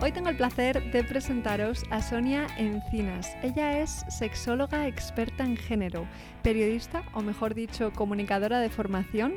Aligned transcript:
Hoy 0.00 0.12
tengo 0.12 0.28
el 0.28 0.36
placer 0.36 0.92
de 0.92 1.02
presentaros 1.02 1.82
a 1.90 2.00
Sonia 2.00 2.46
Encinas. 2.56 3.36
Ella 3.42 3.80
es 3.80 4.04
sexóloga 4.08 4.86
experta 4.86 5.42
en 5.42 5.56
género, 5.56 6.06
periodista 6.44 7.02
o 7.14 7.20
mejor 7.20 7.52
dicho 7.52 7.92
comunicadora 7.92 8.60
de 8.60 8.70
formación 8.70 9.34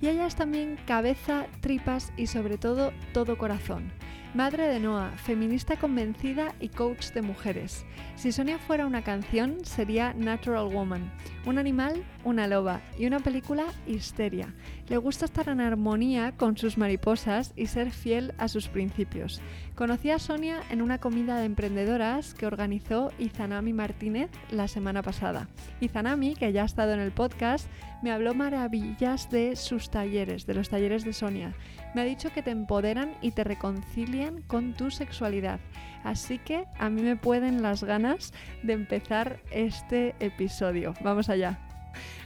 y 0.00 0.08
ella 0.08 0.26
es 0.26 0.34
también 0.34 0.78
cabeza, 0.86 1.46
tripas 1.60 2.12
y 2.16 2.26
sobre 2.26 2.58
todo 2.58 2.92
todo 3.12 3.36
corazón. 3.38 3.92
Madre 4.32 4.68
de 4.68 4.78
Noah, 4.78 5.10
feminista 5.16 5.76
convencida 5.76 6.54
y 6.60 6.68
coach 6.68 7.10
de 7.10 7.20
mujeres. 7.20 7.84
Si 8.14 8.30
Sonia 8.30 8.60
fuera 8.60 8.86
una 8.86 9.02
canción, 9.02 9.64
sería 9.64 10.14
Natural 10.14 10.72
Woman. 10.72 11.10
Un 11.46 11.58
animal, 11.58 12.04
una 12.22 12.46
loba. 12.46 12.80
Y 12.96 13.06
una 13.06 13.18
película, 13.18 13.64
Histeria. 13.88 14.54
Le 14.88 14.98
gusta 14.98 15.24
estar 15.24 15.48
en 15.48 15.60
armonía 15.60 16.30
con 16.36 16.56
sus 16.56 16.78
mariposas 16.78 17.52
y 17.56 17.66
ser 17.66 17.90
fiel 17.90 18.32
a 18.38 18.46
sus 18.46 18.68
principios. 18.68 19.40
Conocí 19.74 20.10
a 20.10 20.20
Sonia 20.20 20.60
en 20.70 20.80
una 20.80 20.98
comida 20.98 21.40
de 21.40 21.46
emprendedoras 21.46 22.32
que 22.34 22.46
organizó 22.46 23.10
Izanami 23.18 23.72
Martínez 23.72 24.30
la 24.52 24.68
semana 24.68 25.02
pasada. 25.02 25.48
Izanami, 25.80 26.34
que 26.34 26.52
ya 26.52 26.62
ha 26.62 26.66
estado 26.66 26.92
en 26.92 27.00
el 27.00 27.10
podcast, 27.10 27.66
me 28.02 28.10
habló 28.10 28.34
maravillas 28.34 29.30
de 29.30 29.56
sus 29.56 29.90
talleres, 29.90 30.46
de 30.46 30.54
los 30.54 30.68
talleres 30.68 31.04
de 31.04 31.12
Sonia. 31.12 31.54
Me 31.94 32.00
ha 32.00 32.04
dicho 32.04 32.32
que 32.32 32.42
te 32.42 32.50
empoderan 32.50 33.14
y 33.20 33.32
te 33.32 33.44
reconcilian 33.44 34.42
con 34.42 34.74
tu 34.74 34.90
sexualidad. 34.90 35.60
Así 36.02 36.38
que 36.38 36.64
a 36.78 36.88
mí 36.88 37.02
me 37.02 37.16
pueden 37.16 37.62
las 37.62 37.84
ganas 37.84 38.32
de 38.62 38.72
empezar 38.72 39.40
este 39.50 40.14
episodio. 40.20 40.94
Vamos 41.02 41.28
allá. 41.28 41.58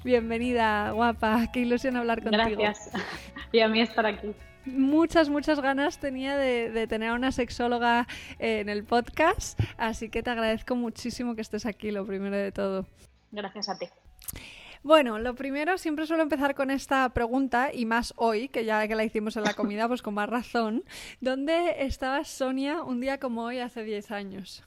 Bienvenida, 0.05 0.91
guapa. 0.93 1.51
Qué 1.53 1.61
ilusión 1.61 1.97
hablar 1.97 2.23
contigo. 2.23 2.61
Gracias. 2.61 2.91
Y 3.53 3.61
a 3.61 3.69
mí 3.69 3.81
estar 3.81 4.05
aquí. 4.05 4.35
Muchas, 4.67 5.29
muchas 5.29 5.61
ganas 5.61 5.99
tenía 5.99 6.37
de, 6.37 6.71
de, 6.71 6.87
tener 6.89 7.11
a 7.11 7.15
una 7.15 7.31
sexóloga 7.31 8.09
en 8.41 8.69
el 8.69 8.83
podcast, 8.83 9.61
así 9.77 10.09
que 10.09 10.25
te 10.25 10.31
agradezco 10.31 10.75
muchísimo 10.75 11.37
que 11.37 11.43
estés 11.43 11.67
aquí, 11.67 11.93
lo 11.93 12.05
primero 12.05 12.37
de 12.37 12.51
todo. 12.51 12.87
Gracias 13.31 13.69
a 13.69 13.79
ti. 13.79 13.87
Bueno, 14.85 15.19
lo 15.19 15.35
primero, 15.35 15.79
siempre 15.79 16.07
suelo 16.07 16.23
empezar 16.23 16.55
con 16.55 16.71
esta 16.71 17.09
pregunta, 17.09 17.71
y 17.73 17.87
más 17.87 18.13
hoy, 18.17 18.49
que 18.49 18.67
ya 18.67 18.87
que 18.87 18.95
la 18.95 19.03
hicimos 19.03 19.35
en 19.39 19.45
la 19.45 19.55
comida, 19.55 19.89
pues 19.89 20.03
con 20.03 20.13
más 20.13 20.29
razón. 20.29 20.85
¿Dónde 21.23 21.87
estaba 21.87 22.23
Sonia 22.25 22.83
un 22.83 23.01
día 23.01 23.19
como 23.19 23.45
hoy 23.45 23.61
hace 23.61 23.83
10 23.83 24.11
años? 24.11 24.63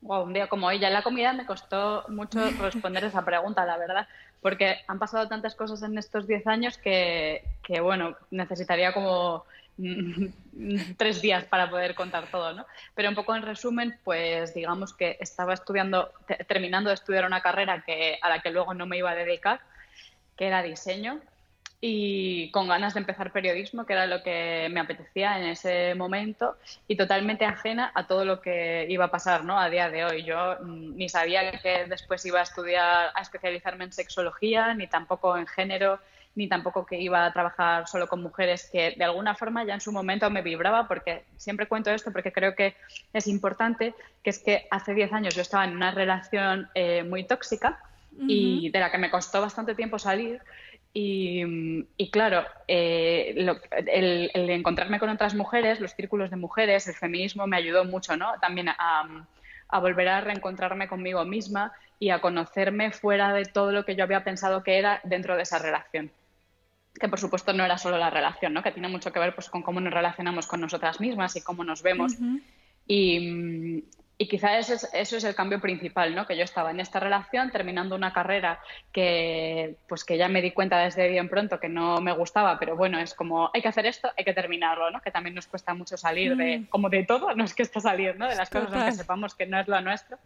Wow, 0.00 0.24
un 0.24 0.32
día 0.32 0.48
como 0.48 0.66
hoy. 0.66 0.80
Ya 0.80 0.88
en 0.88 0.94
la 0.94 1.04
comida 1.04 1.32
me 1.34 1.46
costó 1.46 2.04
mucho 2.08 2.40
responder 2.60 3.04
esa 3.04 3.24
pregunta, 3.24 3.64
la 3.64 3.78
verdad, 3.78 4.08
porque 4.42 4.78
han 4.88 4.98
pasado 4.98 5.28
tantas 5.28 5.54
cosas 5.54 5.84
en 5.84 5.96
estos 5.96 6.26
10 6.26 6.44
años 6.48 6.76
que, 6.76 7.44
que, 7.62 7.80
bueno, 7.80 8.16
necesitaría 8.32 8.92
como 8.92 9.44
tres 10.96 11.20
días 11.20 11.44
para 11.44 11.68
poder 11.68 11.94
contar 11.94 12.30
todo, 12.30 12.52
¿no? 12.52 12.66
Pero 12.94 13.08
un 13.08 13.14
poco 13.14 13.34
en 13.34 13.42
resumen, 13.42 13.98
pues 14.04 14.54
digamos 14.54 14.94
que 14.94 15.18
estaba 15.20 15.54
estudiando, 15.54 16.12
terminando 16.48 16.90
de 16.90 16.94
estudiar 16.94 17.26
una 17.26 17.42
carrera 17.42 17.82
que, 17.84 18.18
a 18.22 18.28
la 18.28 18.40
que 18.40 18.50
luego 18.50 18.74
no 18.74 18.86
me 18.86 18.98
iba 18.98 19.10
a 19.10 19.14
dedicar, 19.14 19.60
que 20.36 20.46
era 20.46 20.62
diseño, 20.62 21.20
y 21.80 22.50
con 22.52 22.68
ganas 22.68 22.94
de 22.94 23.00
empezar 23.00 23.32
periodismo, 23.32 23.84
que 23.84 23.92
era 23.92 24.06
lo 24.06 24.22
que 24.22 24.68
me 24.70 24.80
apetecía 24.80 25.38
en 25.38 25.48
ese 25.48 25.94
momento, 25.94 26.56
y 26.88 26.96
totalmente 26.96 27.44
ajena 27.44 27.92
a 27.94 28.06
todo 28.06 28.24
lo 28.24 28.40
que 28.40 28.86
iba 28.88 29.04
a 29.06 29.10
pasar, 29.10 29.44
¿no? 29.44 29.58
A 29.60 29.68
día 29.68 29.90
de 29.90 30.04
hoy. 30.04 30.24
Yo 30.24 30.56
mm, 30.62 30.96
ni 30.96 31.08
sabía 31.08 31.52
que 31.60 31.84
después 31.86 32.24
iba 32.24 32.40
a 32.40 32.44
estudiar, 32.44 33.10
a 33.14 33.20
especializarme 33.20 33.84
en 33.84 33.92
sexología, 33.92 34.74
ni 34.74 34.86
tampoco 34.86 35.36
en 35.36 35.46
género, 35.46 36.00
ni 36.36 36.48
tampoco 36.48 36.86
que 36.86 37.00
iba 37.00 37.24
a 37.24 37.32
trabajar 37.32 37.88
solo 37.88 38.06
con 38.06 38.22
mujeres, 38.22 38.68
que 38.70 38.94
de 38.96 39.04
alguna 39.04 39.34
forma 39.34 39.64
ya 39.64 39.74
en 39.74 39.80
su 39.80 39.90
momento 39.90 40.30
me 40.30 40.42
vibraba, 40.42 40.86
porque 40.86 41.24
siempre 41.36 41.66
cuento 41.66 41.90
esto 41.90 42.12
porque 42.12 42.30
creo 42.30 42.54
que 42.54 42.76
es 43.12 43.26
importante, 43.26 43.94
que 44.22 44.30
es 44.30 44.38
que 44.38 44.68
hace 44.70 44.94
10 44.94 45.12
años 45.14 45.34
yo 45.34 45.42
estaba 45.42 45.64
en 45.64 45.74
una 45.74 45.90
relación 45.90 46.68
eh, 46.74 47.02
muy 47.02 47.24
tóxica 47.24 47.80
y 48.18 48.70
de 48.70 48.80
la 48.80 48.90
que 48.90 48.96
me 48.96 49.10
costó 49.10 49.40
bastante 49.40 49.74
tiempo 49.74 49.98
salir. 49.98 50.40
Y, 50.94 51.84
y 51.98 52.10
claro, 52.10 52.44
eh, 52.66 53.34
el, 53.86 54.30
el, 54.32 54.50
encontrarme 54.50 54.98
con 54.98 55.10
otras 55.10 55.34
mujeres, 55.34 55.80
los 55.80 55.92
círculos 55.92 56.30
de 56.30 56.36
mujeres, 56.36 56.86
el 56.86 56.94
feminismo 56.94 57.46
me 57.46 57.58
ayudó 57.58 57.84
mucho, 57.84 58.16
¿no? 58.16 58.32
También 58.40 58.70
a, 58.70 59.26
a 59.68 59.78
volver 59.80 60.08
a 60.08 60.22
reencontrarme 60.22 60.88
conmigo 60.88 61.22
misma 61.26 61.72
y 61.98 62.10
a 62.10 62.20
conocerme 62.20 62.92
fuera 62.92 63.34
de 63.34 63.44
todo 63.44 63.72
lo 63.72 63.84
que 63.84 63.94
yo 63.94 64.04
había 64.04 64.24
pensado 64.24 64.62
que 64.62 64.78
era 64.78 65.00
dentro 65.04 65.36
de 65.36 65.42
esa 65.42 65.58
relación 65.58 66.10
que 66.98 67.08
por 67.08 67.20
supuesto 67.20 67.52
no 67.52 67.64
era 67.64 67.78
solo 67.78 67.98
la 67.98 68.10
relación, 68.10 68.52
¿no? 68.52 68.62
que 68.62 68.72
tiene 68.72 68.88
mucho 68.88 69.12
que 69.12 69.18
ver 69.18 69.34
pues, 69.34 69.48
con 69.48 69.62
cómo 69.62 69.80
nos 69.80 69.92
relacionamos 69.92 70.46
con 70.46 70.60
nosotras 70.60 71.00
mismas 71.00 71.36
y 71.36 71.42
cómo 71.42 71.64
nos 71.64 71.82
vemos. 71.82 72.14
y, 72.86 73.84
y, 74.18 74.28
quizá 74.28 74.58
eso 74.58 74.74
es, 74.74 74.88
eso 74.92 75.16
es, 75.16 75.24
el 75.24 75.34
cambio 75.34 75.60
principal, 75.60 76.14
¿no? 76.14 76.26
que 76.26 76.36
yo 76.36 76.44
estaba 76.44 76.70
en 76.70 76.80
esta 76.80 77.00
relación 77.00 77.50
terminando 77.50 77.94
una 77.94 78.12
carrera 78.12 78.60
que, 78.92 79.76
pues, 79.88 80.04
que 80.04 80.16
ya 80.16 80.28
me 80.28 80.42
di 80.42 80.52
cuenta 80.52 80.78
desde 80.78 81.08
bien 81.08 81.28
pronto 81.28 81.60
que 81.60 81.68
no 81.68 82.00
me 82.00 82.12
gustaba, 82.12 82.58
pero 82.58 82.76
bueno, 82.76 82.98
es 82.98 83.14
como 83.14 83.50
hay 83.52 83.62
que 83.62 83.68
hacer 83.68 83.86
esto, 83.86 84.10
hay 84.16 84.24
que 84.24 84.34
terminarlo, 84.34 84.90
¿no? 84.90 85.00
que 85.00 85.10
también 85.10 85.34
nos 85.34 85.46
cuesta 85.46 85.74
mucho 85.74 85.96
salir 85.96 86.36
de, 86.36 86.58
mm. 86.58 86.66
como 86.66 86.88
de 86.88 87.04
todo, 87.04 87.34
no 87.36 87.44
es 87.44 87.54
que 87.54 87.62
está 87.62 87.80
salir, 87.80 88.16
¿no? 88.16 88.28
de 88.28 88.36
las 88.36 88.50
cosas 88.50 88.84
que 88.84 88.92
sepamos 88.92 89.34
que 89.34 89.46
no 89.46 89.60
es 89.60 89.68
lo 89.68 89.80
nuestro. 89.80 90.18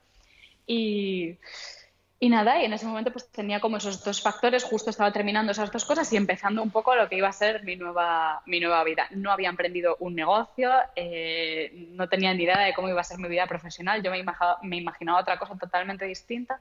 Y, 0.67 1.37
y 2.23 2.29
nada, 2.29 2.61
y 2.61 2.67
en 2.67 2.75
ese 2.75 2.85
momento 2.85 3.11
pues 3.11 3.33
tenía 3.33 3.61
como 3.61 3.79
esos 3.79 4.05
dos 4.05 4.21
factores, 4.21 4.63
justo 4.63 4.91
estaba 4.91 5.11
terminando 5.11 5.53
esas 5.53 5.73
dos 5.73 5.87
cosas 5.87 6.13
y 6.13 6.19
empezando 6.19 6.63
un 6.63 6.71
poco 6.71 6.95
lo 6.95 7.09
que 7.09 7.17
iba 7.17 7.29
a 7.29 7.33
ser 7.33 7.65
mi 7.65 7.77
nueva, 7.77 8.43
mi 8.45 8.61
nueva 8.61 8.85
vida. 8.85 9.07
No 9.13 9.33
había 9.33 9.49
emprendido 9.49 9.97
un 10.01 10.15
negocio, 10.15 10.71
eh, 10.97 11.89
no 11.93 12.11
tenía 12.11 12.35
ni 12.35 12.43
idea 12.43 12.59
de 12.59 12.75
cómo 12.75 12.91
iba 12.91 13.01
a 13.01 13.05
ser 13.05 13.19
mi 13.19 13.29
vida 13.29 13.47
profesional, 13.47 14.03
yo 14.03 14.11
me 14.11 14.19
imaginaba, 14.19 14.59
me 14.63 14.77
imaginaba 14.77 15.21
otra 15.21 15.39
cosa 15.39 15.57
totalmente 15.57 16.05
distinta. 16.05 16.61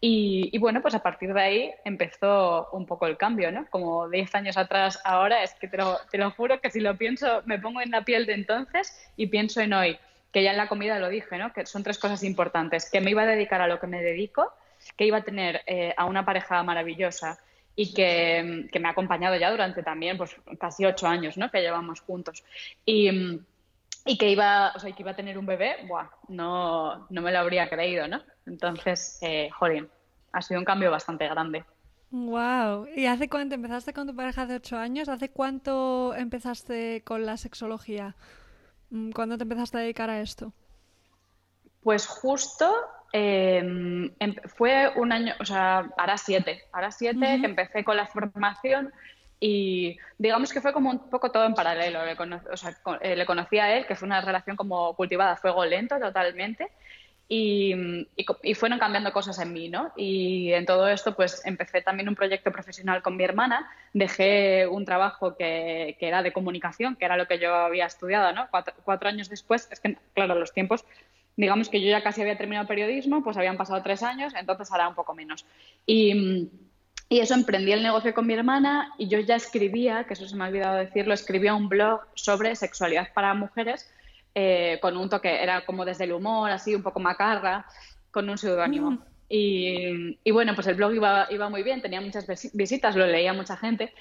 Y, 0.00 0.50
y, 0.52 0.58
bueno, 0.58 0.82
pues 0.82 0.96
a 0.96 1.02
partir 1.02 1.32
de 1.32 1.40
ahí 1.40 1.70
empezó 1.84 2.68
un 2.72 2.84
poco 2.84 3.06
el 3.06 3.16
cambio, 3.16 3.52
¿no? 3.52 3.66
Como 3.70 4.08
10 4.08 4.34
años 4.34 4.56
atrás 4.56 5.00
ahora, 5.04 5.44
es 5.44 5.54
que 5.54 5.68
te 5.68 5.76
lo, 5.76 6.00
te 6.10 6.18
lo 6.18 6.32
juro 6.32 6.60
que 6.60 6.70
si 6.70 6.80
lo 6.80 6.96
pienso, 6.96 7.42
me 7.46 7.60
pongo 7.60 7.80
en 7.80 7.92
la 7.92 8.02
piel 8.02 8.26
de 8.26 8.34
entonces 8.34 8.92
y 9.16 9.28
pienso 9.28 9.60
en 9.60 9.74
hoy, 9.74 9.96
que 10.32 10.42
ya 10.42 10.50
en 10.50 10.56
la 10.56 10.66
comida 10.66 10.98
lo 10.98 11.08
dije, 11.08 11.38
¿no? 11.38 11.52
Que 11.52 11.66
son 11.66 11.84
tres 11.84 11.98
cosas 11.98 12.24
importantes, 12.24 12.90
que 12.90 13.00
me 13.00 13.12
iba 13.12 13.22
a 13.22 13.26
dedicar 13.26 13.60
a 13.60 13.68
lo 13.68 13.78
que 13.78 13.86
me 13.86 14.02
dedico, 14.02 14.52
que 14.98 15.06
iba 15.06 15.18
a 15.18 15.22
tener 15.22 15.62
eh, 15.66 15.94
a 15.96 16.04
una 16.04 16.26
pareja 16.26 16.62
maravillosa 16.64 17.38
y 17.76 17.94
que, 17.94 18.68
que, 18.72 18.80
me 18.80 18.88
ha 18.88 18.90
acompañado 18.90 19.36
ya 19.36 19.52
durante 19.52 19.84
también 19.84 20.18
pues, 20.18 20.34
casi 20.58 20.84
ocho 20.84 21.06
años 21.06 21.38
¿no? 21.38 21.48
que 21.50 21.60
llevamos 21.60 22.00
juntos. 22.00 22.44
Y, 22.84 23.08
y 24.04 24.18
que, 24.18 24.30
iba, 24.30 24.72
o 24.74 24.78
sea, 24.80 24.90
que 24.92 25.02
iba 25.02 25.12
a 25.12 25.16
tener 25.16 25.38
un 25.38 25.46
bebé, 25.46 25.76
buah, 25.86 26.08
no, 26.26 27.06
no 27.08 27.22
me 27.22 27.30
lo 27.30 27.38
habría 27.38 27.68
creído, 27.68 28.08
¿no? 28.08 28.20
Entonces, 28.46 29.18
eh, 29.22 29.48
jolín, 29.56 29.88
ha 30.32 30.42
sido 30.42 30.58
un 30.58 30.64
cambio 30.64 30.90
bastante 30.90 31.28
grande. 31.28 31.64
Wow. 32.10 32.88
¿Y 32.96 33.06
hace 33.06 33.28
cuánto 33.28 33.54
empezaste 33.54 33.92
con 33.92 34.08
tu 34.08 34.16
pareja 34.16 34.46
de 34.46 34.56
ocho 34.56 34.76
años? 34.76 35.08
¿Hace 35.08 35.28
cuánto 35.30 36.14
empezaste 36.16 37.04
con 37.04 37.24
la 37.24 37.36
sexología? 37.36 38.16
Mm, 38.90 39.12
¿Cuándo 39.12 39.36
te 39.36 39.44
empezaste 39.44 39.76
a 39.76 39.80
dedicar 39.82 40.10
a 40.10 40.20
esto? 40.20 40.52
Pues 41.82 42.08
justo 42.08 42.74
eh, 43.12 44.10
fue 44.56 44.92
un 44.96 45.12
año, 45.12 45.34
o 45.40 45.44
sea, 45.44 45.90
hará 45.96 46.18
siete, 46.18 46.64
hará 46.72 46.90
siete 46.90 47.38
que 47.40 47.46
empecé 47.46 47.84
con 47.84 47.96
la 47.96 48.06
formación 48.06 48.92
y 49.40 49.96
digamos 50.18 50.52
que 50.52 50.60
fue 50.60 50.72
como 50.72 50.90
un 50.90 51.10
poco 51.10 51.30
todo 51.30 51.46
en 51.46 51.54
paralelo. 51.54 52.04
Le, 52.04 52.16
o 52.52 52.56
sea, 52.56 52.76
eh, 53.00 53.16
le 53.16 53.26
conocí 53.26 53.58
a 53.58 53.76
él, 53.76 53.86
que 53.86 53.94
fue 53.94 54.06
una 54.06 54.20
relación 54.20 54.56
como 54.56 54.94
cultivada 54.94 55.32
a 55.32 55.36
fuego 55.36 55.64
lento 55.64 55.98
totalmente. 55.98 56.68
Y, 57.30 57.74
y, 58.42 58.54
fueron 58.54 58.78
cambiando 58.78 59.12
cosas 59.12 59.38
en 59.38 59.52
mí, 59.52 59.68
¿no? 59.68 59.92
Y 59.96 60.50
en 60.54 60.64
todo 60.64 60.88
esto, 60.88 61.14
pues 61.14 61.42
empecé 61.44 61.82
también 61.82 62.08
un 62.08 62.14
proyecto 62.14 62.50
profesional 62.50 63.02
con 63.02 63.18
mi 63.18 63.24
hermana, 63.24 63.70
dejé 63.92 64.66
un 64.66 64.86
trabajo 64.86 65.36
que, 65.36 65.98
que 66.00 66.08
era 66.08 66.22
de 66.22 66.32
comunicación, 66.32 66.96
que 66.96 67.04
era 67.04 67.18
lo 67.18 67.28
que 67.28 67.38
yo 67.38 67.54
había 67.54 67.84
estudiado, 67.84 68.32
¿no? 68.32 68.48
Cuatro, 68.50 68.72
cuatro 68.82 69.10
años 69.10 69.28
después, 69.28 69.68
es 69.70 69.78
que, 69.78 69.98
claro, 70.14 70.36
los 70.36 70.54
tiempos 70.54 70.86
digamos 71.38 71.68
que 71.68 71.80
yo 71.80 71.88
ya 71.88 72.02
casi 72.02 72.20
había 72.20 72.36
terminado 72.36 72.66
periodismo, 72.66 73.22
pues 73.22 73.36
habían 73.36 73.56
pasado 73.56 73.80
tres 73.80 74.02
años, 74.02 74.34
entonces 74.36 74.70
hará 74.72 74.88
un 74.88 74.96
poco 74.96 75.14
menos. 75.14 75.46
Y, 75.86 76.50
y, 77.08 77.20
eso 77.20 77.34
emprendí 77.34 77.70
el 77.70 77.82
negocio 77.82 78.12
con 78.12 78.26
mi 78.26 78.34
hermana 78.34 78.92
y 78.98 79.06
yo 79.06 79.20
ya 79.20 79.36
escribía, 79.36 80.02
que 80.04 80.14
eso 80.14 80.28
se 80.28 80.34
me 80.34 80.44
ha 80.44 80.48
olvidado 80.48 80.76
decirlo, 80.76 81.14
escribía 81.14 81.54
un 81.54 81.68
blog 81.68 82.00
sobre 82.14 82.56
sexualidad 82.56 83.12
para 83.14 83.34
mujeres 83.34 83.88
eh, 84.34 84.78
con 84.82 84.96
un 84.96 85.08
toque, 85.08 85.40
era 85.40 85.64
como 85.64 85.84
desde 85.84 86.04
el 86.04 86.12
humor, 86.12 86.50
así 86.50 86.74
un 86.74 86.82
poco 86.82 86.98
macarra, 86.98 87.64
con 88.10 88.28
un 88.28 88.36
seudónimo. 88.36 88.98
Y, 89.28 90.18
y, 90.24 90.30
bueno, 90.32 90.56
pues 90.56 90.66
el 90.66 90.74
blog 90.74 90.92
iba, 90.94 91.28
iba 91.30 91.48
muy 91.48 91.62
bien, 91.62 91.80
tenía 91.80 92.00
muchas 92.00 92.26
visitas, 92.52 92.96
lo 92.96 93.06
leía 93.06 93.32
mucha 93.32 93.56
gente. 93.56 93.92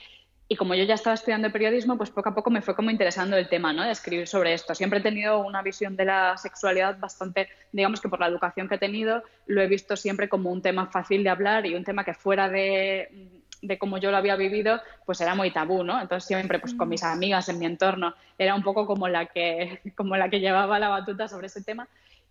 Y 0.49 0.55
como 0.55 0.75
yo 0.75 0.85
ya 0.85 0.94
estaba 0.94 1.13
estudiando 1.13 1.51
periodismo, 1.51 1.97
pues 1.97 2.09
poco 2.09 2.29
a 2.29 2.35
poco 2.35 2.49
me 2.49 2.61
fue 2.61 2.75
como 2.75 2.89
interesando 2.89 3.35
el 3.35 3.49
tema, 3.49 3.73
¿no? 3.73 3.83
De 3.83 3.91
escribir 3.91 4.27
sobre 4.27 4.53
esto. 4.53 4.73
Siempre 4.73 4.99
he 4.99 5.01
tenido 5.01 5.39
una 5.39 5.61
visión 5.61 5.97
de 5.97 6.05
la 6.05 6.38
sexualidad 6.38 6.97
bastante, 6.99 7.49
digamos 7.73 7.99
que 7.99 8.07
por 8.07 8.19
la 8.19 8.27
educación 8.27 8.69
que 8.69 8.75
he 8.75 8.79
tenido, 8.79 9.23
lo 9.45 9.61
he 9.61 9.67
visto 9.67 9.97
siempre 9.97 10.29
como 10.29 10.49
un 10.49 10.61
tema 10.61 10.88
fácil 10.88 11.23
de 11.23 11.29
hablar 11.29 11.65
y 11.65 11.75
un 11.75 11.83
tema 11.83 12.05
que 12.05 12.13
fuera 12.13 12.47
de, 12.47 13.41
de 13.61 13.77
cómo 13.77 13.97
yo 13.97 14.09
lo 14.09 14.17
había 14.17 14.38
vivido, 14.38 14.81
pues 15.05 15.19
era 15.19 15.35
muy 15.35 15.51
tabú, 15.51 15.83
¿no? 15.83 15.99
Entonces 16.01 16.27
siempre, 16.27 16.59
pues 16.59 16.73
con 16.73 16.88
mis 16.88 17.03
mm. 17.03 17.07
amigas 17.07 17.50
en 17.50 17.59
mi 17.59 17.65
entorno, 17.65 18.13
era 18.38 18.55
un 18.55 18.63
poco 18.63 18.85
como 18.85 19.09
la 19.09 19.25
que, 19.25 19.81
como 19.95 20.15
la 20.15 20.29
que 20.29 20.39
llevaba 20.39 20.79
la 20.79 20.88
batuta 20.88 21.27
sobre 21.27 21.47
ese 21.47 21.61
tema. 21.61 21.89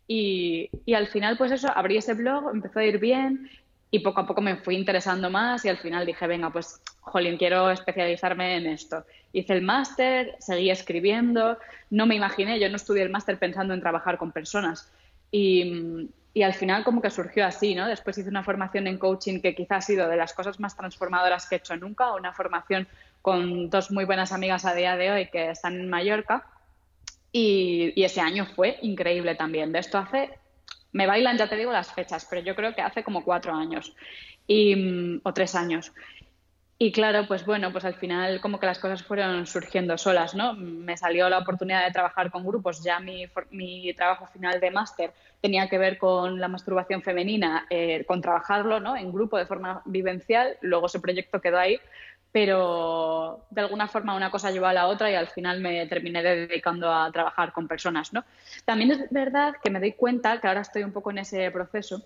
Y, 0.08 0.70
y 0.86 0.94
al 0.94 1.08
final, 1.08 1.36
pues 1.36 1.52
eso, 1.52 1.68
abrí 1.74 1.98
ese 1.98 2.14
blog, 2.14 2.50
empezó 2.54 2.78
a 2.78 2.84
ir 2.84 2.98
bien 2.98 3.50
y 3.96 4.00
poco 4.00 4.20
a 4.20 4.26
poco 4.26 4.42
me 4.42 4.56
fui 4.56 4.76
interesando 4.76 5.30
más 5.30 5.64
y 5.64 5.68
al 5.68 5.78
final 5.78 6.04
dije, 6.04 6.26
venga, 6.26 6.50
pues, 6.50 6.80
jolín, 7.00 7.38
quiero 7.38 7.70
especializarme 7.70 8.56
en 8.56 8.66
esto. 8.66 9.04
Hice 9.32 9.54
el 9.54 9.62
máster, 9.62 10.36
seguí 10.38 10.70
escribiendo, 10.70 11.58
no 11.90 12.06
me 12.06 12.14
imaginé, 12.14 12.60
yo 12.60 12.68
no 12.68 12.76
estudié 12.76 13.02
el 13.02 13.10
máster 13.10 13.38
pensando 13.38 13.72
en 13.72 13.80
trabajar 13.80 14.18
con 14.18 14.32
personas. 14.32 14.92
Y, 15.30 16.10
y, 16.34 16.42
al 16.42 16.52
final 16.52 16.84
como 16.84 17.00
que 17.00 17.10
surgió 17.10 17.46
así, 17.46 17.74
¿no? 17.74 17.88
Después 17.88 18.18
hice 18.18 18.28
una 18.28 18.44
formación 18.44 18.86
en 18.86 18.98
coaching 18.98 19.40
que 19.40 19.54
quizás 19.54 19.78
ha 19.78 19.86
sido 19.86 20.08
de 20.08 20.16
las 20.16 20.34
cosas 20.34 20.60
más 20.60 20.76
transformadoras 20.76 21.48
que 21.48 21.56
he 21.56 21.58
hecho 21.58 21.76
nunca, 21.76 22.14
una 22.14 22.32
formación 22.32 22.86
con 23.22 23.70
dos 23.70 23.90
muy 23.90 24.04
buenas 24.04 24.30
amigas 24.32 24.64
a 24.64 24.74
día 24.74 24.96
de 24.96 25.10
hoy 25.10 25.26
que 25.28 25.50
están 25.50 25.80
en 25.80 25.88
Mallorca. 25.88 26.46
Y, 27.32 27.92
y 27.96 28.04
ese 28.04 28.20
año 28.20 28.46
fue 28.46 28.78
increíble 28.82 29.34
también. 29.34 29.72
De 29.72 29.78
esto 29.78 29.98
hace 29.98 30.30
me 30.96 31.06
bailan, 31.06 31.36
ya 31.36 31.46
te 31.46 31.56
digo 31.56 31.72
las 31.72 31.92
fechas, 31.92 32.26
pero 32.28 32.40
yo 32.40 32.56
creo 32.56 32.74
que 32.74 32.80
hace 32.80 33.04
como 33.04 33.22
cuatro 33.22 33.54
años 33.54 33.94
y, 34.46 35.20
o 35.22 35.32
tres 35.34 35.54
años. 35.54 35.92
Y 36.78 36.92
claro, 36.92 37.26
pues 37.26 37.44
bueno, 37.46 37.72
pues 37.72 37.84
al 37.84 37.94
final 37.94 38.40
como 38.40 38.58
que 38.58 38.66
las 38.66 38.78
cosas 38.78 39.02
fueron 39.02 39.46
surgiendo 39.46 39.96
solas, 39.96 40.34
¿no? 40.34 40.54
Me 40.54 40.96
salió 40.96 41.28
la 41.28 41.38
oportunidad 41.38 41.84
de 41.84 41.92
trabajar 41.92 42.30
con 42.30 42.44
grupos, 42.44 42.82
ya 42.82 42.98
mi, 42.98 43.26
mi 43.50 43.92
trabajo 43.94 44.26
final 44.26 44.58
de 44.60 44.70
máster 44.70 45.12
tenía 45.40 45.68
que 45.68 45.78
ver 45.78 45.96
con 45.98 46.40
la 46.40 46.48
masturbación 46.48 47.02
femenina, 47.02 47.66
eh, 47.70 48.04
con 48.06 48.20
trabajarlo, 48.20 48.80
¿no? 48.80 48.96
En 48.96 49.12
grupo 49.12 49.38
de 49.38 49.46
forma 49.46 49.82
vivencial, 49.84 50.56
luego 50.60 50.86
ese 50.86 51.00
proyecto 51.00 51.40
quedó 51.40 51.58
ahí, 51.58 51.78
pero 52.32 53.46
de 53.50 53.60
alguna 53.62 53.88
forma 53.88 54.14
una 54.14 54.30
cosa 54.30 54.50
llevó 54.50 54.66
a 54.66 54.72
la 54.72 54.86
otra 54.86 55.10
y 55.10 55.14
al 55.14 55.28
final 55.28 55.60
me 55.60 55.86
terminé 55.86 56.22
dedicando 56.22 56.92
a 56.92 57.10
trabajar 57.10 57.52
con 57.52 57.66
personas, 57.66 58.12
¿no? 58.12 58.24
También 58.64 58.90
es 58.90 59.10
verdad 59.10 59.54
que 59.62 59.70
me 59.70 59.80
doy 59.80 59.92
cuenta 59.92 60.40
que 60.40 60.48
ahora 60.48 60.60
estoy 60.60 60.82
un 60.82 60.92
poco 60.92 61.10
en 61.10 61.18
ese 61.18 61.50
proceso 61.50 62.02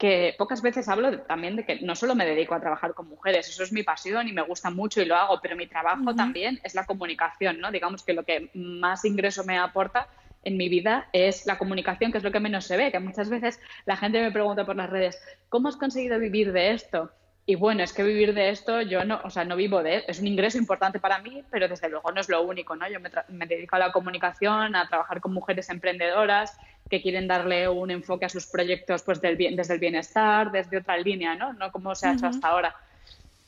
que 0.00 0.34
pocas 0.38 0.62
veces 0.62 0.88
hablo 0.88 1.20
también 1.20 1.56
de 1.56 1.66
que 1.66 1.82
no 1.82 1.94
solo 1.94 2.14
me 2.14 2.24
dedico 2.24 2.54
a 2.54 2.60
trabajar 2.60 2.94
con 2.94 3.06
mujeres, 3.06 3.46
eso 3.50 3.62
es 3.62 3.70
mi 3.70 3.82
pasión 3.82 4.26
y 4.28 4.32
me 4.32 4.40
gusta 4.40 4.70
mucho 4.70 5.02
y 5.02 5.04
lo 5.04 5.14
hago, 5.14 5.40
pero 5.42 5.56
mi 5.56 5.66
trabajo 5.66 6.14
también 6.14 6.58
es 6.64 6.74
la 6.74 6.86
comunicación, 6.86 7.60
¿no? 7.60 7.70
Digamos 7.70 8.02
que 8.02 8.14
lo 8.14 8.24
que 8.24 8.50
más 8.54 9.04
ingreso 9.04 9.44
me 9.44 9.58
aporta 9.58 10.08
en 10.42 10.56
mi 10.56 10.70
vida 10.70 11.08
es 11.12 11.44
la 11.44 11.58
comunicación, 11.58 12.12
que 12.12 12.18
es 12.18 12.24
lo 12.24 12.32
que 12.32 12.40
menos 12.40 12.64
se 12.64 12.78
ve, 12.78 12.90
que 12.90 12.98
muchas 12.98 13.28
veces 13.28 13.60
la 13.84 13.94
gente 13.94 14.22
me 14.22 14.32
pregunta 14.32 14.64
por 14.64 14.74
las 14.74 14.88
redes, 14.88 15.20
¿cómo 15.50 15.68
has 15.68 15.76
conseguido 15.76 16.18
vivir 16.18 16.52
de 16.52 16.70
esto? 16.70 17.10
Y 17.50 17.56
bueno, 17.56 17.82
es 17.82 17.92
que 17.92 18.04
vivir 18.04 18.32
de 18.32 18.50
esto, 18.50 18.80
yo 18.80 19.04
no, 19.04 19.20
o 19.24 19.30
sea, 19.30 19.44
no 19.44 19.56
vivo 19.56 19.82
de, 19.82 20.04
es 20.06 20.20
un 20.20 20.28
ingreso 20.28 20.56
importante 20.56 21.00
para 21.00 21.18
mí, 21.18 21.42
pero 21.50 21.66
desde 21.66 21.88
luego 21.88 22.12
no 22.12 22.20
es 22.20 22.28
lo 22.28 22.42
único, 22.42 22.76
¿no? 22.76 22.88
Yo 22.88 23.00
me, 23.00 23.46
dedico 23.48 23.74
a 23.74 23.80
la 23.80 23.90
comunicación, 23.90 24.76
a 24.76 24.86
trabajar 24.86 25.20
con 25.20 25.32
mujeres 25.32 25.68
emprendedoras 25.68 26.56
que 26.88 27.02
quieren 27.02 27.26
darle 27.26 27.68
un 27.68 27.90
enfoque 27.90 28.24
a 28.24 28.28
sus 28.28 28.46
proyectos 28.46 29.02
pues 29.02 29.20
del 29.20 29.34
bien, 29.34 29.56
desde 29.56 29.74
el 29.74 29.80
bienestar, 29.80 30.52
desde 30.52 30.78
otra 30.78 30.96
línea, 30.96 31.34
¿no? 31.34 31.52
No 31.54 31.72
como 31.72 31.92
se 31.96 32.06
ha 32.06 32.12
hecho 32.12 32.28
hasta 32.28 32.46
ahora. 32.46 32.72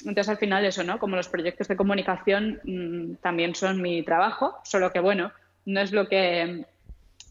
Entonces, 0.01 0.31
al 0.31 0.39
final 0.39 0.65
eso, 0.65 0.83
¿no? 0.83 0.99
Como 0.99 1.15
los 1.15 1.29
proyectos 1.29 1.69
de 1.69 1.77
comunicación 1.77 2.61
mm, 2.65 3.15
también 3.23 3.55
son 3.55 3.81
mi 3.81 4.03
trabajo, 4.03 4.59
solo 4.65 4.91
que 4.91 4.99
bueno, 4.99 5.31
no 5.65 5.81
es 5.81 5.93
lo 5.93 6.09
que, 6.09 6.67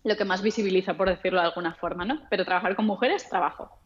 lo 0.06 0.16
que 0.16 0.24
más 0.24 0.42
visibiliza, 0.42 0.94
por 0.94 1.10
decirlo 1.10 1.42
de 1.42 1.48
alguna 1.48 1.74
forma, 1.74 2.06
¿no? 2.06 2.22
Pero 2.30 2.46
trabajar 2.46 2.78
con 2.78 2.86
mujeres, 2.86 3.28
trabajo. 3.28 3.78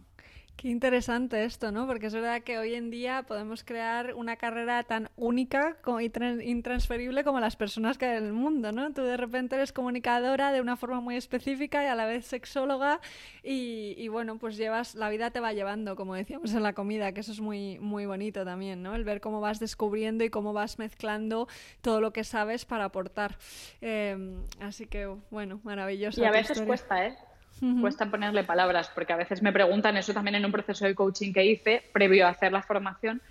Qué 0.57 0.69
interesante 0.69 1.43
esto, 1.43 1.73
¿no? 1.73 1.85
Porque 1.85 2.07
es 2.07 2.13
verdad 2.13 2.41
que 2.41 2.57
hoy 2.57 2.75
en 2.75 2.89
día 2.89 3.23
podemos 3.23 3.65
crear 3.65 4.13
una 4.13 4.37
carrera 4.37 4.83
tan 4.83 5.09
única 5.17 5.75
y 5.99 6.49
intransferible 6.49 7.25
como 7.25 7.41
las 7.41 7.57
personas 7.57 7.97
que 7.97 8.05
hay 8.05 8.17
en 8.17 8.25
el 8.27 8.33
mundo, 8.33 8.71
¿no? 8.71 8.93
Tú 8.93 9.01
de 9.01 9.17
repente 9.17 9.55
eres 9.55 9.73
comunicadora 9.73 10.53
de 10.53 10.61
una 10.61 10.77
forma 10.77 11.01
muy 11.01 11.17
específica 11.17 11.83
y 11.83 11.87
a 11.87 11.95
la 11.95 12.05
vez 12.05 12.25
sexóloga 12.25 13.01
y, 13.43 14.07
bueno, 14.07 14.37
pues 14.37 14.55
llevas, 14.55 14.95
la 14.95 15.09
vida 15.09 15.29
te 15.29 15.41
va 15.41 15.51
llevando, 15.51 15.97
como 15.97 16.15
decíamos 16.15 16.53
en 16.53 16.63
la 16.63 16.71
comida, 16.71 17.11
que 17.11 17.19
eso 17.19 17.33
es 17.33 17.41
muy, 17.41 17.77
muy 17.79 18.05
bonito 18.05 18.45
también, 18.45 18.81
¿no? 18.81 18.95
El 18.95 19.03
ver 19.03 19.19
cómo 19.19 19.41
vas 19.41 19.59
descubriendo 19.59 20.23
y 20.23 20.29
cómo 20.29 20.53
vas 20.53 20.79
mezclando 20.79 21.49
todo 21.81 21.99
lo 21.99 22.13
que 22.13 22.23
sabes 22.23 22.63
para 22.63 22.85
aportar. 22.85 23.37
Em, 23.81 24.41
así 24.61 24.85
que, 24.85 25.05
bueno, 25.29 25.59
maravilloso. 25.63 26.21
Y 26.21 26.25
a 26.25 26.31
veces 26.31 26.61
cuesta, 26.61 27.07
¿eh? 27.07 27.17
Cuesta 27.79 28.05
ponerle 28.07 28.43
palabras, 28.43 28.91
porque 28.93 29.13
a 29.13 29.15
veces 29.15 29.41
me 29.41 29.53
preguntan 29.53 29.95
eso 29.95 30.13
también 30.13 30.35
en 30.35 30.45
un 30.45 30.51
proceso 30.51 30.85
de 30.85 30.93
coaching 30.93 31.31
que 31.31 31.45
hice 31.45 31.83
previo 31.93 32.27
a 32.27 32.31
hacer 32.31 32.51
la 32.51 32.61
formación, 32.61 33.21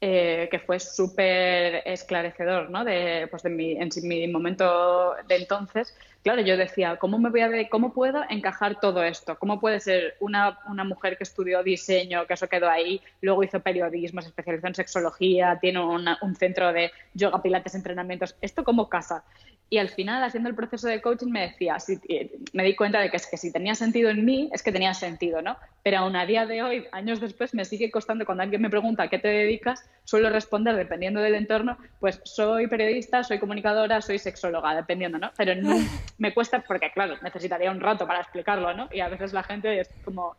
eh, 0.00 0.48
que 0.50 0.58
fue 0.58 0.80
súper 0.80 1.82
esclarecedor, 1.86 2.70
¿no? 2.70 2.84
De, 2.84 3.26
pues 3.30 3.42
de 3.42 3.50
mi, 3.50 3.72
en 3.72 3.90
mi 4.02 4.26
momento 4.28 5.14
de 5.28 5.36
entonces. 5.36 5.96
Claro, 6.22 6.40
yo 6.40 6.56
decía, 6.56 6.96
¿cómo, 6.96 7.18
me 7.18 7.28
voy 7.28 7.42
a 7.42 7.68
¿cómo 7.68 7.92
puedo 7.92 8.22
encajar 8.30 8.80
todo 8.80 9.02
esto? 9.02 9.38
¿Cómo 9.38 9.60
puede 9.60 9.80
ser 9.80 10.16
una, 10.20 10.58
una 10.66 10.84
mujer 10.84 11.16
que 11.18 11.24
estudió 11.24 11.62
diseño, 11.62 12.26
que 12.26 12.34
eso 12.34 12.48
quedó 12.48 12.70
ahí, 12.70 13.00
luego 13.20 13.44
hizo 13.44 13.60
periodismo, 13.60 14.22
se 14.22 14.28
especializó 14.28 14.66
en 14.66 14.74
sexología, 14.74 15.58
tiene 15.60 15.80
un 15.80 16.36
centro 16.36 16.72
de 16.72 16.90
yoga, 17.12 17.42
pilates, 17.42 17.74
entrenamientos? 17.74 18.36
¿Esto 18.40 18.64
cómo 18.64 18.88
casa? 18.88 19.24
Y 19.70 19.78
al 19.78 19.88
final, 19.88 20.22
haciendo 20.22 20.48
el 20.48 20.54
proceso 20.54 20.86
de 20.86 21.00
coaching, 21.00 21.30
me 21.30 21.48
decía, 21.48 21.76
eh, 22.08 22.30
me 22.52 22.64
di 22.64 22.76
cuenta 22.76 23.00
de 23.00 23.10
que 23.10 23.16
es 23.16 23.26
que 23.26 23.36
si 23.36 23.50
tenía 23.50 23.74
sentido 23.74 24.10
en 24.10 24.24
mí, 24.24 24.50
es 24.52 24.62
que 24.62 24.70
tenía 24.70 24.94
sentido, 24.94 25.42
¿no? 25.42 25.56
Pero 25.82 25.98
aún 25.98 26.16
a 26.16 26.26
día 26.26 26.46
de 26.46 26.62
hoy, 26.62 26.86
años 26.92 27.20
después, 27.20 27.54
me 27.54 27.64
sigue 27.64 27.90
costando 27.90 28.24
cuando 28.24 28.42
alguien 28.42 28.62
me 28.62 28.70
pregunta 28.70 29.04
a 29.04 29.08
qué 29.08 29.18
te 29.18 29.28
dedicas, 29.28 29.88
suelo 30.04 30.30
responder, 30.30 30.76
dependiendo 30.76 31.20
del 31.20 31.34
entorno, 31.34 31.78
pues 31.98 32.20
soy 32.24 32.66
periodista, 32.68 33.24
soy 33.24 33.38
comunicadora, 33.38 34.00
soy 34.00 34.18
sexóloga, 34.18 34.74
dependiendo, 34.74 35.18
¿no? 35.18 35.32
Pero 35.36 35.54
no, 35.60 35.76
me 36.18 36.34
cuesta 36.34 36.60
porque, 36.60 36.90
claro, 36.92 37.16
necesitaría 37.22 37.70
un 37.70 37.80
rato 37.80 38.06
para 38.06 38.20
explicarlo, 38.20 38.74
¿no? 38.74 38.88
Y 38.92 39.00
a 39.00 39.08
veces 39.08 39.32
la 39.32 39.42
gente 39.42 39.80
es 39.80 39.88
como, 40.04 40.36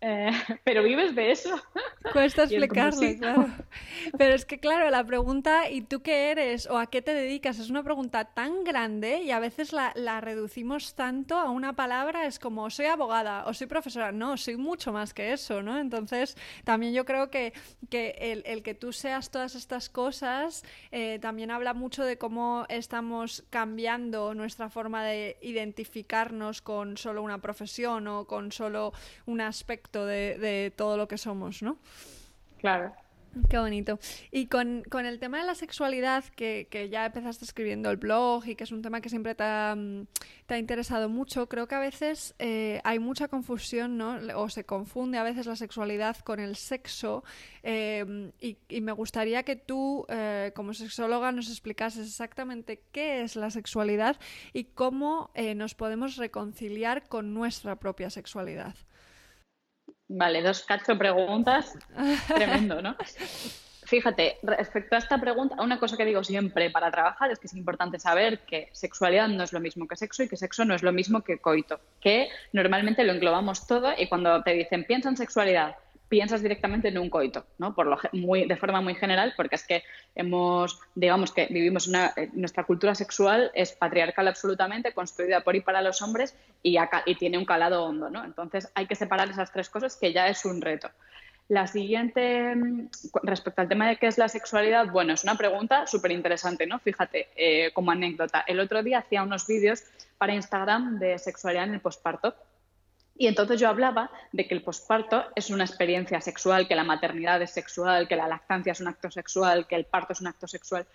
eh, 0.00 0.30
pero 0.64 0.82
vives 0.82 1.14
de 1.14 1.30
eso. 1.30 1.50
Cuesta 2.12 2.44
explicarlo, 2.44 3.00
claro. 3.18 3.46
Pero 4.16 4.34
es 4.34 4.44
que, 4.44 4.60
claro, 4.60 4.90
la 4.90 5.02
pregunta, 5.04 5.70
¿y 5.70 5.80
tú 5.80 6.02
qué 6.02 6.30
eres? 6.30 6.66
¿O 6.68 6.78
a 6.78 6.86
qué 6.86 7.02
te 7.02 7.14
dedicas? 7.14 7.58
Es 7.58 7.70
una 7.70 7.82
pregunta 7.82 8.26
tan 8.26 8.64
grande 8.64 9.22
y 9.22 9.30
a 9.30 9.38
veces 9.38 9.72
la, 9.72 9.92
reducimos 10.20 10.94
tanto 10.94 11.36
a 11.36 11.50
una 11.50 11.74
palabra, 11.74 12.26
es 12.26 12.38
como, 12.38 12.68
soy 12.70 12.86
abogada 12.86 13.44
o 13.46 13.54
soy 13.54 13.66
profesora. 13.66 14.12
No, 14.12 14.36
soy 14.36 14.56
mucho 14.56 14.92
más 14.92 15.14
que 15.14 15.32
eso, 15.32 15.62
¿no? 15.62 15.78
Entonces, 15.78 16.36
también 16.64 16.92
yo 16.92 17.04
creo 17.04 17.30
que, 17.30 17.52
que 17.90 18.42
el, 18.44 18.62
que 18.62 18.74
tú 18.74 18.92
seas 18.92 19.30
todas 19.30 19.54
estas 19.54 19.88
cosas 19.88 20.64
eh, 20.90 21.18
también 21.20 21.50
habla 21.50 21.74
mucho 21.74 22.04
de 22.04 22.18
cómo 22.18 22.66
estamos 22.68 23.44
cambiando 23.50 24.34
nuestra 24.34 24.68
forma 24.68 25.04
de 25.04 25.38
identificarnos 25.40 26.62
con 26.62 26.96
solo 26.96 27.22
una 27.22 27.40
profesión 27.40 28.08
o 28.08 28.26
con 28.26 28.52
solo 28.52 28.92
un 29.26 29.40
aspecto 29.40 29.85
de, 29.92 30.72
todo 30.76 30.96
lo 30.96 31.08
que 31.08 31.18
somos, 31.18 31.62
¿no? 31.62 31.78
Claro. 32.58 32.92
Qué 33.50 33.58
bonito. 33.58 33.98
Y 34.30 34.46
con, 34.46 34.82
el 35.04 35.18
tema 35.18 35.38
de 35.38 35.44
la 35.44 35.54
sexualidad, 35.54 36.24
que, 36.24 36.88
ya 36.90 37.06
empezaste 37.06 37.44
escribiendo 37.44 37.90
el 37.90 37.98
blog 37.98 38.46
y 38.46 38.54
que 38.54 38.64
es 38.64 38.72
un 38.72 38.80
tema 38.82 39.00
que 39.00 39.10
siempre 39.10 39.34
te 39.34 39.44
ha, 39.44 39.74
mm, 39.76 40.06
interesado 40.56 41.08
mucho, 41.08 41.48
creo 41.48 41.68
que 41.68 41.74
a 41.74 41.78
veces 41.78 42.34
eh, 42.38 42.80
hay 42.82 42.98
mucha 42.98 43.28
confusión, 43.28 43.98
¿no? 43.98 44.18
O 44.36 44.48
se 44.48 44.64
confunde 44.64 45.18
a 45.18 45.22
veces 45.22 45.46
la 45.46 45.56
sexualidad 45.56 46.16
con 46.18 46.40
el 46.40 46.56
sexo. 46.56 47.24
Em, 47.62 48.32
y, 48.40 48.56
me 48.80 48.92
gustaría 48.92 49.42
que 49.42 49.56
tú, 49.56 50.06
eh, 50.08 50.52
como 50.54 50.72
sexóloga, 50.72 51.30
nos 51.32 51.48
explicases 51.50 52.06
exactamente 52.06 52.80
qué 52.92 53.22
es 53.22 53.36
la 53.36 53.50
sexualidad 53.50 54.16
y 54.52 54.64
cómo 54.64 55.30
eh, 55.34 55.54
nos 55.54 55.74
podemos 55.74 56.16
reconciliar 56.16 57.06
con 57.08 57.34
nuestra 57.34 57.76
propia 57.76 58.08
sexualidad. 58.10 58.74
Vale, 60.08 60.42
dos 60.42 60.62
cacho 60.62 60.96
preguntas. 60.96 61.76
Tremendo, 62.28 62.80
¿no? 62.80 62.96
Fíjate, 63.86 64.38
respecto 64.42 64.96
a 64.96 64.98
esta 64.98 65.18
pregunta, 65.18 65.62
una 65.62 65.78
cosa 65.78 65.96
que 65.96 66.04
digo 66.04 66.24
siempre 66.24 66.70
para 66.70 66.90
trabajar 66.90 67.30
es 67.30 67.38
que 67.38 67.46
es 67.46 67.54
importante 67.54 68.00
saber 68.00 68.40
que 68.40 68.68
sexualidad 68.72 69.28
no 69.28 69.44
es 69.44 69.52
lo 69.52 69.60
mismo 69.60 69.86
que 69.86 69.94
sexo 69.94 70.24
y 70.24 70.28
que 70.28 70.36
sexo 70.36 70.64
no 70.64 70.74
es 70.74 70.82
lo 70.82 70.92
mismo 70.92 71.22
que 71.22 71.38
coito, 71.38 71.78
que 72.00 72.28
normalmente 72.52 73.04
lo 73.04 73.12
englobamos 73.12 73.66
todo 73.68 73.92
y 73.96 74.08
cuando 74.08 74.42
te 74.42 74.54
dicen 74.54 74.84
piensa 74.84 75.08
en 75.08 75.16
sexualidad, 75.16 75.76
piensas 76.08 76.42
directamente 76.42 76.88
en 76.88 76.98
un 76.98 77.10
coito, 77.10 77.46
¿no? 77.58 77.74
Por 77.74 77.86
lo, 77.86 77.98
muy, 78.12 78.46
de 78.46 78.56
forma 78.56 78.80
muy 78.80 78.94
general, 78.94 79.34
porque 79.36 79.56
es 79.56 79.66
que 79.66 79.82
hemos, 80.14 80.78
digamos 80.94 81.32
que 81.32 81.46
vivimos 81.50 81.88
una, 81.88 82.12
eh, 82.16 82.30
nuestra 82.32 82.64
cultura 82.64 82.94
sexual 82.94 83.50
es 83.54 83.72
patriarcal 83.72 84.28
absolutamente, 84.28 84.92
construida 84.92 85.40
por 85.40 85.56
y 85.56 85.60
para 85.60 85.82
los 85.82 86.00
hombres 86.02 86.36
y, 86.62 86.78
tiene 87.18 87.38
un 87.38 87.44
calado 87.44 87.84
hondo, 87.84 88.10
¿no? 88.10 88.24
Entonces 88.24 88.70
hay 88.74 88.86
que 88.86 88.94
separar 88.94 89.28
esas 89.30 89.52
tres 89.52 89.68
cosas 89.68 89.96
que 89.96 90.12
ya 90.12 90.28
es 90.28 90.44
un 90.44 90.60
reto. 90.60 90.90
La 91.48 91.66
siguiente, 91.66 92.54
mm, 92.54 92.88
respecto 93.22 93.60
al 93.62 93.68
tema 93.68 93.88
de 93.88 93.96
qué 93.96 94.08
es 94.08 94.18
la 94.18 94.28
sexualidad, 94.28 94.90
bueno, 94.90 95.14
es 95.14 95.22
una 95.22 95.36
pregunta 95.36 95.86
súper 95.86 96.10
interesante, 96.10 96.66
¿no? 96.66 96.78
Fíjate, 96.80 97.28
eh, 97.36 97.70
como 97.72 97.90
anécdota, 97.90 98.44
el 98.46 98.60
otro 98.60 98.82
día 98.82 98.98
hacía 98.98 99.22
unos 99.22 99.46
vídeos 99.46 99.84
para 100.18 100.34
Instagram 100.34 100.98
de 100.98 101.18
sexualidad 101.18 101.64
en 101.64 101.74
el 101.74 101.80
posparto 101.80 102.34
y 103.18 103.26
entonces 103.26 103.60
yo 103.60 103.68
hablaba 103.68 104.10
de 104.32 104.46
que 104.46 104.54
el 104.54 104.62
posparto 104.62 105.24
es 105.34 105.50
una 105.50 105.64
experiencia 105.64 106.20
sexual, 106.20 106.68
que 106.68 106.74
la 106.74 106.84
maternidad 106.84 107.40
es 107.40 107.50
sexual, 107.50 108.08
que 108.08 108.16
la 108.16 108.28
lactancia 108.28 108.72
es 108.72 108.80
un 108.80 108.88
acto 108.88 109.10
sexual, 109.10 109.66
que 109.66 109.76
el 109.76 109.86
parto 109.86 110.12
es 110.12 110.20
un 110.20 110.26
acto 110.26 110.46
sexual. 110.46 110.86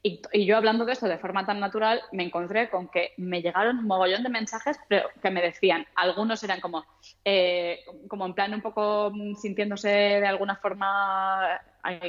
Y, 0.00 0.20
yo 0.46 0.56
hablando 0.56 0.84
de 0.84 0.92
esto 0.92 1.08
de 1.08 1.18
forma 1.18 1.44
tan 1.44 1.58
natural, 1.58 2.00
me 2.12 2.22
encontré 2.22 2.70
con 2.70 2.88
que 2.88 3.12
me 3.16 3.42
llegaron 3.42 3.78
un 3.78 3.86
mogollón 3.86 4.22
de 4.22 4.28
mensajes 4.28 4.78
pero 4.88 5.08
que 5.20 5.30
me 5.30 5.42
decían, 5.42 5.86
algunos 5.96 6.42
eran 6.44 6.60
como, 6.60 6.84
eh, 7.24 7.80
como 8.06 8.24
en 8.26 8.34
plan 8.34 8.54
un 8.54 8.62
poco 8.62 9.12
sintiéndose 9.40 9.88
de 9.88 10.26
alguna 10.26 10.54
forma, 10.56 11.60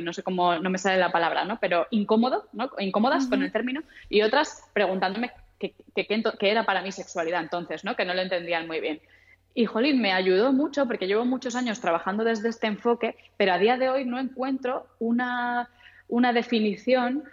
no 0.02 0.14
sé 0.14 0.22
cómo, 0.22 0.60
no 0.60 0.70
me 0.70 0.78
sale 0.78 0.98
la 0.98 1.12
palabra, 1.12 1.46
¿no? 1.46 1.60
Pero 1.60 1.88
incómodo, 1.90 2.48
¿no? 2.54 2.70
Incómodas 2.78 3.26
con 3.26 3.42
el 3.42 3.52
término, 3.52 3.82
y 4.08 4.22
otras 4.22 4.70
preguntándome 4.74 5.32
qué, 5.58 5.74
qué 5.96 6.52
era 6.52 6.66
para 6.66 6.84
mí 6.84 6.92
sexualidad 6.92 7.42
entonces, 7.42 7.84
¿no? 7.84 7.96
Que 7.96 8.06
no 8.06 8.14
lo 8.14 8.22
entendían 8.22 8.68
muy 8.68 8.82
bien. 8.82 9.02
Y 9.54 9.66
Jolín, 9.66 10.02
me 10.02 10.14
ayudó 10.14 10.54
mucho 10.54 10.86
porque 10.86 11.08
llevo 11.08 11.26
muchos 11.26 11.56
años 11.56 11.82
trabajando 11.82 12.24
desde 12.24 12.50
este 12.50 12.68
enfoque, 12.68 13.16
pero 13.38 13.54
a 13.54 13.58
día 13.58 13.78
de 13.78 13.90
hoy 13.90 14.06
no 14.06 14.20
encuentro 14.20 14.88
una, 15.00 15.70
una 16.08 16.34
definición 16.34 17.24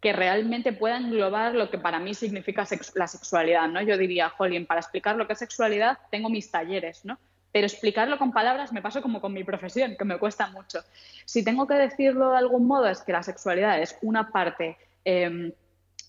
que 0.00 0.12
realmente 0.12 0.72
pueda 0.72 0.96
englobar 0.96 1.54
lo 1.54 1.70
que 1.70 1.78
para 1.78 2.00
mí 2.00 2.12
significa 2.12 2.66
la 2.96 3.06
sexualidad, 3.06 3.68
¿no? 3.68 3.80
Yo 3.82 3.96
diría, 3.96 4.28
Jolín, 4.30 4.66
para 4.66 4.80
explicar 4.80 5.16
lo 5.16 5.26
que 5.26 5.34
es 5.34 5.38
sexualidad 5.38 5.98
tengo 6.10 6.28
mis 6.28 6.50
talleres, 6.50 7.04
¿no? 7.04 7.18
Pero 7.52 7.66
explicarlo 7.66 8.18
con 8.18 8.32
palabras 8.32 8.72
me 8.72 8.82
pasa 8.82 9.00
como 9.00 9.20
con 9.20 9.32
mi 9.32 9.44
profesión, 9.44 9.94
que 9.96 10.04
me 10.04 10.18
cuesta 10.18 10.48
mucho. 10.48 10.80
Si 11.24 11.44
tengo 11.44 11.68
que 11.68 11.74
decirlo 11.74 12.32
de 12.32 12.38
algún 12.38 12.66
modo, 12.66 12.88
es 12.88 13.00
que 13.02 13.12
la 13.12 13.22
sexualidad 13.22 13.80
es 13.80 13.96
una 14.02 14.30
parte 14.32 14.76
em, 15.04 15.52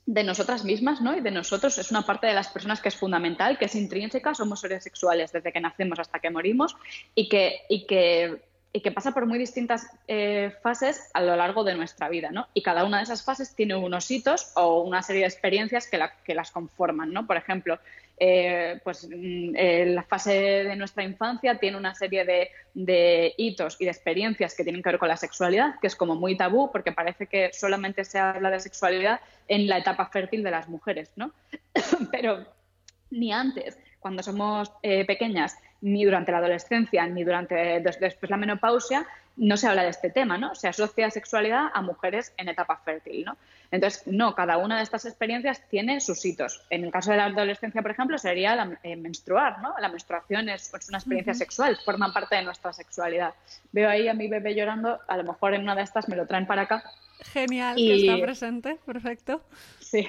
de 0.05 0.23
nosotras 0.23 0.65
mismas 0.65 1.01
¿no? 1.01 1.15
y 1.15 1.21
de 1.21 1.31
nosotros. 1.31 1.77
Es 1.77 1.91
una 1.91 2.05
parte 2.05 2.27
de 2.27 2.33
las 2.33 2.49
personas 2.49 2.81
que 2.81 2.89
es 2.89 2.95
fundamental, 2.95 3.57
que 3.57 3.65
es 3.65 3.75
intrínseca, 3.75 4.33
somos 4.33 4.59
seres 4.59 4.83
sexuales 4.83 5.31
desde 5.31 5.51
que 5.51 5.61
nacemos 5.61 5.99
hasta 5.99 6.19
que 6.19 6.29
morimos 6.29 6.75
y 7.15 7.29
que, 7.29 7.61
y 7.69 7.85
que, 7.85 8.41
y 8.73 8.81
que 8.81 8.91
pasa 8.91 9.13
por 9.13 9.25
muy 9.25 9.39
distintas 9.39 9.87
eh, 10.07 10.53
fases 10.61 11.09
a 11.13 11.21
lo 11.21 11.35
largo 11.35 11.63
de 11.63 11.75
nuestra 11.75 12.09
vida. 12.09 12.31
¿no? 12.31 12.47
Y 12.53 12.61
cada 12.61 12.83
una 12.83 12.97
de 12.97 13.03
esas 13.03 13.23
fases 13.23 13.55
tiene 13.55 13.75
unos 13.75 14.09
hitos 14.11 14.51
o 14.55 14.81
una 14.81 15.01
serie 15.01 15.21
de 15.21 15.27
experiencias 15.27 15.87
que, 15.87 15.99
que 16.25 16.35
las 16.35 16.51
conforman. 16.51 17.13
¿no? 17.13 17.25
Por 17.25 17.37
ejemplo, 17.37 17.79
eh, 18.17 18.79
pues 18.83 19.07
mm, 19.07 19.55
eh, 19.55 19.85
la 19.87 20.03
fase 20.03 20.31
de 20.31 20.75
nuestra 20.75 21.03
infancia 21.03 21.57
tiene 21.57 21.77
una 21.77 21.95
serie 21.95 22.25
de, 22.25 23.33
hitos 23.37 23.77
y 23.79 23.85
de 23.85 23.91
experiencias 23.91 24.55
que 24.55 24.63
tienen 24.63 24.81
que 24.81 24.89
ver 24.89 24.99
con 24.99 25.07
la 25.07 25.17
sexualidad, 25.17 25.79
que 25.79 25.87
es 25.87 25.95
como 25.95 26.15
muy 26.15 26.37
tabú 26.37 26.71
porque 26.71 26.91
parece 26.91 27.27
que 27.27 27.51
solamente 27.53 28.05
se 28.05 28.19
habla 28.19 28.49
de 28.49 28.59
sexualidad 28.59 29.19
en 29.47 29.67
la 29.67 29.79
etapa 29.79 30.07
fértil 30.07 30.43
de 30.43 30.51
las 30.51 30.69
mujeres, 30.69 31.11
¿no? 31.15 31.31
Pero 32.11 32.45
ni 33.09 33.31
antes, 33.31 33.77
cuando 34.03 34.21
somos 34.21 34.71
eh, 34.83 35.03
pequeñas, 35.05 35.57
ni 35.81 36.05
durante 36.05 36.31
la 36.31 36.37
adolescencia, 36.37 37.07
ni 37.07 37.23
durante 37.23 37.79
después 37.79 38.29
la 38.29 38.37
menopausia, 38.37 39.07
no 39.35 39.57
se 39.57 39.67
habla 39.67 39.83
de 39.83 39.89
este 39.89 40.09
tema, 40.11 40.37
¿no? 40.37 40.53
Se 40.53 40.67
asocia 40.67 41.09
sexualidad 41.09 41.67
a 41.73 41.81
mujeres 41.81 42.33
en 42.37 42.49
etapa 42.49 42.77
fértil, 42.85 43.25
¿no? 43.25 43.37
Entonces, 43.71 44.03
no, 44.05 44.35
cada 44.35 44.57
una 44.57 44.77
de 44.77 44.83
estas 44.83 45.05
experiencias 45.05 45.67
tiene 45.69 45.99
sus 45.99 46.23
hitos. 46.23 46.61
En 46.69 46.83
el 46.83 46.91
caso 46.91 47.09
de 47.09 47.17
la 47.17 47.25
adolescencia, 47.25 47.81
por 47.81 47.89
ejemplo, 47.89 48.17
sería 48.19 48.55
la, 48.55 48.77
eh, 48.83 48.95
menstruar, 48.95 49.61
¿no? 49.61 49.73
La 49.79 49.89
menstruación 49.89 50.47
es, 50.49 50.71
una 50.87 50.99
experiencia 50.99 51.33
sexual, 51.33 51.77
forma 51.83 52.13
parte 52.13 52.35
de 52.35 52.43
nuestra 52.43 52.71
sexualidad. 52.71 53.33
Veo 53.71 53.89
ahí 53.89 54.07
a 54.07 54.13
mi 54.13 54.27
bebé 54.27 54.53
llorando, 54.53 54.99
a 55.07 55.17
lo 55.17 55.23
mejor 55.23 55.55
en 55.55 55.63
una 55.63 55.75
de 55.75 55.81
estas 55.81 56.07
me 56.07 56.15
lo 56.15 56.27
traen 56.27 56.45
para 56.45 56.63
acá. 56.63 56.83
Genial, 57.31 57.75
que 57.75 57.95
está 57.95 58.21
presente, 58.21 58.77
perfecto. 58.85 59.41
Sí. 59.79 60.07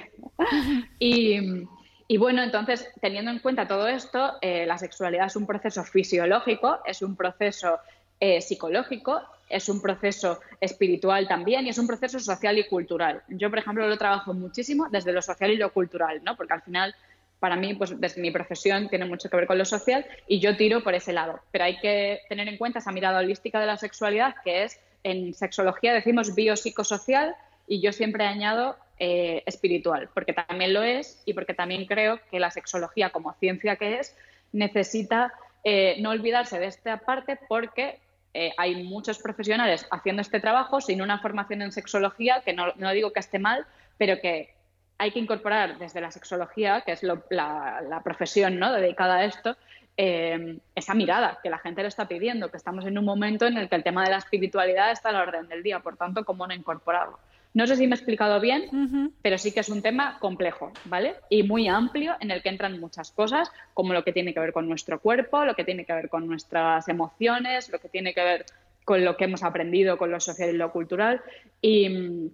y, 0.99 1.67
y 2.06 2.18
bueno, 2.18 2.42
entonces, 2.42 2.88
teniendo 3.00 3.30
en 3.30 3.38
cuenta 3.38 3.66
todo 3.66 3.88
esto, 3.88 4.34
eh, 4.42 4.66
la 4.66 4.76
sexualidad 4.76 5.26
es 5.26 5.37
un 5.37 5.46
proceso 5.46 5.84
fisiológico, 5.84 6.80
es 6.84 7.00
un 7.00 7.16
proceso 7.16 7.78
eh, 8.20 8.40
psicológico, 8.40 9.23
es 9.49 9.68
un 9.68 9.80
proceso 9.80 10.40
espiritual 10.61 11.26
también 11.28 11.66
y 11.66 11.70
es 11.70 11.78
un 11.78 11.87
proceso 11.87 12.18
social 12.20 12.58
y 12.58 12.66
cultural. 12.66 13.23
Yo, 13.28 13.49
por 13.49 13.58
ejemplo, 13.58 13.87
lo 13.88 13.96
trabajo 13.96 14.34
muchísimo 14.34 14.88
desde 14.90 15.12
lo 15.12 15.23
social 15.23 15.50
y 15.50 15.56
lo 15.56 15.73
cultural, 15.73 16.23
¿no? 16.25 16.37
Porque 16.37 16.52
al 16.52 16.62
final, 16.62 16.94
para 17.40 17.56
mí, 17.56 17.75
pues 17.75 17.99
desde 17.99 18.20
mi 18.20 18.30
profesión 18.30 18.88
tiene 18.88 19.06
mucho 19.06 19.30
que 19.30 19.37
ver 19.37 19.46
con 19.46 19.58
lo 19.58 19.64
social 19.64 20.04
y 20.28 20.40
yo 20.40 20.56
tiro 20.56 20.82
por 20.82 20.94
ese 20.94 21.12
lado. 21.12 21.40
Pero 21.52 21.64
hay 21.64 21.78
que 21.78 22.20
tener 22.28 22.49
en 22.49 22.58
cuenta 22.58 22.80
esa 22.80 22.92
mirada 22.92 23.20
holística 23.20 23.61
de 23.61 23.66
la 23.66 23.76
sexualidad, 23.76 24.34
que 24.44 24.64
es 24.64 24.78
en 25.04 25.34
sexología 25.34 25.92
decimos 25.92 26.34
biopsicosocial 26.34 27.37
y 27.66 27.80
yo 27.80 27.92
siempre 27.92 28.25
añado 28.25 28.76
eh, 29.01 29.43
espiritual, 29.47 30.09
porque 30.15 30.33
también 30.33 30.73
lo 30.73 30.85
es 30.85 31.21
y 31.27 31.35
porque 31.35 31.53
también 31.53 31.85
creo 31.85 32.21
que 32.31 32.39
la 32.39 32.53
sexología 32.53 33.11
como 33.11 33.33
ciencia 33.35 33.75
que 33.75 33.99
es 33.99 34.17
necesita 34.53 35.33
eh, 35.65 35.97
no 36.01 36.11
olvidarse 36.11 36.61
de 36.61 36.67
esta 36.67 36.99
parte 36.99 37.37
porque 37.49 37.99
eh, 38.35 38.53
hay 38.57 38.85
muchos 38.85 39.19
profesionales 39.19 39.85
haciendo 39.91 40.23
este 40.23 40.39
trabajo 40.39 40.81
sin 40.81 41.03
una 41.03 41.19
formación 41.19 41.63
en 41.63 41.73
sexología, 41.73 42.43
que 42.45 42.53
no, 42.53 42.73
digo 42.93 43.13
que 43.13 43.19
esté 43.19 43.41
mal, 43.41 43.67
pero 43.99 44.21
que 44.21 44.55
hay 44.99 45.11
que 45.11 45.19
incorporar 45.19 45.77
desde 45.79 46.01
la 46.01 46.13
sexología, 46.13 46.83
que 46.83 46.93
es 46.93 47.03
la, 47.03 48.01
profesión 48.05 48.61
¿no? 48.61 48.73
dedicada 48.73 49.17
a 49.17 49.25
esto, 49.25 49.57
esa 49.97 50.95
mirada 50.95 51.41
que 51.43 51.51
la 51.51 51.59
gente 51.59 51.83
le 51.83 51.89
está 51.89 52.07
pidiendo, 52.07 52.49
que 52.49 52.59
estamos 52.59 52.87
en 52.87 52.97
un 52.97 53.05
momento 53.05 53.45
en 53.47 53.57
el 53.57 53.69
que 53.69 53.75
el 53.75 53.83
tema 53.83 54.05
de 54.05 54.11
la 54.11 54.19
espiritualidad 54.19 54.93
está 54.93 55.09
a 55.09 55.13
la 55.13 55.23
orden 55.23 55.49
del 55.49 55.65
día, 55.65 55.81
por 55.81 55.97
tanto, 55.97 56.25
¿cómo 56.25 56.47
no 56.47 56.55
incorporarlo? 56.55 57.19
No 57.54 57.68
sé 57.68 57.76
si 57.76 57.87
me 57.87 57.94
he 57.94 57.99
explicado 57.99 58.40
bien, 58.40 59.12
pero 59.23 59.38
sí 59.38 59.52
que 59.52 59.61
es 59.61 59.68
un 59.68 59.80
tema 59.80 60.18
complejo, 60.18 60.73
¿vale? 60.87 61.14
Y 61.30 61.44
muy 61.44 61.68
amplio 61.68 62.16
en 62.20 62.32
el 62.32 62.42
que 62.42 62.49
entran 62.49 62.80
muchas 62.80 63.12
cosas, 63.12 63.50
como 63.75 63.92
lo 63.92 64.02
que 64.02 64.12
tiene 64.12 64.34
que 64.34 64.40
ver 64.40 64.52
con 64.52 64.68
nuestro 64.68 65.00
cuerpo, 65.00 65.44
lo 65.44 65.54
que 65.54 65.64
tiene 65.64 65.84
que 65.84 65.92
ver 65.92 66.08
con 66.08 66.26
nuestras 66.26 66.88
emociones, 66.88 67.68
lo 67.70 67.78
que 67.78 67.88
tiene 67.88 68.12
que 68.12 68.25
ver 68.25 68.46
con 68.84 69.04
lo 69.04 69.16
que 69.16 69.25
hemos 69.25 69.44
aprendido, 69.44 69.96
con 69.96 70.11
lo 70.11 70.18
social 70.18 70.50
y 70.50 70.58
lo 70.58 70.73
cultural. 70.73 71.23
Y, 71.62 72.32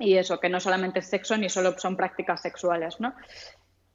y 0.00 0.14
eso, 0.14 0.40
que 0.40 0.48
no 0.48 0.58
solamente 0.58 0.98
es 0.98 1.06
sexo 1.06 1.36
ni 1.36 1.48
solo 1.48 1.78
son 1.78 1.96
prácticas 1.96 2.42
sexuales, 2.42 2.98
¿no? 2.98 3.14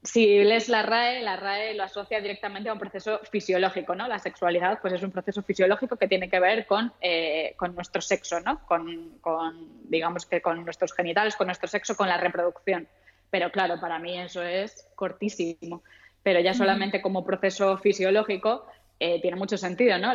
Si 0.05 0.43
lees 0.43 0.69
la 0.69 0.83
RAE, 0.83 1.21
la 1.21 1.35
RAE 1.35 1.73
lo 1.73 1.83
asocia 1.83 2.21
directamente 2.21 2.69
a 2.69 2.73
un 2.73 2.79
proceso 2.79 3.19
fisiológico, 3.29 3.95
¿no? 3.95 4.07
La 4.07 4.19
sexualidad, 4.19 4.79
pues 4.81 4.93
es 4.93 5.03
un 5.03 5.11
proceso 5.11 5.41
fisiológico 5.43 5.97
que 5.97 6.07
tiene 6.07 6.29
que 6.29 6.39
ver 6.39 6.65
con, 6.65 6.93
eh, 7.01 7.53
con 7.57 7.75
nuestro 7.75 8.01
sexo, 8.01 8.39
¿no? 8.39 8.65
Con, 8.65 9.17
con, 9.19 9.89
digamos 9.89 10.25
que 10.25 10.41
con 10.41 10.63
nuestros 10.63 10.93
genitales, 10.93 11.35
con 11.35 11.47
nuestro 11.47 11.67
sexo, 11.67 11.97
con 11.97 12.07
la 12.07 12.17
reproducción. 12.17 12.87
Pero 13.31 13.51
claro, 13.51 13.79
para 13.81 13.99
mí 13.99 14.17
eso 14.17 14.41
es 14.43 14.87
cortísimo. 14.95 15.83
Pero 16.23 16.39
ya 16.39 16.53
solamente 16.53 17.01
como 17.01 17.25
proceso 17.25 17.77
fisiológico 17.77 18.65
eh, 18.99 19.19
tiene 19.21 19.35
mucho 19.35 19.57
sentido, 19.57 19.97
¿no? 19.97 20.11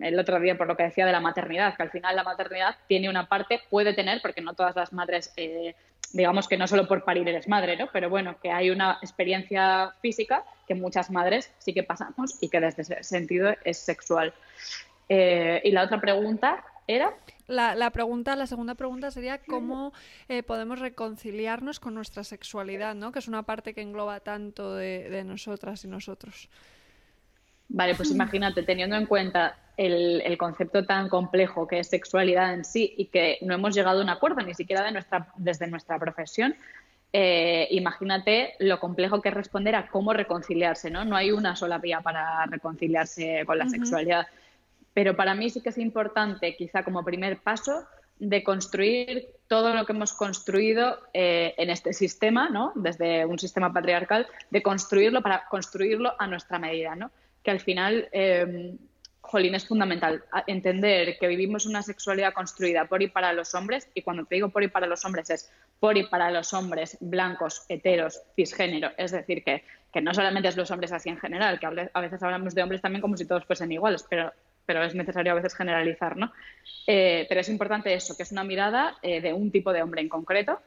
el 0.00 0.18
otro 0.18 0.40
día, 0.40 0.56
por 0.56 0.66
lo 0.66 0.76
que 0.76 0.84
decía 0.84 1.04
de 1.04 1.12
la 1.12 1.20
maternidad, 1.20 1.76
que 1.76 1.82
al 1.82 1.90
final 1.90 2.16
la 2.16 2.24
maternidad 2.24 2.76
tiene 2.88 3.10
una 3.10 3.28
parte, 3.28 3.60
puede 3.68 3.92
tener, 3.92 4.22
porque 4.22 4.40
no 4.40 4.54
todas 4.54 4.74
las 4.74 4.92
madres 4.94 5.34
eh, 5.36 5.74
digamos 6.12 6.48
que 6.48 6.56
no 6.56 6.66
solo 6.66 6.86
por 6.86 7.04
parir 7.04 7.28
eres 7.28 7.48
madre, 7.48 7.76
¿no? 7.76 7.88
Pero 7.92 8.10
bueno, 8.10 8.36
que 8.42 8.50
hay 8.50 8.70
una 8.70 8.98
experiencia 9.02 9.94
física 10.00 10.44
que 10.66 10.74
muchas 10.74 11.10
madres 11.10 11.52
sí 11.58 11.72
que 11.72 11.82
pasamos 11.82 12.36
y 12.40 12.48
que 12.48 12.60
desde 12.60 12.82
ese 12.82 13.02
sentido 13.02 13.54
es 13.64 13.78
sexual. 13.78 14.34
Eh, 15.08 15.60
y 15.64 15.70
la 15.70 15.84
otra 15.84 16.00
pregunta 16.00 16.64
era. 16.86 17.14
La, 17.48 17.90
pregunta, 17.90 18.34
la 18.36 18.46
segunda 18.46 18.74
pregunta 18.74 19.10
sería 19.10 19.38
cómo 19.38 19.92
eh, 20.28 20.42
podemos 20.42 20.78
reconciliarnos 20.78 21.80
con 21.80 21.94
nuestra 21.94 22.24
sexualidad, 22.24 22.94
¿no? 22.94 23.12
Que 23.12 23.18
es 23.18 23.28
una 23.28 23.42
parte 23.42 23.74
que 23.74 23.82
engloba 23.82 24.20
tanto 24.20 24.74
de 24.74 25.22
nosotras 25.24 25.84
y 25.84 25.88
nosotros. 25.88 26.48
Vale, 27.74 27.94
pues 27.94 28.10
imagínate, 28.10 28.62
teniendo 28.62 28.96
en 28.96 29.06
cuenta 29.06 29.56
el, 29.76 30.36
concepto 30.38 30.84
tan 30.84 31.08
complejo 31.08 31.66
que 31.66 31.78
es 31.78 31.88
sexualidad 31.88 32.54
en 32.54 32.64
sí 32.64 32.94
y 32.96 33.06
que 33.06 33.38
no 33.42 33.54
hemos 33.54 33.74
llegado 33.74 34.00
a 34.00 34.02
un 34.02 34.10
acuerdo 34.10 34.42
ni 34.42 34.54
siquiera 34.54 34.84
de 34.84 34.92
nuestra, 34.92 35.28
desde 35.36 35.66
nuestra 35.66 35.98
profesión, 35.98 36.54
eh, 37.12 37.68
imagínate 37.70 38.54
lo 38.58 38.80
complejo 38.80 39.20
que 39.20 39.28
es 39.28 39.34
responder 39.34 39.74
a 39.74 39.88
cómo 39.88 40.12
reconciliarse, 40.14 40.90
¿no? 40.90 41.04
No 41.04 41.16
hay 41.16 41.30
una 41.30 41.56
sola 41.56 41.78
vía 41.78 42.00
para 42.00 42.46
reconciliarse 42.46 43.44
con 43.44 43.58
la 43.58 43.68
sexualidad. 43.68 44.26
Pero 44.94 45.14
para 45.14 45.34
mí 45.34 45.50
sí 45.50 45.60
que 45.60 45.70
es 45.70 45.78
importante, 45.78 46.56
quizá 46.56 46.82
como 46.82 47.04
primer 47.04 47.38
paso, 47.38 47.84
de 48.18 48.44
construir 48.44 49.28
todo 49.48 49.74
lo 49.74 49.84
que 49.84 49.92
hemos 49.92 50.12
construido 50.12 51.00
eh, 51.12 51.54
en 51.58 51.70
este 51.70 51.92
sistema, 51.92 52.48
¿no? 52.48 52.72
Desde 52.76 53.26
un 53.26 53.38
sistema 53.38 53.72
patriarcal, 53.72 54.26
de 54.50 54.62
construirlo 54.62 55.22
para 55.22 55.44
construirlo 55.48 56.14
a 56.18 56.26
nuestra 56.26 56.58
medida, 56.58 56.94
¿no? 56.94 57.10
Que 57.42 57.50
al 57.50 57.60
final 57.60 58.08
eh, 58.12 58.76
jolín, 59.22 59.54
es 59.54 59.66
fundamental 59.66 60.22
entender 60.46 61.16
que 61.18 61.28
vivimos 61.28 61.64
una 61.64 61.82
sexualidad 61.82 62.34
construida 62.34 62.84
por 62.84 63.02
y 63.02 63.08
para 63.08 63.32
los 63.32 63.54
hombres, 63.54 63.88
y 63.94 64.02
cuando 64.02 64.24
te 64.26 64.34
digo 64.34 64.50
por 64.50 64.62
y 64.62 64.68
para 64.68 64.86
los 64.86 65.04
hombres 65.04 65.30
es 65.30 65.50
por 65.80 65.96
y 65.96 66.02
para 66.04 66.30
los 66.30 66.52
hombres 66.52 66.98
blancos, 67.00 67.64
heteros, 67.68 68.20
cisgénero, 68.36 68.90
es 68.98 69.12
decir, 69.12 69.42
que, 69.42 69.64
que 69.92 70.00
no 70.02 70.12
solamente 70.12 70.48
es 70.48 70.56
los 70.56 70.70
hombres 70.70 70.92
así 70.92 71.08
en 71.08 71.18
general, 71.18 71.58
que 71.58 71.66
a 71.66 72.00
veces 72.00 72.22
hablamos 72.22 72.54
de 72.54 72.62
hombres 72.62 72.82
también 72.82 73.00
como 73.00 73.16
si 73.16 73.24
todos 73.24 73.44
fuesen 73.46 73.72
iguales, 73.72 74.04
pero, 74.10 74.32
pero 74.66 74.82
es 74.82 74.94
necesario 74.94 75.32
a 75.32 75.36
veces 75.36 75.54
generalizar, 75.54 76.16
¿no? 76.16 76.32
Eh, 76.86 77.24
pero 77.28 77.40
es 77.40 77.48
importante 77.48 77.94
eso, 77.94 78.16
que 78.16 78.24
es 78.24 78.32
una 78.32 78.44
mirada 78.44 78.96
eh, 79.02 79.20
de 79.20 79.32
un 79.32 79.50
tipo 79.50 79.72
de 79.72 79.82
hombre 79.82 80.02
en 80.02 80.08
concreto, 80.08 80.60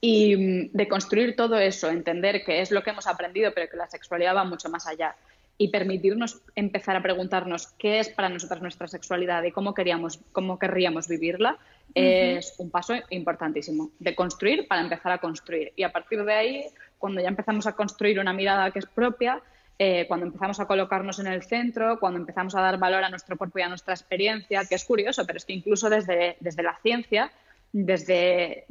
y 0.00 0.36
mm, 0.36 0.70
de 0.72 0.88
construir 0.88 1.36
todo 1.36 1.58
eso, 1.58 1.88
entender 1.88 2.44
que 2.44 2.60
es 2.60 2.70
lo 2.70 2.82
que 2.82 2.90
hemos 2.90 3.06
aprendido, 3.06 3.52
pero 3.54 3.70
que 3.70 3.76
la 3.76 3.86
sexualidad 3.86 4.34
va 4.34 4.44
mucho 4.44 4.68
más 4.68 4.86
allá 4.86 5.14
y 5.60 5.68
permitirnos 5.68 6.40
empezar 6.56 6.96
a 6.96 7.02
preguntarnos 7.02 7.66
qué 7.78 8.00
es 8.00 8.08
para 8.08 8.30
nosotras 8.30 8.62
nuestra 8.62 8.88
sexualidad 8.88 9.42
y 9.42 9.52
cómo 9.52 9.74
queríamos, 9.74 10.18
cómo 10.32 10.58
querríamos 10.58 11.06
vivirla, 11.06 11.58
es 11.94 12.54
un 12.56 12.70
paso 12.70 12.94
importantísimo 13.10 13.90
de 13.98 14.14
construir 14.14 14.66
para 14.66 14.80
empezar 14.80 15.12
a 15.12 15.18
construir. 15.18 15.74
Y 15.76 15.82
a 15.82 15.92
partir 15.92 16.24
de 16.24 16.32
ahí, 16.32 16.64
cuando 16.96 17.20
ya 17.20 17.28
empezamos 17.28 17.66
a 17.66 17.72
construir 17.72 18.18
una 18.18 18.32
mirada 18.32 18.70
que 18.70 18.78
es 18.78 18.86
propia, 18.86 19.42
eh, 19.78 20.06
cuando 20.08 20.24
empezamos 20.24 20.58
a 20.60 20.64
colocarnos 20.64 21.18
en 21.18 21.26
el 21.26 21.42
centro, 21.42 22.00
cuando 22.00 22.18
empezamos 22.20 22.54
a 22.54 22.62
dar 22.62 22.78
valor 22.78 23.04
a 23.04 23.10
nuestro 23.10 23.36
cuerpo 23.36 23.58
y 23.58 23.62
a 23.62 23.68
nuestra 23.68 23.92
experiencia, 23.92 24.64
que 24.64 24.76
es 24.76 24.84
curioso, 24.86 25.26
pero 25.26 25.36
es 25.36 25.44
que 25.44 25.52
incluso 25.52 25.90
desde, 25.90 26.38
desde 26.40 26.62
la 26.62 26.78
ciencia, 26.82 27.30
desde, 27.70 28.64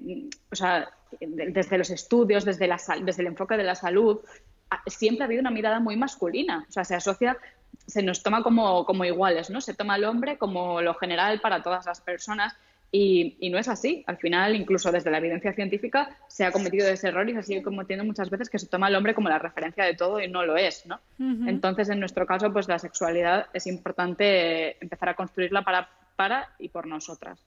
o 0.51 0.55
sea, 0.55 0.89
desde 1.21 1.77
los 1.77 1.91
estudios, 1.91 2.45
desde, 2.45 2.67
la, 2.67 2.79
desde 3.03 3.21
el 3.21 3.27
enfoque 3.27 3.57
de 3.57 3.63
la 3.63 3.75
salud, 3.75 4.21
siempre 4.87 5.23
ha 5.23 5.27
habido 5.27 5.41
una 5.41 5.51
mirada 5.51 5.79
muy 5.79 5.95
masculina. 5.95 6.65
O 6.67 6.71
sea, 6.71 6.83
se 6.83 6.95
asocia, 6.95 7.37
se 7.85 8.03
nos 8.03 8.23
toma 8.23 8.43
como, 8.43 8.85
como 8.85 9.05
iguales, 9.05 9.49
¿no? 9.49 9.61
Se 9.61 9.73
toma 9.73 9.95
al 9.95 10.05
hombre 10.05 10.37
como 10.37 10.81
lo 10.81 10.93
general 10.95 11.39
para 11.41 11.61
todas 11.61 11.85
las 11.85 12.01
personas. 12.01 12.55
Y, 12.91 13.37
y, 13.39 13.51
no 13.51 13.59
es 13.59 13.67
así. 13.67 14.03
Al 14.07 14.17
final, 14.17 14.55
incluso 14.55 14.91
desde 14.91 15.11
la 15.11 15.19
evidencia 15.19 15.53
científica, 15.53 16.17
se 16.27 16.43
ha 16.43 16.51
cometido 16.51 16.87
ese 16.87 17.09
error 17.09 17.29
y 17.29 17.35
se 17.35 17.43
sigue 17.43 17.61
cometiendo 17.61 18.03
muchas 18.03 18.31
veces 18.31 18.49
que 18.49 18.57
se 18.57 18.65
toma 18.65 18.87
al 18.87 18.95
hombre 18.95 19.13
como 19.13 19.29
la 19.29 19.37
referencia 19.37 19.83
de 19.83 19.93
todo 19.93 20.19
y 20.19 20.27
no 20.27 20.43
lo 20.43 20.57
es, 20.57 20.87
¿no? 20.87 20.99
Entonces, 21.19 21.89
en 21.89 21.99
nuestro 21.99 22.25
caso, 22.25 22.51
pues 22.51 22.67
la 22.67 22.79
sexualidad 22.79 23.45
es 23.53 23.67
importante 23.67 24.83
empezar 24.83 25.09
a 25.09 25.15
construirla 25.15 25.61
para, 25.61 25.87
para 26.15 26.49
y 26.57 26.69
por 26.69 26.87
nosotras. 26.87 27.39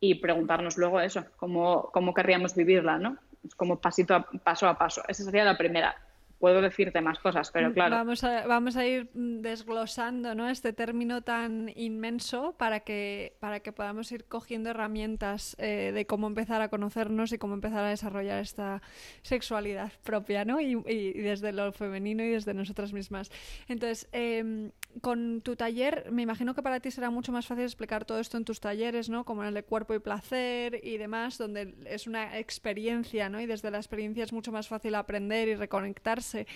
Y 0.00 0.14
preguntarnos 0.14 0.78
luego 0.78 1.00
eso, 1.00 1.26
cómo, 1.36 1.90
cómo 1.92 2.14
querríamos 2.14 2.54
vivirla, 2.54 2.98
¿no? 2.98 3.18
Como 3.56 3.78
pasito 3.78 4.14
a, 4.14 4.22
paso 4.22 4.66
a 4.68 4.78
paso. 4.78 5.02
Esa 5.06 5.22
sería 5.22 5.44
la 5.44 5.58
primera 5.58 5.94
puedo 6.42 6.60
decirte 6.60 7.00
más 7.00 7.20
cosas, 7.20 7.52
pero 7.52 7.72
claro. 7.72 7.94
Vamos 7.94 8.24
a, 8.24 8.44
vamos 8.48 8.74
a 8.74 8.84
ir 8.84 9.08
desglosando 9.14 10.34
¿no? 10.34 10.48
este 10.48 10.72
término 10.72 11.22
tan 11.22 11.70
inmenso 11.76 12.56
para 12.58 12.80
que, 12.80 13.36
para 13.38 13.60
que 13.60 13.70
podamos 13.70 14.10
ir 14.10 14.24
cogiendo 14.24 14.70
herramientas 14.70 15.54
eh, 15.60 15.92
de 15.94 16.04
cómo 16.04 16.26
empezar 16.26 16.60
a 16.60 16.68
conocernos 16.68 17.32
y 17.32 17.38
cómo 17.38 17.54
empezar 17.54 17.84
a 17.84 17.90
desarrollar 17.90 18.40
esta 18.40 18.82
sexualidad 19.22 19.92
propia, 20.02 20.44
¿no? 20.44 20.60
Y, 20.60 20.74
desde 21.12 21.52
lo 21.52 21.70
femenino 21.70 22.24
y 22.24 22.30
desde 22.30 22.54
nosotras 22.54 22.92
mismas. 22.92 23.30
Entonces, 23.68 24.08
em, 24.10 24.72
con 25.00 25.40
tu 25.40 25.56
taller, 25.56 26.10
me 26.12 26.22
imagino 26.22 26.54
que 26.54 26.62
para 26.62 26.80
ti 26.80 26.90
será 26.90 27.10
mucho 27.10 27.32
más 27.32 27.46
fácil 27.46 27.64
explicar 27.64 28.04
todo 28.04 28.20
esto 28.20 28.36
en 28.36 28.44
tus 28.44 28.60
talleres, 28.60 29.08
¿no? 29.08 29.24
Como 29.24 29.42
en 29.42 29.48
el 29.48 29.54
de 29.54 29.64
cuerpo 29.64 29.94
y 29.94 29.98
placer 29.98 30.80
y 30.82 30.98
demás, 30.98 31.38
donde 31.38 31.74
es 31.86 32.06
una 32.06 32.38
experiencia, 32.38 33.28
¿no? 33.28 33.40
Y 33.40 33.46
desde 33.46 33.70
la 33.70 33.78
experiencia 33.78 34.24
es 34.24 34.32
mucho 34.32 34.52
más 34.52 34.68
fácil 34.68 34.94
aprender 34.94 35.48
y 35.48 35.54
reconectarse 35.54 36.46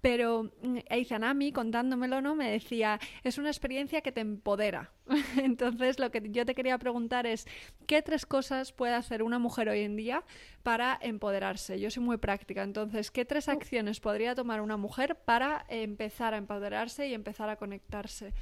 pero 0.00 0.50
mm, 0.62 0.78
Eizanami, 0.88 1.52
contándomelo, 1.52 2.20
¿no? 2.20 2.34
Me 2.34 2.50
decía, 2.50 3.00
es 3.24 3.38
una 3.38 3.48
experiencia 3.48 4.00
que 4.00 4.12
te 4.12 4.20
empodera. 4.20 4.92
Entonces, 5.42 5.98
lo 5.98 6.10
que 6.10 6.22
yo 6.30 6.44
te 6.44 6.54
quería 6.54 6.78
preguntar 6.78 7.26
es, 7.26 7.46
¿qué 7.86 8.02
tres 8.02 8.26
cosas 8.26 8.72
puede 8.72 8.94
hacer 8.94 9.22
una 9.22 9.38
mujer 9.38 9.68
hoy 9.68 9.80
en 9.80 9.96
día 9.96 10.22
para 10.62 10.98
empoderarse? 11.00 11.78
Yo 11.80 11.90
soy 11.90 12.02
muy 12.02 12.16
práctica, 12.16 12.62
entonces, 12.62 13.10
¿qué 13.10 13.24
tres 13.24 13.48
acciones 13.48 14.00
podría 14.00 14.34
tomar 14.34 14.60
una 14.60 14.76
mujer 14.76 15.16
para 15.24 15.64
empezar 15.68 16.34
a 16.34 16.38
empoderarse 16.38 17.08
y 17.08 17.14
empezar 17.14 17.48
a 17.48 17.56
conectarse? 17.56 18.32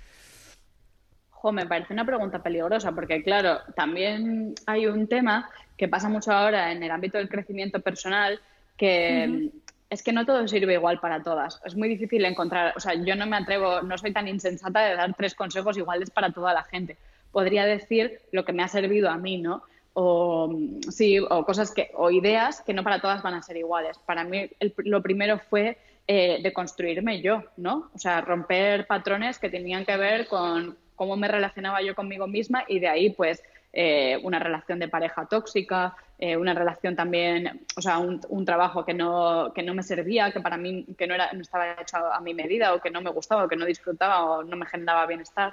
me 1.53 1.67
parece 1.67 1.93
una 1.93 2.07
pregunta 2.07 2.43
peligrosa 2.43 2.93
porque, 2.93 3.23
claro, 3.23 3.59
también 3.77 4.55
hay 4.67 4.87
un 4.87 5.07
tema 5.07 5.49
que 5.77 5.89
pasa 5.89 6.09
mucho 6.09 6.33
ahora 6.33 6.73
en 6.73 6.83
el 6.83 6.91
ámbito 6.91 7.19
del 7.19 7.29
crecimiento 7.29 7.81
personal 7.81 8.41
que 8.77 9.51
es 9.95 10.03
que 10.03 10.13
no 10.13 10.27
todo 10.27 10.47
sirve 10.49 10.75
igual 10.75 10.99
para 10.99 11.23
todas. 11.23 11.61
Es 11.65 11.77
muy 11.77 11.89
difícil 11.89 12.25
encontrar, 12.25 12.75
o 12.77 12.81
sea, 12.81 12.95
yo 12.95 13.15
no 13.15 13.27
me 13.27 13.37
atrevo, 13.37 13.81
no 13.83 13.97
soy 13.97 14.13
tan 14.13 14.27
insensata 14.27 14.81
de 14.81 14.97
dar 14.97 15.15
tres 15.15 15.37
consejos 15.37 15.79
iguales 15.79 16.11
para 16.11 16.33
toda 16.33 16.53
la 16.53 16.65
gente. 16.65 16.97
Podría 17.31 17.65
decir 17.65 18.21
lo 18.33 18.45
que 18.45 18.53
me 18.53 18.65
ha 18.65 18.69
servido 18.69 19.09
a 19.09 19.17
mí, 19.17 19.39
¿no? 19.39 19.63
O 19.93 20.53
sí, 20.91 21.21
o 21.21 21.45
cosas 21.45 21.71
que, 21.71 21.93
o 21.95 22.11
ideas 22.11 22.61
que 22.63 22.75
no 22.75 22.83
para 22.83 23.01
todas 23.01 23.23
van 23.23 23.35
a 23.35 23.43
ser 23.43 23.57
iguales. 23.57 23.97
Para 23.99 24.25
mí 24.25 24.51
lo 24.79 25.01
primero 25.01 25.39
fue 25.39 25.79
eh, 26.09 26.41
de 26.43 26.53
construirme 26.53 27.23
yo, 27.23 27.45
¿no? 27.57 27.91
O 27.95 27.99
sea, 27.99 28.21
romper 28.21 28.89
patrones 28.89 29.39
que 29.39 29.49
tenían 29.49 29.85
que 29.85 29.97
ver 29.97 30.27
con 30.27 30.77
cómo 30.97 31.17
me 31.17 31.29
relacionaba 31.29 31.83
yo 31.83 31.95
conmigo 31.95 32.27
misma 32.27 32.65
y 32.67 32.81
de 32.81 32.89
ahí, 32.89 33.11
pues, 33.11 33.45
eh, 33.73 34.19
una 34.25 34.41
relación 34.41 34.81
de 34.81 34.89
pareja 34.89 35.27
tóxica, 35.27 35.97
eh, 36.19 36.37
una 36.37 36.55
relación 36.55 36.95
también, 36.95 37.65
o 37.77 37.83
sea, 37.83 37.99
un, 37.99 38.45
trabajo 38.45 38.85
que 38.85 38.95
no, 38.95 39.53
que 39.55 39.63
no 39.63 39.75
me 39.75 39.83
servía, 39.83 40.31
que 40.33 40.41
para 40.41 40.57
mí 40.57 40.87
que 40.97 41.07
no, 41.07 41.15
era, 41.15 41.33
no 41.33 41.43
estaba 41.43 41.73
hecho 41.73 41.97
a 41.97 42.21
mi 42.21 42.35
medida 42.35 42.75
o 42.75 42.81
que 42.81 42.91
no 42.91 43.01
me 43.01 43.11
gustaba 43.11 43.45
o 43.45 43.49
que 43.49 43.57
no 43.57 43.67
disfrutaba 43.67 44.25
o 44.25 44.43
no 44.45 44.57
me 44.57 44.67
generaba 44.67 45.07
bienestar. 45.07 45.53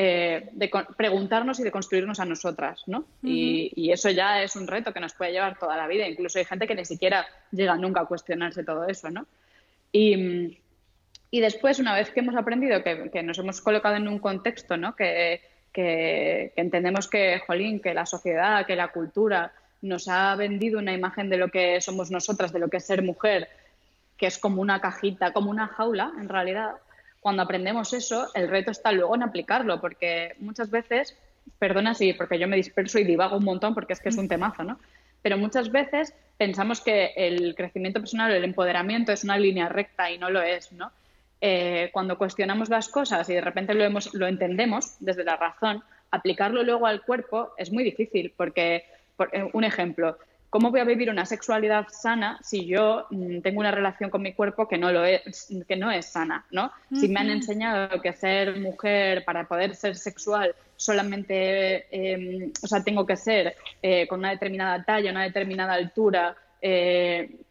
Eh, 0.00 0.50
de 0.52 0.70
preguntarnos 0.96 1.58
y 1.58 1.64
de 1.64 1.72
construirnos 1.72 2.20
a 2.20 2.24
nosotras, 2.24 2.84
¿no? 2.86 3.04
y, 3.20 3.72
y, 3.74 3.90
eso 3.90 4.08
ya 4.10 4.40
es 4.44 4.54
un 4.54 4.68
reto 4.68 4.92
que 4.92 5.00
nos 5.00 5.12
puede 5.12 5.32
llevar 5.32 5.58
toda 5.58 5.76
la 5.76 5.88
vida. 5.88 6.06
Incluso 6.06 6.38
hay 6.38 6.44
gente 6.44 6.68
que 6.68 6.76
ni 6.76 6.84
siquiera 6.84 7.26
llega 7.50 7.74
nunca 7.74 8.02
a 8.02 8.06
cuestionarse 8.06 8.62
todo 8.62 8.86
eso, 8.86 9.10
¿no? 9.10 9.26
Y, 9.90 10.58
y 11.30 11.40
después, 11.40 11.78
una 11.78 11.94
vez 11.94 12.10
que 12.10 12.20
hemos 12.20 12.36
aprendido 12.36 12.82
que, 12.82 13.10
que, 13.10 13.22
nos 13.22 13.38
hemos 13.38 13.60
colocado 13.60 13.96
en 13.96 14.08
un 14.08 14.18
contexto, 14.18 14.76
¿no? 14.76 14.94
Que, 14.94 15.40
que, 15.72 16.52
entendemos 16.56 17.08
que, 17.08 17.40
jolín, 17.46 17.80
que 17.80 17.92
la 17.92 18.06
sociedad, 18.06 18.66
que 18.66 18.76
la 18.76 18.88
cultura 18.88 19.52
nos 19.82 20.08
ha 20.08 20.34
vendido 20.36 20.78
una 20.78 20.92
imagen 20.92 21.30
de 21.30 21.36
lo 21.36 21.48
que 21.48 21.80
somos 21.80 22.10
nosotras, 22.10 22.52
de 22.52 22.58
lo 22.58 22.68
que 22.68 22.78
es 22.78 22.86
ser 22.86 23.02
mujer, 23.02 23.48
que 24.16 24.26
es 24.26 24.38
como 24.38 24.60
una 24.60 24.80
cajita, 24.80 25.32
como 25.32 25.50
una 25.50 25.68
jaula, 25.68 26.12
en 26.18 26.28
realidad. 26.28 26.72
Cuando 27.20 27.42
aprendemos 27.42 27.92
eso, 27.92 28.28
el 28.34 28.48
reto 28.48 28.70
está 28.70 28.92
luego 28.92 29.14
en 29.14 29.22
aplicarlo, 29.22 29.80
porque 29.80 30.34
muchas 30.38 30.70
veces, 30.70 31.16
perdona 31.58 31.94
si, 31.94 32.12
porque 32.12 32.38
yo 32.38 32.48
me 32.48 32.56
disperso 32.56 32.98
y 32.98 33.04
divago 33.04 33.36
un 33.36 33.44
montón 33.44 33.74
porque 33.74 33.92
es 33.92 34.00
que 34.00 34.08
es 34.08 34.16
un 34.16 34.28
temazo, 34.34 34.64
¿no? 34.64 34.78
Pero 35.22 35.36
muchas 35.36 35.70
veces 35.70 36.14
pensamos 36.36 36.80
que 36.80 37.12
el 37.16 37.54
crecimiento 37.54 38.00
personal, 38.00 38.32
el 38.32 38.44
empoderamiento 38.44 39.12
es 39.12 39.24
una 39.24 39.36
línea 39.36 39.68
recta 39.68 40.10
y 40.10 40.18
no 40.18 40.30
lo 40.30 40.42
es, 40.42 40.72
¿no? 40.72 40.92
Eh, 41.40 41.90
cuando 41.92 42.18
cuestionamos 42.18 42.68
las 42.68 42.88
cosas 42.88 43.28
y 43.28 43.34
de 43.34 43.40
repente 43.40 43.72
lo, 43.74 43.84
hemos, 43.84 44.12
lo 44.14 44.26
entendemos 44.26 44.96
desde 44.98 45.22
la 45.22 45.36
razón, 45.36 45.84
aplicarlo 46.10 46.64
luego 46.64 46.86
al 46.86 47.02
cuerpo 47.02 47.52
es 47.56 47.70
muy 47.70 47.84
difícil 47.84 48.32
porque, 48.36 48.84
por, 49.18 49.34
eh, 49.34 49.50
un 49.52 49.64
ejemplo, 49.64 50.16
¿cómo 50.48 50.70
voy 50.70 50.80
a 50.80 50.84
vivir 50.84 51.10
una 51.10 51.26
sexualidad 51.26 51.88
sana 51.90 52.38
si 52.42 52.64
yo 52.64 53.06
mm, 53.10 53.40
tengo 53.40 53.60
una 53.60 53.72
relación 53.72 54.08
con 54.08 54.22
mi 54.22 54.32
cuerpo 54.32 54.68
que 54.68 54.78
no, 54.78 54.92
lo 54.92 55.04
es, 55.04 55.48
que 55.66 55.76
no 55.76 55.90
es 55.90 56.06
sana? 56.06 56.46
¿no? 56.50 56.72
Si 56.94 57.08
me 57.08 57.20
han 57.20 57.30
enseñado 57.30 58.00
que 58.00 58.12
ser 58.12 58.58
mujer 58.58 59.24
para 59.24 59.46
poder 59.48 59.74
ser 59.74 59.96
sexual 59.96 60.54
solamente, 60.76 61.86
em, 61.90 62.52
o 62.62 62.66
sea, 62.68 62.82
tengo 62.84 63.04
que 63.04 63.16
ser 63.16 63.56
eh, 63.82 64.06
con 64.06 64.20
una 64.20 64.30
determinada 64.30 64.84
talla, 64.84 65.10
una 65.10 65.24
determinada 65.24 65.74
altura, 65.74 66.36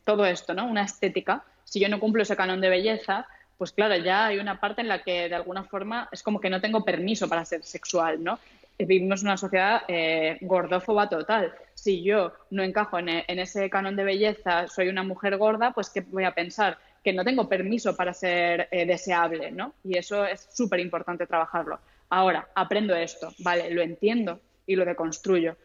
todo 0.04 0.26
esto, 0.26 0.54
¿no? 0.54 0.66
Una 0.66 0.84
estética. 0.84 1.44
Si 1.64 1.80
yo 1.80 1.88
no 1.88 1.98
cumplo 1.98 2.24
ese 2.24 2.36
canon 2.36 2.60
de 2.60 2.70
belleza, 2.70 3.26
pues 3.58 3.72
claro, 3.72 3.96
ya 3.96 4.28
hay 4.28 4.38
una 4.38 4.60
parte 4.60 4.82
en 4.82 4.88
la 4.88 5.02
que 5.02 5.30
de 5.30 5.36
alguna 5.36 5.64
forma 5.64 6.08
es 6.12 6.22
como 6.22 6.40
que 6.40 6.50
no 6.50 6.62
tengo 6.62 6.84
permiso 6.84 7.28
para 7.28 7.46
ser 7.46 7.64
sexual, 7.64 8.24
¿no? 8.24 8.40
Vivimos 8.80 9.24
una 9.24 9.38
sociedad 9.38 9.82
eh, 9.88 10.38
gordófoba 10.42 11.10
total. 11.10 11.54
Si 11.74 12.04
yo 12.04 12.34
no 12.52 12.62
encajo 12.62 13.00
en, 13.00 13.10
ese 13.10 13.70
canon 13.70 13.96
de 13.96 14.04
belleza, 14.04 14.68
soy 14.68 14.90
una 14.90 15.04
mujer 15.04 15.38
gorda, 15.38 15.72
pues 15.72 15.90
¿qué 15.90 16.02
voy 16.02 16.26
a 16.26 16.36
pensar? 16.36 16.78
Que 17.04 17.14
no 17.14 17.24
tengo 17.24 17.50
permiso 17.50 17.96
para 17.96 18.14
ser 18.14 18.68
eh, 18.72 18.86
deseable, 18.86 19.52
¿no? 19.52 19.74
Y 19.84 19.98
eso 19.98 20.26
es 20.26 20.48
súper 20.52 20.80
importante 20.80 21.26
trabajarlo. 21.26 21.80
Ahora, 22.10 22.50
aprendo 22.54 22.96
esto, 22.96 23.34
vale, 23.40 23.72
lo 23.72 23.82
entiendo 23.82 24.40
y 24.68 24.76
lo 24.76 24.86
deconstruyo, 24.86 25.58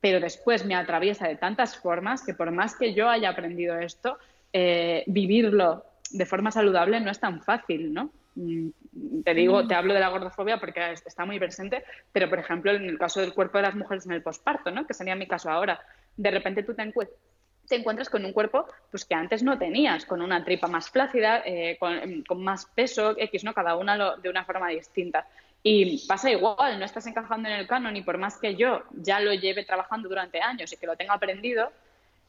pero 0.00 0.20
después 0.20 0.64
me 0.64 0.74
atraviesa 0.74 1.26
de 1.26 1.36
tantas 1.36 1.76
formas 1.76 2.22
que 2.22 2.34
por 2.34 2.50
más 2.50 2.76
que 2.76 2.92
yo 2.92 3.08
haya 3.08 3.30
aprendido 3.30 3.78
esto, 3.78 4.18
eh, 4.52 5.04
vivirlo 5.06 5.84
de 6.10 6.26
forma 6.26 6.50
saludable 6.50 7.00
no 7.00 7.10
es 7.10 7.20
tan 7.20 7.42
fácil, 7.42 7.92
¿no? 7.92 8.10
Mm, 8.38 9.22
te 9.24 9.34
digo, 9.34 9.66
te 9.66 9.74
hablo 9.74 9.94
de 9.94 10.00
la 10.00 10.10
gordofobia 10.10 10.58
porque 10.58 10.92
está 10.92 11.24
muy 11.24 11.40
presente, 11.40 11.84
pero 12.12 12.30
por 12.30 12.38
ejemplo 12.38 12.70
en 12.70 12.84
el 12.84 12.96
caso 12.96 13.20
del 13.20 13.34
cuerpo 13.34 13.58
de 13.58 13.62
las 13.62 13.74
mujeres 13.74 14.06
en 14.06 14.12
el 14.12 14.22
posparto, 14.22 14.70
¿no? 14.70 14.86
Que 14.86 14.94
sería 14.94 15.16
mi 15.16 15.26
caso 15.26 15.50
ahora. 15.50 15.80
De 16.16 16.30
repente 16.30 16.62
tú 16.62 16.74
te, 16.74 16.82
encuentras 17.70 18.08
con 18.08 18.24
un 18.24 18.32
cuerpo 18.32 18.66
pues 18.90 19.04
que 19.04 19.14
antes 19.14 19.42
no 19.42 19.58
tenías, 19.58 20.04
con 20.04 20.22
una 20.22 20.44
tripa 20.44 20.68
más 20.68 20.88
flácida, 20.88 21.42
eh, 21.44 21.78
con, 21.80 22.42
más 22.42 22.66
peso, 22.66 23.16
X, 23.18 23.42
¿no? 23.42 23.52
Cada 23.54 23.76
una 23.76 24.16
de 24.16 24.30
una 24.30 24.44
forma 24.44 24.68
distinta. 24.68 25.26
Y 25.60 26.06
pasa 26.06 26.30
igual, 26.30 26.78
no 26.78 26.84
estás 26.84 27.06
encajando 27.08 27.48
en 27.48 27.56
el 27.56 27.66
canon 27.66 27.96
y 27.96 28.02
por 28.02 28.18
más 28.18 28.38
que 28.38 28.54
yo 28.54 28.84
ya 28.92 29.18
lo 29.18 29.34
lleve 29.34 29.64
trabajando 29.64 30.08
durante 30.08 30.40
años 30.40 30.72
y 30.72 30.76
que 30.76 30.86
lo 30.86 30.96
tenga 30.96 31.14
aprendido, 31.14 31.72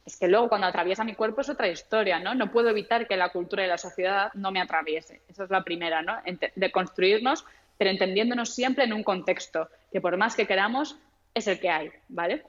es 0.04 0.16
que 0.16 0.28
luego 0.28 0.48
cuando 0.48 0.66
atraviesa 0.66 1.04
mi 1.04 1.14
cuerpo 1.14 1.42
es 1.42 1.48
otra 1.48 1.68
historia, 1.68 2.18
¿no? 2.18 2.34
No 2.34 2.50
puedo 2.50 2.70
evitar 2.70 3.06
que 3.06 3.16
la 3.16 3.28
cultura 3.30 3.64
y 3.64 3.68
la 3.68 3.78
sociedad 3.78 4.32
no 4.34 4.50
me 4.50 4.60
atraviese. 4.60 5.20
Esa 5.28 5.44
es 5.44 5.50
la 5.50 5.62
primera, 5.62 6.02
¿no? 6.02 6.16
De 6.54 6.72
construirnos, 6.72 7.44
pero 7.78 7.90
entendiéndonos 7.90 8.54
siempre 8.54 8.84
en 8.84 8.92
un 8.92 9.02
contexto, 9.02 9.68
que 9.92 10.00
por 10.00 10.16
más 10.16 10.34
que 10.34 10.46
queramos, 10.46 10.98
es 11.34 11.46
el 11.46 11.60
que 11.60 11.70
hay, 11.70 11.90
¿vale? 12.08 12.44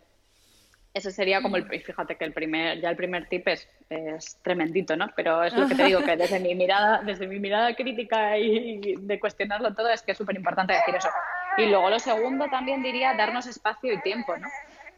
Ese 0.93 1.11
sería 1.11 1.41
como 1.41 1.55
el, 1.55 1.65
fíjate 1.65 2.17
que 2.17 2.25
el 2.25 2.33
primer, 2.33 2.81
ya 2.81 2.89
el 2.89 2.97
primer 2.97 3.29
tip 3.29 3.47
es, 3.47 3.65
es 3.89 4.37
tremendito, 4.41 4.97
¿no? 4.97 5.09
Pero 5.15 5.41
es 5.43 5.53
lo 5.53 5.67
que 5.67 5.75
te 5.75 5.85
digo, 5.85 6.01
que 6.01 6.17
desde 6.17 6.39
mi 6.39 6.53
mirada, 6.53 7.01
desde 7.01 7.27
mi 7.27 7.39
mirada 7.39 7.73
crítica 7.75 8.37
y 8.37 8.97
de 8.97 9.19
cuestionarlo 9.19 9.73
todo, 9.73 9.89
es 9.89 10.01
que 10.01 10.11
es 10.11 10.17
súper 10.17 10.35
importante 10.35 10.73
decir 10.73 10.95
eso. 10.95 11.09
Y 11.57 11.67
luego 11.67 11.89
lo 11.89 11.99
segundo 11.99 12.47
también 12.49 12.83
diría 12.83 13.13
darnos 13.13 13.47
espacio 13.47 13.93
y 13.93 14.01
tiempo, 14.01 14.35
¿no? 14.35 14.47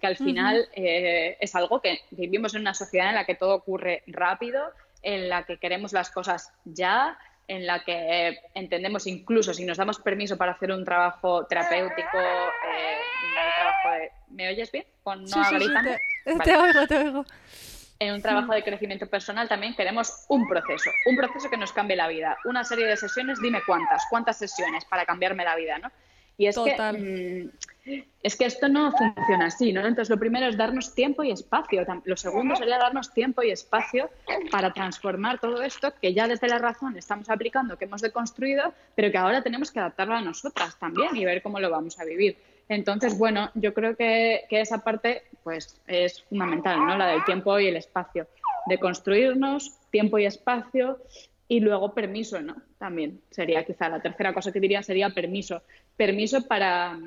Que 0.04 0.08
al 0.08 0.18
final 0.18 0.68
eh, 0.74 1.38
es 1.39 1.56
algo 1.56 1.80
que 1.80 2.02
vivimos 2.12 2.54
en 2.56 2.60
una 2.60 2.74
sociedad 2.74 3.08
en 3.08 3.16
la 3.16 3.24
que 3.24 3.36
todo 3.36 3.56
ocurre 3.56 4.04
rápido, 4.06 4.70
en 5.02 5.30
la 5.30 5.44
que 5.44 5.56
queremos 5.56 5.94
las 5.94 6.12
cosas 6.12 6.52
ya, 6.66 7.18
en 7.48 7.66
la 7.66 7.86
que 7.86 8.38
entendemos 8.54 9.08
incluso 9.08 9.54
si 9.54 9.63
nos 9.63 9.78
damos 9.78 10.00
permiso 10.00 10.36
para 10.36 10.52
hacer 10.52 10.74
un 10.74 10.84
trabajo 10.84 11.46
terapéutico, 11.46 12.18
eh, 12.20 14.12
¿Me 14.28 14.50
oyes 14.50 14.74
bien? 14.74 14.84
Con 15.04 15.24
no 15.24 15.28
sí, 15.28 15.39
te, 16.44 16.58
oigo, 16.58 16.86
te 16.86 16.98
oigo. 16.98 17.26
En 17.98 18.13
un 18.13 18.22
trabajo 18.22 18.52
de 18.52 18.62
crecimiento 18.62 19.08
personal 19.08 19.48
también 19.48 19.74
queremos 19.74 20.26
un 20.28 20.50
proceso, 20.50 20.89
un 21.06 21.16
proceso 21.16 21.50
que 21.50 21.56
nos 21.56 21.72
cambie 21.72 21.96
la 21.96 22.10
vida, 22.10 22.36
una 22.44 22.66
serie 22.66 22.88
de 22.88 22.98
sesiones, 22.98 23.39
dime 23.42 23.62
cuántas, 23.66 24.04
cuántas 24.10 24.38
sesiones 24.38 24.84
para 24.84 25.06
cambiarme 25.06 25.46
la 25.46 25.56
vida, 25.56 25.78
¿no? 25.78 25.89
Y 26.38 26.48
es 26.48 26.58
que 26.58 27.52
mm, 27.86 28.04
es 28.24 28.38
que 28.38 28.46
esto 28.46 28.69
no 28.69 28.91
funciona 28.91 29.48
así, 29.48 29.74
¿no? 29.74 29.82
Entonces 29.82 30.10
lo 30.10 30.17
primero 30.17 30.48
es 30.48 30.58
darnos 30.58 30.96
tiempo 30.96 31.24
y 31.24 31.32
espacio. 31.32 31.86
Lo 32.06 32.15
segundo 32.15 32.56
sería 32.56 32.78
darnos 32.78 33.13
tiempo 33.13 33.43
y 33.43 33.52
espacio 33.52 34.10
para 34.50 34.72
transformar 34.72 35.39
todo 35.39 35.62
esto 35.62 35.93
que 36.02 36.13
ya 36.13 36.28
desde 36.28 36.48
la 36.48 36.60
razón 36.60 36.98
estamos 36.98 37.30
aplicando, 37.30 37.78
que 37.78 37.86
hemos 37.86 38.02
deconstruido, 38.02 38.74
pero 38.96 39.12
que 39.12 39.17
ahora 39.17 39.43
tenemos 39.43 39.72
que 39.72 39.80
adaptarlo 39.80 40.15
a 40.15 40.22
nosotras 40.22 40.78
también 40.80 41.15
y 41.15 41.26
ver 41.26 41.41
cómo 41.41 41.60
lo 41.60 41.69
vamos 41.69 42.00
a 42.00 42.06
vivir. 42.06 42.38
Entonces, 42.69 43.17
bueno, 43.17 43.52
yo 43.56 43.74
creo 43.74 43.98
que, 43.98 44.46
que 44.50 44.62
esa 44.62 44.84
parte 44.84 45.24
pues 45.43 45.82
es 45.86 46.24
fundamental, 46.24 46.80
¿no? 46.80 46.98
La 46.98 47.08
del 47.08 47.26
tiempo 47.26 47.60
y 47.60 47.67
el 47.67 47.76
espacio. 47.76 48.28
De 48.67 48.78
construirnos, 48.80 49.76
tiempo 49.91 50.17
y 50.17 50.26
espacio, 50.26 51.00
y 51.48 51.60
luego 51.60 51.93
permiso, 51.93 52.41
¿no? 52.41 52.56
También 52.80 53.22
sería 53.30 53.63
quizá 53.65 53.89
la 53.89 54.02
tercera 54.02 54.34
cosa 54.34 54.52
que 54.52 54.60
diría 54.60 54.82
sería 54.82 55.10
permiso. 55.10 55.62
Permiso 55.95 56.47
para, 56.47 56.99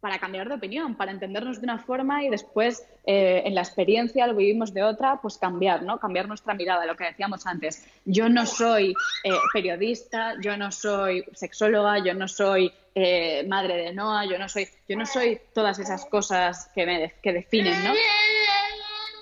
para 0.00 0.18
cambiar 0.18 0.48
de 0.48 0.54
opinión, 0.56 0.96
para 0.96 1.12
entendernos 1.12 1.60
de 1.60 1.64
una 1.64 1.78
forma 1.78 2.24
y 2.24 2.28
después 2.28 2.84
eh, 3.06 3.42
en 3.44 3.54
la 3.54 3.60
experiencia 3.60 4.26
lo 4.26 4.34
vivimos 4.34 4.74
de 4.74 4.82
otra, 4.82 5.20
pues 5.22 5.38
cambiar, 5.38 5.82
¿no? 5.82 5.98
Cambiar 5.98 6.26
nuestra 6.26 6.54
mirada, 6.54 6.84
lo 6.86 6.96
que 6.96 7.04
decíamos 7.04 7.46
antes. 7.46 7.86
Yo 8.04 8.28
no 8.28 8.44
soy 8.44 8.94
eh, 9.24 9.30
periodista, 9.52 10.34
yo 10.40 10.56
no 10.56 10.72
soy 10.72 11.24
sexóloga, 11.34 12.04
yo 12.04 12.14
no 12.14 12.26
soy 12.26 12.72
eh, 12.94 13.44
madre 13.48 13.76
de 13.76 13.92
Noah, 13.94 14.26
yo 14.26 14.38
no 14.38 14.48
soy, 14.48 14.68
yo 14.88 14.96
no 14.96 15.06
soy 15.06 15.40
todas 15.54 15.78
esas 15.78 16.04
cosas 16.06 16.68
que 16.74 16.84
me 16.84 17.14
que 17.22 17.32
definen, 17.32 17.84
¿no? 17.84 17.92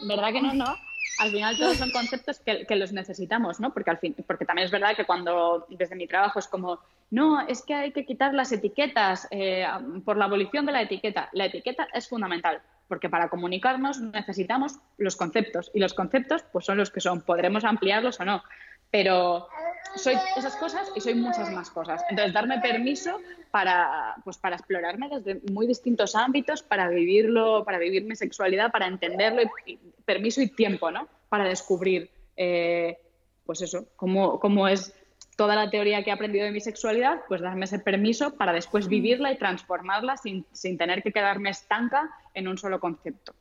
¿Verdad 0.09 0.33
que 0.33 0.41
no, 0.41 0.55
no? 0.55 0.90
Al 1.21 1.31
final 1.31 1.59
todos 1.59 1.77
son 1.77 1.91
conceptos 1.91 2.41
que, 2.41 2.77
los 2.77 2.93
necesitamos, 2.93 3.61
¿no? 3.61 3.75
Porque, 3.75 3.91
al 3.91 3.99
fin, 3.99 4.17
porque 4.27 4.47
también 4.47 4.65
es 4.65 4.71
verdad 4.71 4.97
que 4.97 5.05
cuando 5.05 5.67
desde 5.69 5.95
mi 5.95 6.07
trabajo 6.07 6.39
es 6.39 6.49
como, 6.49 6.81
no, 7.11 7.47
es 7.47 7.63
que 7.63 7.75
hay 7.75 7.93
que 7.93 8.07
quitar 8.07 8.33
las 8.33 8.51
etiquetas 8.53 9.29
eh, 9.31 9.67
por 10.05 10.17
la 10.17 10.25
abolición 10.25 10.65
de 10.65 10.73
la 10.73 10.83
etiqueta. 10.83 11.29
La 11.33 11.45
etiqueta 11.45 11.89
es 11.93 12.09
fundamental, 12.09 12.63
porque 12.89 13.11
para 13.11 13.29
comunicarnos 13.29 14.01
necesitamos 14.01 14.79
los 14.97 15.15
conceptos 15.17 15.71
y 15.75 15.81
los 15.81 15.93
conceptos 15.93 16.43
pues 16.53 16.65
son 16.65 16.79
los 16.79 16.91
que 16.91 17.03
son, 17.03 17.21
podremos 17.21 17.65
ampliarlos 17.65 18.19
o 18.19 18.25
no, 18.25 18.43
pero 18.91 19.49
soy 19.97 20.15
esas 20.37 20.57
cosas 20.57 20.91
y 20.95 21.01
soy 21.01 21.15
muchas 21.15 21.51
más 21.51 21.71
cosas. 21.71 22.03
Entonces, 22.11 22.33
darme 22.33 22.61
permiso 22.61 23.21
para, 23.51 24.17
pues, 24.25 24.39
para 24.39 24.57
explorarme 24.57 25.09
desde 25.09 25.41
muy 25.53 25.67
distintos 25.67 26.15
ámbitos, 26.15 26.63
para 26.63 26.89
vivirlo, 26.89 27.65
para 27.65 27.79
vivir 27.79 28.05
mi 28.05 28.17
sexualidad, 28.17 28.71
para 28.71 28.87
entenderlo, 28.87 29.43
y, 29.67 29.79
permiso 30.05 30.41
y 30.41 30.49
tiempo, 30.49 30.91
¿no? 30.91 31.09
Para 31.29 31.45
descubrir, 31.45 32.11
eh, 32.37 32.99
pues 33.45 33.63
eso, 33.63 33.87
cómo, 33.97 34.39
cómo 34.39 34.69
es 34.69 34.95
toda 35.37 35.57
la 35.57 35.71
teoría 35.71 36.05
que 36.05 36.11
he 36.11 36.13
aprendido 36.13 36.45
de 36.45 36.53
mi 36.53 36.61
sexualidad, 36.61 37.23
pues 37.27 37.41
darme 37.41 37.65
ese 37.65 37.79
permiso 37.79 38.37
para 38.37 38.53
después 38.53 38.89
vivirla 38.89 39.33
y 39.33 39.39
transformarla 39.39 40.17
sin, 40.17 40.45
sin 40.53 40.77
tener 40.77 41.03
que 41.03 41.13
quedarme 41.13 41.51
estanca 41.51 42.11
en 42.35 42.47
un 42.47 42.59
solo 42.59 42.79
concepto. 42.79 43.35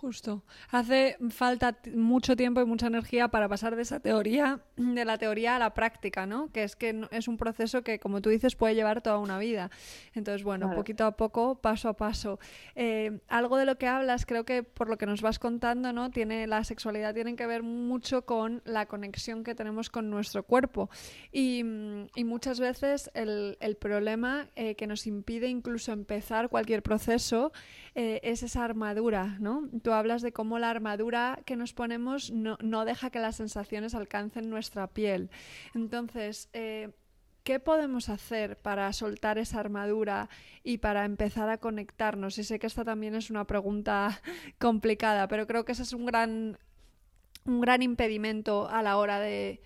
Justo. 0.00 0.42
Hace 0.70 1.16
falta 1.30 1.78
mucho 1.94 2.36
tiempo 2.36 2.60
y 2.60 2.64
mucha 2.64 2.88
energía 2.88 3.28
para 3.28 3.48
pasar 3.48 3.76
de 3.76 3.82
esa 3.82 4.00
teoría, 4.00 4.60
de 4.76 5.04
la 5.04 5.18
teoría 5.18 5.56
a 5.56 5.58
la 5.58 5.72
práctica, 5.72 6.26
¿no? 6.26 6.50
Que 6.52 6.64
es 6.64 6.74
que 6.74 7.06
es 7.12 7.28
un 7.28 7.36
proceso 7.36 7.82
que, 7.82 8.00
como 8.00 8.20
tú 8.20 8.28
dices, 8.28 8.56
puede 8.56 8.74
llevar 8.74 9.02
toda 9.02 9.18
una 9.18 9.38
vida. 9.38 9.70
Entonces, 10.12 10.42
bueno, 10.42 10.74
poquito 10.74 11.06
a 11.06 11.16
poco, 11.16 11.60
paso 11.60 11.88
a 11.88 11.96
paso. 11.96 12.40
Eh, 12.74 13.20
algo 13.28 13.56
de 13.56 13.66
lo 13.66 13.78
que 13.78 13.86
hablas, 13.86 14.26
creo 14.26 14.44
que 14.44 14.64
por 14.64 14.88
lo 14.88 14.98
que 14.98 15.06
nos 15.06 15.22
vas 15.22 15.38
contando, 15.38 15.92
¿no? 15.92 16.10
Tiene, 16.10 16.46
la 16.48 16.64
sexualidad 16.64 17.14
tiene 17.14 17.36
que 17.36 17.46
ver 17.46 17.62
mucho 17.62 18.26
con 18.26 18.62
la 18.64 18.86
conexión 18.86 19.44
que 19.44 19.54
tenemos 19.54 19.90
con 19.90 20.10
nuestro 20.10 20.42
cuerpo. 20.42 20.90
Y, 21.32 21.62
muchas 22.24 22.58
veces 22.58 23.10
el, 23.14 23.76
problema 23.78 24.48
eh, 24.56 24.74
que 24.74 24.86
nos 24.86 25.06
impide 25.06 25.46
incluso 25.46 25.92
empezar 25.92 26.48
cualquier 26.48 26.82
proceso 26.82 27.52
eh, 27.96 28.20
es 28.24 28.42
esa 28.42 28.64
armadura, 28.64 29.36
¿no? 29.38 29.68
Tú 29.82 29.92
hablas 29.92 30.20
de 30.20 30.32
cómo 30.32 30.58
la 30.58 30.68
armadura 30.68 31.38
que 31.46 31.54
nos 31.54 31.74
ponemos 31.74 32.32
no, 32.32 32.84
deja 32.84 33.10
que 33.10 33.20
las 33.20 33.36
sensaciones 33.36 33.94
alcancen 33.94 34.50
nuestra 34.50 34.88
piel. 34.88 35.30
Entonces, 35.74 36.48
eh, 36.54 36.90
¿qué 37.44 37.60
podemos 37.60 38.08
hacer 38.08 38.56
para 38.58 38.92
soltar 38.92 39.38
esa 39.38 39.60
armadura 39.60 40.28
y 40.64 40.78
para 40.78 41.04
empezar 41.04 41.48
a 41.50 41.58
conectarnos? 41.58 42.36
Y 42.38 42.42
sé 42.42 42.58
que 42.58 42.66
esta 42.66 42.84
también 42.84 43.14
es 43.14 43.30
una 43.30 43.46
pregunta 43.46 44.20
complicada, 44.58 45.28
pero 45.28 45.46
creo 45.46 45.64
que 45.64 45.72
ese 45.72 45.84
es 45.84 45.92
un 45.92 46.06
gran, 46.06 46.58
un 47.44 47.60
gran 47.60 47.80
impedimento 47.80 48.68
a 48.68 48.82
la 48.82 48.96
hora 48.96 49.20
de, 49.20 49.62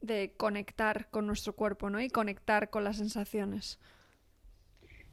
de 0.00 0.34
conectar 0.36 1.08
con 1.10 1.28
nuestro 1.28 1.54
cuerpo 1.54 1.88
¿no? 1.88 2.00
y 2.00 2.10
conectar 2.10 2.68
con 2.68 2.82
las 2.82 2.96
sensaciones 2.96 3.78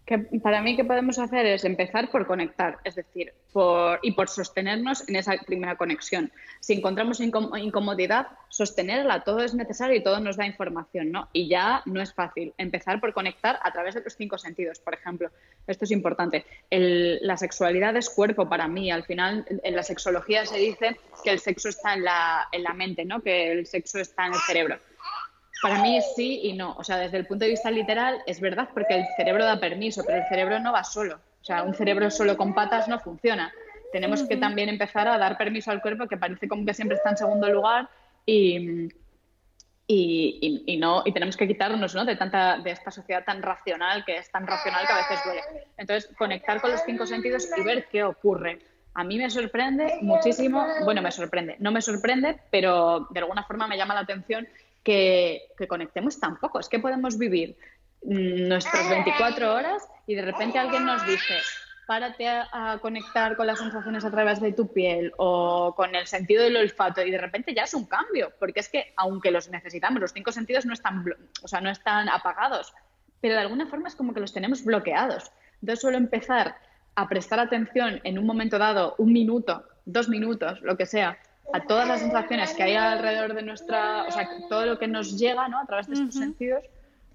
que 0.08 0.20
para 0.20 0.62
mí, 0.62 0.78
¿qué 0.78 0.86
podemos 0.86 1.20
hacer? 1.20 1.46
Es 1.46 1.66
empezar 1.66 2.10
por 2.10 2.26
conectar, 2.26 2.78
es 2.86 2.96
decir, 2.96 3.34
por, 3.52 4.00
y 4.02 4.14
por 4.14 4.30
sostenernos 4.30 5.08
en 5.10 5.18
esa 5.18 5.34
primera 5.46 5.76
conexión. 5.76 6.32
Si 6.62 6.72
encontramos 6.76 7.20
incomodidad, 7.20 8.28
sostenerla, 8.48 9.26
todo 9.26 9.44
es 9.44 9.54
necesario 9.54 9.98
y 9.98 10.02
todo 10.02 10.22
nos 10.22 10.38
da 10.38 10.46
información, 10.46 11.12
¿no? 11.12 11.28
Y 11.34 11.50
ya 11.50 11.82
no 11.86 12.02
es 12.02 12.14
fácil. 12.14 12.54
Empezar 12.58 13.02
por 13.02 13.12
conectar 13.12 13.60
a 13.62 13.74
través 13.74 13.96
de 13.96 14.02
los 14.02 14.16
cinco 14.16 14.38
sentidos, 14.38 14.80
por 14.80 14.94
ejemplo. 14.94 15.30
Esto 15.68 15.84
es 15.84 15.92
importante. 15.92 16.46
la 16.70 17.36
sexualidad 17.36 17.98
es 17.98 18.10
cuerpo 18.10 18.48
para 18.48 18.70
mí. 18.70 18.90
Al 18.90 19.04
final, 19.04 19.46
en 19.62 19.76
la 19.76 19.84
sexología 19.84 20.46
se 20.46 20.58
dice 20.58 20.98
que 21.22 21.32
el 21.32 21.40
sexo 21.40 21.68
está 21.68 21.96
en 21.96 22.06
la, 22.06 22.48
en 22.54 22.64
la 22.64 22.74
mente, 22.74 23.04
¿no? 23.04 23.22
Que 23.22 23.52
el 23.52 23.66
sexo 23.66 24.00
está 24.00 24.28
en 24.28 24.36
el 24.36 24.40
cerebro. 24.40 24.80
Para 25.62 25.82
mí 25.82 26.00
sí 26.16 26.42
y 26.44 26.54
no. 26.54 26.76
O 26.78 26.84
sea, 26.84 26.98
desde 26.98 27.18
el 27.18 27.26
punto 27.26 27.46
de 27.46 27.52
vista 27.52 27.72
literal 27.72 28.22
es 28.26 28.40
verdad 28.40 28.70
porque 28.74 28.96
el 28.96 29.06
cerebro 29.16 29.44
da 29.44 29.60
permiso, 29.60 30.04
pero 30.06 30.20
el 30.20 30.28
cerebro 30.28 30.60
no 30.60 30.72
va 30.72 30.84
solo. 30.84 31.16
O 31.42 31.46
sea, 31.46 31.64
un 31.64 31.74
cerebro 31.74 32.12
solo 32.12 32.38
con 32.38 32.54
patas 32.54 32.88
no 32.88 33.00
funciona. 33.00 33.52
Tenemos 33.92 34.24
que 34.24 34.38
también 34.38 34.70
empezar 34.70 35.08
a 35.08 35.18
dar 35.18 35.38
permiso 35.38 35.72
al 35.72 35.82
cuerpo 35.82 36.08
que 36.08 36.18
parece 36.18 36.48
como 36.48 36.66
que 36.66 36.74
siempre 36.74 36.98
está 36.98 37.12
en 37.12 37.18
segundo 37.18 37.50
lugar 37.50 37.90
y, 38.26 38.90
y, 39.88 40.78
no 40.78 41.04
y 41.06 41.14
tenemos 41.14 41.38
que 41.38 41.48
quitarnos 41.48 41.96
¿no? 41.96 42.04
de 42.04 42.18
tanta 42.18 42.58
de 42.58 42.72
esta 42.72 42.92
sociedad 42.92 43.24
tan 43.24 43.42
racional 43.42 44.04
que 44.04 44.18
es 44.18 44.30
tan 44.30 44.46
racional 44.46 44.86
que 44.86 44.94
a 44.94 44.98
veces 44.98 45.20
duele. 45.24 45.42
Entonces, 45.78 46.14
conectar 46.18 46.60
con 46.60 46.72
los 46.72 46.82
cinco 46.86 47.06
sentidos 47.06 47.48
y 47.58 47.64
ver 47.64 47.88
qué 47.90 48.04
ocurre. 48.04 48.60
A 48.94 49.04
mí 49.04 49.18
me 49.18 49.30
sorprende 49.30 50.00
muchísimo, 50.02 50.66
bueno, 50.84 51.02
me 51.04 51.12
sorprende, 51.12 51.56
no 51.60 51.72
me 51.72 51.82
sorprende, 51.82 52.40
pero 52.50 53.08
de 53.12 53.20
alguna 53.20 53.44
forma 53.44 53.68
me 53.68 53.78
llama 53.78 53.94
la 53.94 54.02
atención 54.02 54.48
que, 54.84 55.50
conectemos 55.68 56.20
tampoco. 56.20 56.60
Es 56.60 56.70
que 56.70 56.80
podemos 56.80 57.18
vivir 57.18 57.58
mm, 58.04 58.48
nuestras 58.48 58.90
24 58.90 59.54
horas 59.54 59.88
y 60.06 60.16
de 60.16 60.22
repente 60.22 60.58
alguien 60.58 60.86
nos 60.86 61.06
dice, 61.06 61.36
párate 61.88 62.28
a, 62.28 62.78
conectar 62.82 63.36
con 63.36 63.48
las 63.48 63.60
sensaciones 63.60 64.06
a 64.06 64.12
través 64.12 64.40
de 64.42 64.54
tu 64.54 64.72
piel 64.72 65.12
o 65.18 65.74
con 65.76 65.96
el 65.96 66.08
sentido 66.08 66.44
del 66.44 66.58
olfato 66.58 67.02
y 67.02 67.12
de 67.12 67.18
repente 67.18 67.54
ya 67.54 67.64
es 67.64 67.74
un 67.74 67.86
cambio, 67.86 68.32
porque 68.40 68.60
es 68.60 68.70
que 68.70 68.94
aunque 68.98 69.32
los 69.32 69.50
necesitamos, 69.50 70.02
los 70.02 70.14
cinco 70.14 70.32
sentidos 70.32 70.66
no 70.66 70.74
están, 70.74 71.06
o 71.42 71.48
sea, 71.48 71.62
no 71.62 71.70
están 71.70 72.10
apagados, 72.10 72.74
pero 73.22 73.36
de 73.36 73.42
alguna 73.42 73.68
forma 73.68 73.88
es 73.88 73.96
como 73.96 74.14
que 74.14 74.20
los 74.20 74.34
tenemos 74.34 74.64
bloqueados. 74.64 75.32
Entonces 75.62 75.82
suelo 75.82 75.98
empezar 75.98 76.58
a 76.96 77.08
prestar 77.08 77.40
atención 77.40 78.02
en 78.04 78.20
un 78.20 78.26
momento 78.26 78.58
dado, 78.58 78.96
un 78.98 79.14
minuto, 79.14 79.64
dos 79.86 80.10
minutos, 80.10 80.62
lo 80.62 80.78
que 80.78 80.86
sea, 80.86 81.18
a 81.54 81.62
todas 81.62 81.88
las 81.88 82.02
sensaciones 82.02 82.54
que 82.54 82.64
hay 82.64 82.76
alrededor 82.76 83.34
de 83.34 83.42
nuestra, 83.42 84.04
o 84.04 84.12
sea, 84.12 84.30
todo 84.50 84.66
lo 84.66 84.78
que 84.78 84.88
nos 84.88 85.18
llega, 85.18 85.48
¿no? 85.48 85.60
A 85.60 85.66
través 85.66 85.88
de 85.88 85.94
estos 85.94 86.16
sentidos, 86.16 86.64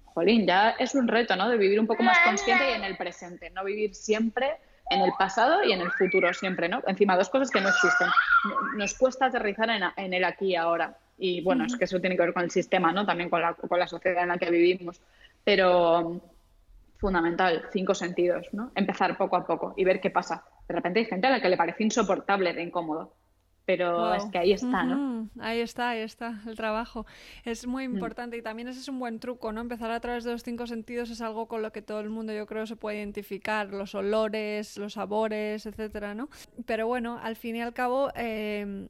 jolín, 0.05 0.47
ya 0.47 0.71
es 0.71 0.95
un 0.95 1.07
reto, 1.07 1.35
¿no? 1.35 1.49
De 1.49 1.57
vivir 1.57 1.79
un 1.79 1.87
poco 1.87 2.03
más 2.03 2.17
consciente 2.25 2.71
y 2.71 2.73
en 2.73 2.83
el 2.83 2.97
presente, 2.97 3.49
no 3.51 3.63
vivir 3.63 3.93
siempre 3.93 4.57
en 4.89 5.01
el 5.01 5.11
pasado 5.17 5.63
y 5.63 5.71
en 5.71 5.81
el 5.81 5.91
futuro 5.91 6.33
siempre, 6.33 6.67
¿no? 6.67 6.81
Encima, 6.87 7.15
dos 7.15 7.29
cosas 7.29 7.51
que 7.51 7.61
no 7.61 7.69
existen. 7.69 8.07
Nos 8.75 8.95
cuesta 8.95 9.27
aterrizar 9.27 9.69
en, 9.69 10.13
el 10.13 10.23
aquí 10.23 10.47
y 10.47 10.55
ahora. 10.55 10.97
Y 11.17 11.41
bueno, 11.41 11.65
es 11.65 11.75
que 11.75 11.85
eso 11.85 11.99
tiene 11.99 12.15
que 12.15 12.23
ver 12.23 12.33
con 12.33 12.43
el 12.43 12.51
sistema, 12.51 12.91
¿no? 12.91 13.05
También 13.05 13.29
con 13.29 13.41
la, 13.41 13.53
con 13.53 13.79
la 13.79 13.87
sociedad 13.87 14.23
en 14.23 14.29
la 14.29 14.37
que 14.37 14.49
vivimos. 14.49 14.99
Pero 15.43 16.21
fundamental, 16.97 17.65
cinco 17.71 17.93
sentidos, 17.93 18.47
¿no? 18.51 18.71
Empezar 18.75 19.17
poco 19.17 19.35
a 19.35 19.45
poco 19.45 19.73
y 19.77 19.83
ver 19.83 20.01
qué 20.01 20.09
pasa. 20.09 20.43
De 20.67 20.75
repente 20.75 20.99
hay 20.99 21.05
gente 21.05 21.27
a 21.27 21.31
la 21.31 21.41
que 21.41 21.49
le 21.49 21.57
parece 21.57 21.83
insoportable 21.83 22.53
de 22.53 22.63
incómodo 22.63 23.13
pero 23.65 24.13
es 24.13 24.25
que 24.25 24.37
ahí 24.37 24.51
está, 24.51 24.83
¿no? 24.83 25.29
Ahí 25.39 25.59
está, 25.59 25.89
ahí 25.89 26.01
está 26.01 26.41
el 26.45 26.55
trabajo. 26.55 27.05
Es 27.45 27.65
muy 27.65 27.87
mm. 27.87 27.93
importante 27.93 28.37
y 28.37 28.41
también 28.41 28.67
ese 28.67 28.79
es 28.79 28.89
un 28.89 28.99
buen 28.99 29.19
truco, 29.19 29.51
¿no? 29.51 29.61
Empezar 29.61 29.91
a 29.91 29.99
través 29.99 30.23
de 30.23 30.31
los 30.31 30.43
cinco 30.43 30.67
sentidos 30.67 31.09
es 31.09 31.21
algo 31.21 31.47
con 31.47 31.61
lo 31.61 31.71
que 31.71 31.81
todo 31.81 32.01
el 32.01 32.09
mundo 32.09 32.33
yo 32.33 32.45
creo 32.45 32.65
se 32.65 32.75
puede 32.75 32.97
identificar, 32.97 33.69
los 33.69 33.95
olores, 33.95 34.77
los 34.77 34.93
sabores, 34.93 35.65
etcétera, 35.65 36.13
¿no? 36.13 36.29
Pero 36.65 36.87
bueno, 36.87 37.19
al 37.21 37.35
fin 37.35 37.55
y 37.55 37.61
al 37.61 37.73
cabo, 37.73 38.11
eh, 38.15 38.87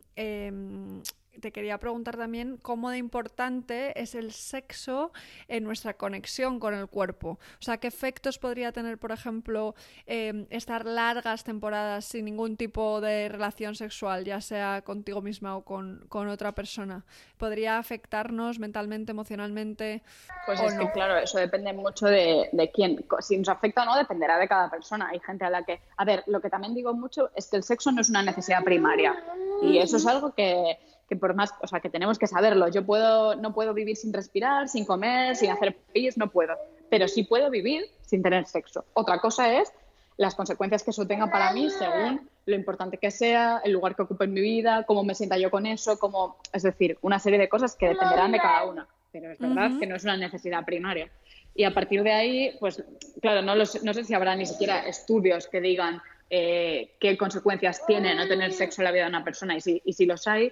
te 1.39 1.51
quería 1.51 1.77
preguntar 1.77 2.17
también 2.17 2.57
cómo 2.57 2.89
de 2.89 2.97
importante 2.97 3.99
es 3.99 4.15
el 4.15 4.31
sexo 4.31 5.11
en 5.47 5.63
nuestra 5.63 5.95
conexión 5.95 6.59
con 6.59 6.73
el 6.73 6.87
cuerpo. 6.87 7.39
O 7.59 7.61
sea, 7.61 7.77
¿qué 7.77 7.87
efectos 7.87 8.37
podría 8.37 8.71
tener, 8.71 8.97
por 8.97 9.11
ejemplo, 9.11 9.75
em, 10.05 10.45
estar 10.49 10.85
largas 10.85 11.43
temporadas 11.43 12.05
sin 12.05 12.25
ningún 12.25 12.57
tipo 12.57 13.01
de 13.01 13.29
relación 13.29 13.75
sexual, 13.75 14.25
ya 14.25 14.41
sea 14.41 14.81
contigo 14.83 15.21
misma 15.21 15.57
o 15.57 15.63
con, 15.63 16.07
otra 16.09 16.53
persona? 16.53 17.03
¿Podría 17.37 17.77
afectarnos 17.77 18.59
mentalmente, 18.59 19.11
emocionalmente? 19.11 20.03
Pues 20.45 20.61
es 20.61 20.73
que, 20.73 20.89
claro, 20.91 21.17
eso 21.17 21.37
depende 21.37 21.73
mucho 21.73 22.05
de, 22.05 22.49
de 22.51 22.71
quién. 22.71 23.05
Si 23.19 23.37
nos 23.37 23.49
afecta 23.49 23.83
o 23.83 23.85
no, 23.85 23.97
dependerá 23.97 24.37
de 24.37 24.47
cada 24.47 24.69
persona. 24.69 25.09
Hay 25.09 25.19
gente 25.19 25.45
a 25.45 25.49
la 25.49 25.63
que. 25.63 25.81
A 25.97 26.05
ver, 26.05 26.23
lo 26.27 26.41
que 26.41 26.49
también 26.49 26.73
digo 26.73 26.93
mucho 26.93 27.31
es 27.35 27.47
que 27.47 27.57
el 27.57 27.63
sexo 27.63 27.91
no 27.91 28.01
es 28.01 28.09
una 28.09 28.23
necesidad 28.23 28.63
primaria. 28.63 29.15
Y 29.61 29.77
eso 29.77 29.97
es 29.97 30.05
algo 30.05 30.33
que 30.33 30.77
que 31.13 31.19
por 31.19 31.35
más, 31.35 31.53
o 31.61 31.67
sea, 31.67 31.79
que 31.79 31.89
tenemos 31.89 32.17
que 32.17 32.27
saberlo. 32.27 32.67
Yo 32.69 32.85
puedo, 32.85 33.35
no 33.35 33.53
puedo 33.53 33.73
vivir 33.73 33.95
sin 33.95 34.13
respirar, 34.13 34.67
sin 34.67 34.85
comer, 34.85 35.35
sin 35.35 35.51
hacer 35.51 35.75
pis, 35.93 36.17
no 36.17 36.29
puedo. 36.29 36.55
Pero 36.89 37.07
sí 37.07 37.23
puedo 37.23 37.49
vivir 37.49 37.85
sin 38.01 38.23
tener 38.23 38.45
sexo. 38.47 38.85
Otra 38.93 39.19
cosa 39.19 39.53
es 39.53 39.71
las 40.17 40.35
consecuencias 40.35 40.83
que 40.83 40.91
eso 40.91 41.07
tenga 41.07 41.27
para 41.27 41.53
mí 41.53 41.69
según 41.69 42.29
lo 42.45 42.55
importante 42.55 42.97
que 42.97 43.09
sea, 43.09 43.61
el 43.63 43.71
lugar 43.71 43.95
que 43.95 44.03
ocupe 44.03 44.25
en 44.25 44.33
mi 44.33 44.41
vida, 44.41 44.83
cómo 44.85 45.03
me 45.03 45.15
sienta 45.15 45.37
yo 45.37 45.49
con 45.49 45.65
eso, 45.65 45.97
cómo, 45.97 46.37
es 46.51 46.63
decir, 46.63 46.97
una 47.01 47.17
serie 47.17 47.39
de 47.39 47.47
cosas 47.49 47.75
que 47.75 47.87
dependerán 47.87 48.31
de 48.31 48.39
cada 48.39 48.65
una. 48.65 48.87
Pero 49.11 49.31
es 49.31 49.39
verdad 49.39 49.71
que 49.79 49.85
no 49.85 49.95
es 49.95 50.03
una 50.03 50.17
necesidad 50.17 50.65
primaria. 50.65 51.09
Y 51.55 51.63
a 51.63 51.73
partir 51.73 52.01
de 52.01 52.11
ahí, 52.11 52.57
pues 52.59 52.83
claro, 53.21 53.43
no, 53.43 53.55
no 53.55 53.93
sé 53.93 54.03
si 54.03 54.13
habrá 54.13 54.35
ni 54.35 54.45
siquiera 54.45 54.87
estudios 54.87 55.47
que 55.47 55.61
digan 55.61 56.01
eh, 56.29 56.95
qué 56.99 57.15
consecuencias 57.15 57.85
tiene 57.85 58.15
no 58.15 58.27
tener 58.27 58.53
sexo 58.53 58.81
en 58.81 58.85
la 58.85 58.91
vida 58.91 59.03
de 59.03 59.09
una 59.09 59.23
persona. 59.23 59.55
Y 59.55 59.61
si, 59.61 59.81
y 59.85 59.93
si 59.93 60.07
los 60.07 60.27
hay, 60.27 60.51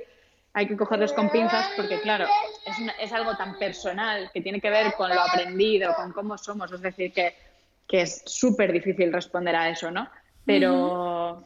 hay 0.54 0.68
que 0.68 0.76
cogerlos 0.76 1.14
con 1.14 1.30
pinzas 1.30 1.70
porque, 1.76 2.02
claro, 2.02 2.26
es, 2.66 2.76
es 3.00 3.14
algo 3.14 3.36
tan 3.38 3.58
personal 3.58 4.30
que 4.34 4.42
tiene 4.42 4.60
que 4.60 4.70
ver 4.70 4.94
con 4.94 5.10
lo 5.10 5.22
aprendido, 5.22 5.94
con 5.96 6.12
cómo 6.12 6.38
somos. 6.38 6.72
Es 6.72 6.82
decir, 6.82 7.14
que, 7.14 7.36
que 7.88 8.02
es 8.02 8.24
súper 8.26 8.72
difícil 8.72 9.14
responder 9.14 9.56
a 9.56 9.70
eso, 9.70 9.92
¿no? 9.92 10.10
Pero, 10.46 11.44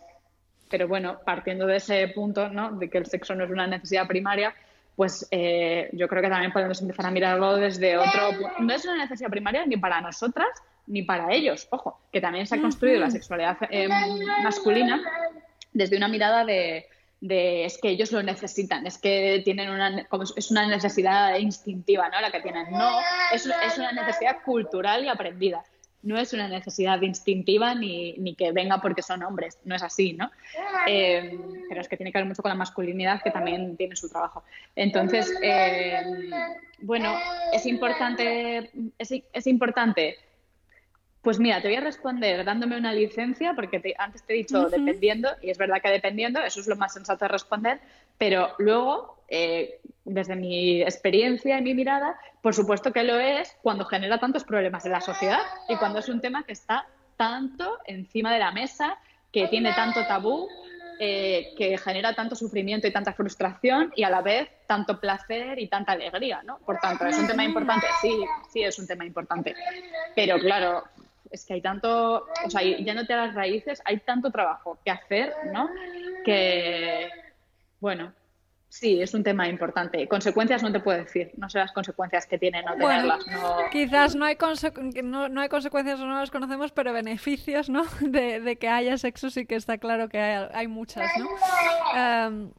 pero 0.70 0.88
bueno, 0.88 1.20
partiendo 1.24 1.68
de 1.68 1.78
ese 1.78 2.08
punto, 2.10 2.50
¿no? 2.50 2.72
De 2.72 2.90
que 2.90 2.98
el 2.98 3.06
sexo 3.06 3.36
no 3.36 3.44
es 3.44 3.52
una 3.52 3.68
necesidad 3.68 4.08
primaria, 4.08 4.56
pues 4.96 5.28
eh, 5.30 5.90
yo 5.92 6.08
creo 6.08 6.22
que 6.22 6.30
también 6.30 6.54
podemos 6.54 6.82
empezar 6.82 7.06
a 7.06 7.12
mirarlo 7.12 7.58
desde 7.58 7.98
otro 7.98 8.32
No 8.60 8.74
es 8.74 8.86
una 8.86 8.98
necesidad 8.98 9.30
primaria 9.30 9.66
ni 9.66 9.78
para 9.78 10.02
nosotras 10.02 10.48
ni 10.88 11.04
para 11.04 11.32
ellos. 11.34 11.68
Ojo, 11.72 12.00
que 12.12 12.22
también 12.22 12.48
se 12.48 12.56
ha 12.56 12.62
construido 12.62 13.00
la 13.00 13.12
sexualidad 13.12 13.58
eh, 13.70 13.90
masculina 14.44 15.02
desde 15.74 15.98
una 15.98 16.08
mirada 16.08 16.46
de 16.46 16.88
de 17.28 17.66
es 17.66 17.78
que 17.78 17.90
ellos 17.90 18.12
lo 18.12 18.22
necesitan, 18.22 18.86
es 18.86 18.98
que 18.98 19.42
tienen 19.44 19.70
una, 19.70 20.08
es 20.36 20.52
una 20.52 20.68
necesidad 20.68 21.38
instintiva, 21.38 22.10
¿no? 22.10 22.22
La 22.22 22.32
que 22.32 22.42
tienen. 22.42 22.72
No, 22.72 23.00
es, 23.34 23.46
una 23.78 23.92
necesidad 23.92 24.38
cultural 24.44 25.04
y 25.04 25.10
aprendida. 25.10 25.64
No 26.04 26.20
es 26.20 26.34
una 26.34 26.48
necesidad 26.48 27.02
instintiva 27.02 27.74
ni, 27.74 28.36
que 28.38 28.52
venga 28.52 28.80
porque 28.80 29.02
son 29.02 29.24
hombres, 29.24 29.58
no 29.66 29.74
es 29.76 29.82
así, 29.82 30.14
¿no? 30.14 30.30
Eh, 30.88 31.40
pero 31.68 31.82
es 31.82 31.88
que 31.88 31.98
tiene 31.98 32.12
que 32.12 32.20
ver 32.20 32.28
mucho 32.28 32.44
con 32.44 32.50
la 32.50 32.56
masculinidad 32.56 33.24
que 33.24 33.32
también 33.32 33.76
tiene 33.76 33.96
su 33.96 34.08
trabajo. 34.08 34.44
Entonces, 34.76 35.34
eh, 35.42 36.04
bueno, 36.82 37.18
es 37.54 37.66
importante, 37.66 38.70
es 39.00 39.48
importante 39.48 40.18
pues 41.26 41.40
mira, 41.40 41.60
te 41.60 41.68
voy 41.68 41.78
a 41.78 41.82
responder 41.82 42.46
dándome 42.46 42.78
una 42.78 42.94
licencia, 42.94 43.56
porque 43.56 43.96
antes 43.98 44.22
te 44.22 44.34
he 44.34 44.38
dicho 44.38 44.70
dependiendo, 44.70 45.30
y 45.42 45.50
es 45.50 45.58
verdad 45.58 45.82
que 45.82 45.90
dependiendo, 45.90 46.40
eso 46.40 46.60
es 46.60 46.68
lo 46.68 46.76
más 46.76 46.94
sensato 46.94 47.26
de 47.26 47.30
responder, 47.30 47.80
pero 48.20 48.54
luego, 48.60 49.18
eh, 49.28 49.80
desde 50.06 50.36
mi 50.36 50.84
experiencia 50.84 51.58
y 51.58 51.64
mi 51.64 51.74
mirada, 51.74 52.16
por 52.44 52.54
supuesto 52.54 52.94
que 52.94 53.04
lo 53.04 53.20
es 53.20 53.58
cuando 53.64 53.86
genera 53.86 54.20
tantos 54.20 54.44
problemas 54.44 54.86
en 54.86 54.92
la 54.92 55.02
sociedad 55.02 55.42
y 55.68 55.76
cuando 55.78 55.98
es 55.98 56.10
un 56.10 56.22
tema 56.22 56.44
que 56.44 56.54
está 56.54 56.86
tanto 57.18 57.80
encima 57.88 58.32
de 58.32 58.38
la 58.38 58.52
mesa, 58.52 59.00
que 59.32 59.48
tiene 59.48 59.74
tanto 59.74 60.06
tabú, 60.06 60.48
eh, 60.98 61.54
que 61.58 61.78
genera 61.78 62.14
tanto 62.14 62.36
sufrimiento 62.36 62.88
y 62.88 62.92
tanta 62.92 63.12
frustración 63.12 63.92
y 63.98 64.04
a 64.04 64.10
la 64.10 64.22
vez 64.22 64.48
tanto 64.66 64.98
placer 64.98 65.60
y 65.60 65.68
tanta 65.68 65.92
alegría, 65.92 66.42
¿no? 66.44 66.60
Por 66.60 66.78
tanto, 66.78 67.06
¿es 67.06 67.18
un 67.18 67.28
tema 67.28 67.44
importante? 67.44 67.86
Sí, 68.02 68.24
sí 68.54 68.64
es 68.64 68.80
un 68.80 68.88
tema 68.88 69.06
importante. 69.06 69.56
Pero 70.16 70.40
claro, 70.40 70.86
es 71.32 71.46
que 71.46 71.56
hay 71.56 71.62
tanto, 71.62 72.28
o 72.46 72.50
sea, 72.50 72.62
yéndote 72.62 73.14
a 73.14 73.28
las 73.28 73.36
raíces, 73.36 73.82
hay 73.86 74.00
tanto 74.00 74.32
trabajo 74.32 74.78
que 74.84 74.92
hacer, 74.92 75.34
¿no? 75.52 75.70
Que, 76.24 77.10
bueno, 77.80 78.14
sí, 78.70 79.02
es 79.02 79.14
un 79.14 79.24
tema 79.24 79.48
importante. 79.48 80.08
Consecuencias 80.08 80.62
no 80.64 80.72
te 80.72 80.80
puedo 80.80 80.98
decir, 80.98 81.32
no 81.38 81.50
sé 81.50 81.60
las 81.60 81.72
consecuencias 81.72 82.26
que 82.26 82.38
tienen 82.38 82.66
no 82.66 82.76
tenerlas. 82.76 83.26
No... 83.28 83.58
Quizás 83.72 84.16
no 84.16 84.26
hay, 84.26 84.38
no, 85.04 85.30
no, 85.30 85.42
hay 85.42 85.50
consecuencias 85.50 86.00
o 86.00 86.06
no 86.06 86.20
las 86.20 86.32
conocemos, 86.32 86.72
pero 86.72 86.94
beneficios, 86.94 87.70
¿no? 87.70 87.86
De, 88.02 88.58
que 88.60 88.68
haya 88.68 88.98
sexo 88.98 89.30
sí 89.30 89.46
que 89.46 89.56
está 89.56 89.78
claro 89.78 90.10
que 90.10 90.20
hay, 90.20 90.48
hay 90.54 90.68
muchas, 90.68 91.10
¿no? 91.18 91.30
Em, 91.96 92.52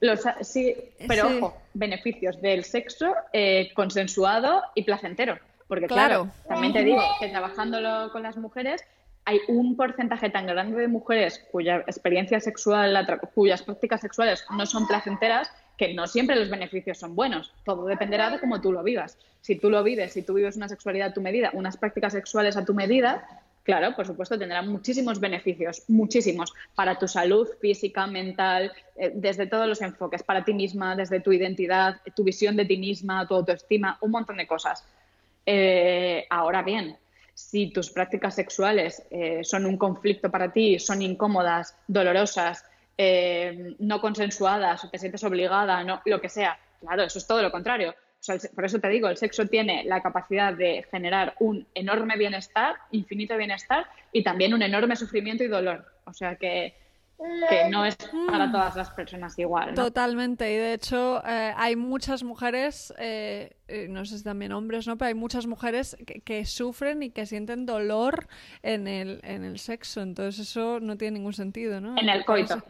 sí, 0.42 0.74
pero 1.06 1.28
ojo, 1.28 1.56
beneficios 1.74 2.40
del 2.40 2.64
sexo 2.64 3.14
eh, 3.32 3.70
consensuado 3.74 4.62
y 4.74 4.84
placentero. 4.84 5.38
Porque 5.68 5.86
claro, 5.86 6.28
también 6.48 6.72
te 6.72 6.84
digo 6.84 7.02
que 7.20 7.28
trabajando 7.28 8.10
con 8.12 8.22
las 8.22 8.36
mujeres 8.36 8.84
hay 9.26 9.40
un 9.48 9.76
porcentaje 9.76 10.30
tan 10.30 10.46
grande 10.46 10.80
de 10.80 10.86
mujeres 10.86 11.44
cuya 11.50 11.78
experiencia 11.78 12.40
sexual, 12.40 12.96
cuyas 13.34 13.62
prácticas 13.62 14.00
sexuales 14.00 14.44
no 14.56 14.64
son 14.66 14.86
placenteras, 14.86 15.50
que 15.76 15.94
no 15.94 16.06
siempre 16.06 16.36
los 16.36 16.48
beneficios 16.48 16.98
son 16.98 17.16
buenos. 17.16 17.52
Todo 17.64 17.86
dependerá 17.86 18.30
de 18.30 18.38
cómo 18.38 18.60
tú 18.60 18.70
lo 18.70 18.84
vivas. 18.84 19.18
Si 19.40 19.56
tú 19.56 19.68
lo 19.68 19.82
vives, 19.82 20.12
si 20.12 20.22
tú 20.22 20.34
vives 20.34 20.56
una 20.56 20.68
sexualidad 20.68 21.08
a 21.08 21.12
tu 21.12 21.20
medida, 21.20 21.50
unas 21.54 21.76
prácticas 21.76 22.12
sexuales 22.12 22.56
a 22.56 22.64
tu 22.64 22.72
medida, 22.72 23.26
claro, 23.64 23.96
por 23.96 24.06
supuesto, 24.06 24.38
tendrá 24.38 24.62
muchísimos 24.62 25.18
beneficios, 25.18 25.82
muchísimos, 25.88 26.54
para 26.76 26.96
tu 26.96 27.08
salud 27.08 27.48
física, 27.60 28.06
mental, 28.06 28.72
eh, 28.94 29.10
desde 29.12 29.48
todos 29.48 29.66
los 29.66 29.82
enfoques, 29.82 30.22
para 30.22 30.44
ti 30.44 30.54
misma, 30.54 30.94
desde 30.94 31.18
tu 31.18 31.32
identidad, 31.32 31.96
tu 32.14 32.22
visión 32.22 32.56
de 32.56 32.64
ti 32.64 32.76
misma, 32.76 33.26
tu 33.26 33.34
autoestima, 33.34 33.98
un 34.00 34.12
montón 34.12 34.36
de 34.36 34.46
cosas. 34.46 34.84
Eh, 35.46 36.26
ahora 36.28 36.62
bien, 36.62 36.98
si 37.32 37.70
tus 37.70 37.90
prácticas 37.90 38.34
sexuales 38.34 39.06
eh, 39.10 39.44
son 39.44 39.64
un 39.64 39.76
conflicto 39.76 40.30
para 40.30 40.52
ti, 40.52 40.78
son 40.78 41.02
incómodas, 41.02 41.76
dolorosas, 41.86 42.64
eh, 42.98 43.76
no 43.78 44.00
consensuadas, 44.00 44.84
o 44.84 44.90
te 44.90 44.98
sientes 44.98 45.22
obligada, 45.22 45.84
no, 45.84 46.00
lo 46.04 46.20
que 46.20 46.28
sea, 46.28 46.58
claro, 46.80 47.04
eso 47.04 47.18
es 47.18 47.26
todo 47.26 47.42
lo 47.42 47.52
contrario. 47.52 47.94
por 48.54 48.64
eso 48.64 48.80
te 48.80 48.88
digo, 48.88 49.08
el 49.08 49.18
sexo 49.18 49.46
tiene 49.46 49.84
la 49.84 50.02
capacidad 50.02 50.52
de 50.54 50.84
generar 50.90 51.34
un 51.38 51.66
enorme 51.74 52.16
bienestar, 52.16 52.76
infinito 52.90 53.36
bienestar, 53.36 53.86
y 54.12 54.24
también 54.24 54.54
un 54.54 54.62
enorme 54.62 54.96
sufrimiento 54.96 55.44
y 55.44 55.48
dolor. 55.48 55.84
O 56.06 56.12
sea 56.12 56.36
que 56.36 56.74
que 57.48 57.68
no 57.70 57.84
es 57.84 57.96
para 58.26 58.46
mm. 58.46 58.52
todas 58.52 58.76
las 58.76 58.90
personas 58.90 59.38
igual. 59.38 59.74
Totalmente, 59.74 60.52
y 60.52 60.56
de 60.56 60.74
hecho 60.74 61.22
eh, 61.26 61.52
hay 61.56 61.76
muchas 61.76 62.22
mujeres, 62.22 62.92
eh, 62.98 63.56
eh, 63.68 63.86
no 63.88 64.04
sé 64.04 64.18
si 64.18 64.24
también 64.24 64.52
hombres, 64.52 64.86
¿no? 64.86 64.96
Pero 64.98 65.08
hay 65.08 65.14
muchas 65.14 65.46
mujeres 65.46 65.96
que, 66.24 66.44
sufren 66.44 67.02
y 67.02 67.10
que 67.10 67.26
sienten 67.26 67.66
dolor 67.66 68.28
en 68.62 68.86
el, 68.86 69.20
en 69.24 69.44
el 69.44 69.58
sexo, 69.58 70.02
entonces 70.02 70.48
eso 70.48 70.80
no 70.80 70.96
tiene 70.96 71.18
ningún 71.18 71.32
sentido, 71.32 71.80
¿no? 71.80 71.98
En 71.98 72.08
el 72.08 72.24
coito. 72.24 72.62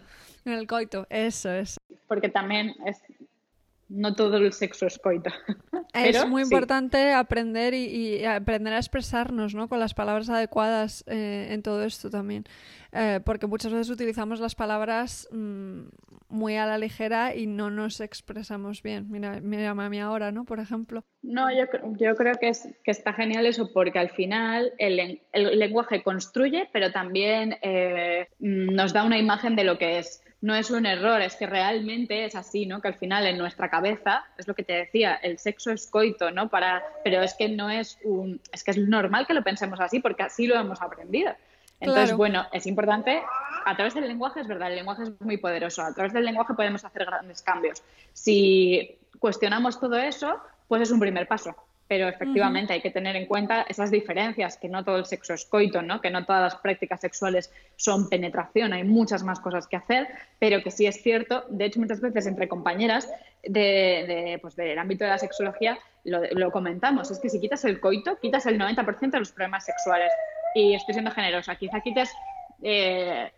En 0.44 0.52
el 0.52 0.66
coito, 0.66 1.06
eso 1.10 1.50
es. 1.50 1.78
Porque 2.06 2.28
también 2.28 2.74
es, 2.86 3.02
no 3.88 4.14
todo 4.14 4.36
el 4.36 4.52
sexo 4.52 4.86
es 4.86 4.98
coito. 4.98 5.30
es 5.94 6.26
muy 6.26 6.42
importante 6.42 7.12
aprender 7.12 7.74
y, 7.74 8.24
aprender 8.24 8.72
a 8.72 8.78
expresarnos 8.78 9.54
¿no? 9.54 9.68
con 9.68 9.78
las 9.78 9.94
palabras 9.94 10.28
adecuadas 10.28 11.04
eh, 11.06 11.48
en 11.50 11.62
todo 11.62 11.84
esto 11.84 12.10
también. 12.10 12.44
Eh, 12.92 13.20
porque 13.24 13.46
muchas 13.46 13.72
veces 13.72 13.90
utilizamos 13.90 14.40
las 14.40 14.54
palabras 14.54 15.28
mm, 15.30 15.80
muy 16.28 16.56
a 16.56 16.66
la 16.66 16.78
ligera 16.78 17.34
y 17.34 17.46
no 17.46 17.70
nos 17.70 18.00
expresamos 18.00 18.82
bien. 18.82 19.06
Mira, 19.10 19.40
mira 19.40 19.70
a 19.70 19.74
mí 19.74 20.00
ahora, 20.00 20.32
¿no? 20.32 20.44
Por 20.44 20.60
ejemplo. 20.60 21.04
No, 21.22 21.50
yo, 21.50 21.66
yo 21.98 22.14
creo 22.16 22.34
que, 22.40 22.48
es, 22.48 22.68
que 22.84 22.90
está 22.90 23.12
genial 23.12 23.46
eso 23.46 23.72
porque 23.72 23.98
al 23.98 24.10
final 24.10 24.72
el, 24.78 25.20
el 25.32 25.58
lenguaje 25.58 26.02
construye, 26.02 26.68
pero 26.72 26.90
también 26.90 27.56
eh, 27.62 28.28
nos 28.38 28.92
da 28.92 29.04
una 29.04 29.18
imagen 29.18 29.56
de 29.56 29.64
lo 29.64 29.78
que 29.78 29.98
es 29.98 30.22
no 30.40 30.54
es 30.54 30.70
un 30.70 30.86
error, 30.86 31.20
es 31.22 31.36
que 31.36 31.46
realmente 31.46 32.24
es 32.24 32.34
así, 32.34 32.66
¿no? 32.66 32.80
Que 32.80 32.88
al 32.88 32.94
final 32.94 33.26
en 33.26 33.38
nuestra 33.38 33.70
cabeza, 33.70 34.24
es 34.36 34.46
lo 34.46 34.54
que 34.54 34.62
te 34.62 34.74
decía, 34.74 35.14
el 35.14 35.38
sexo 35.38 35.70
es 35.70 35.86
coito, 35.86 36.30
¿no? 36.30 36.48
Para, 36.48 36.82
pero 37.04 37.22
es 37.22 37.34
que 37.34 37.48
no 37.48 37.70
es 37.70 37.98
un, 38.04 38.40
es 38.52 38.62
que 38.62 38.72
es 38.72 38.78
normal 38.78 39.26
que 39.26 39.34
lo 39.34 39.42
pensemos 39.42 39.80
así 39.80 40.00
porque 40.00 40.22
así 40.22 40.46
lo 40.46 40.56
hemos 40.56 40.82
aprendido. 40.82 41.32
Entonces, 41.80 42.16
bueno, 42.16 42.46
es 42.52 42.66
importante, 42.66 43.22
a 43.64 43.74
través 43.74 43.94
del 43.94 44.08
lenguaje 44.08 44.40
es 44.40 44.46
verdad, 44.46 44.70
el 44.70 44.76
lenguaje 44.76 45.02
es 45.02 45.20
muy 45.20 45.36
poderoso, 45.36 45.82
a 45.82 45.92
través 45.92 46.12
del 46.12 46.24
lenguaje 46.24 46.54
podemos 46.54 46.84
hacer 46.84 47.04
grandes 47.04 47.42
cambios. 47.42 47.82
Si 48.14 48.98
cuestionamos 49.18 49.78
todo 49.78 49.96
eso, 49.96 50.40
pues 50.68 50.82
es 50.82 50.90
un 50.90 51.00
primer 51.00 51.28
paso 51.28 51.54
pero 51.88 52.08
efectivamente 52.08 52.72
hay 52.72 52.80
que 52.80 52.90
tener 52.90 53.14
en 53.16 53.26
cuenta 53.26 53.64
esas 53.68 53.90
diferencias, 53.90 54.56
que 54.56 54.68
no 54.68 54.84
todo 54.84 54.96
el 54.96 55.06
sexo 55.06 55.34
es 55.34 55.44
coito, 55.44 55.82
¿no? 55.82 56.00
que 56.00 56.10
no 56.10 56.24
todas 56.24 56.42
las 56.42 56.56
prácticas 56.56 57.00
sexuales 57.00 57.52
son 57.76 58.08
penetración, 58.08 58.72
hay 58.72 58.84
muchas 58.84 59.22
más 59.22 59.38
cosas 59.40 59.66
que 59.66 59.76
hacer, 59.76 60.08
pero 60.38 60.62
que 60.62 60.70
sí 60.70 60.86
es 60.86 61.02
cierto, 61.02 61.44
de 61.48 61.66
hecho 61.66 61.80
muchas 61.80 62.00
veces 62.00 62.26
entre 62.26 62.48
compañeras 62.48 63.08
de, 63.44 64.38
pues 64.42 64.56
del 64.56 64.78
ámbito 64.78 65.04
de 65.04 65.10
la 65.10 65.18
sexología 65.18 65.78
lo, 66.04 66.50
comentamos, 66.50 67.10
es 67.10 67.18
que 67.18 67.28
si 67.28 67.40
quitas 67.40 67.64
el 67.64 67.80
coito, 67.80 68.18
quitas 68.20 68.46
el 68.46 68.58
90% 68.58 69.10
de 69.10 69.18
los 69.18 69.32
problemas 69.32 69.64
sexuales. 69.64 70.12
Y 70.54 70.74
estoy 70.74 70.94
siendo 70.94 71.10
generosa, 71.10 71.56
quizá 71.56 71.80
quites 71.80 72.10
eh, 72.62 73.30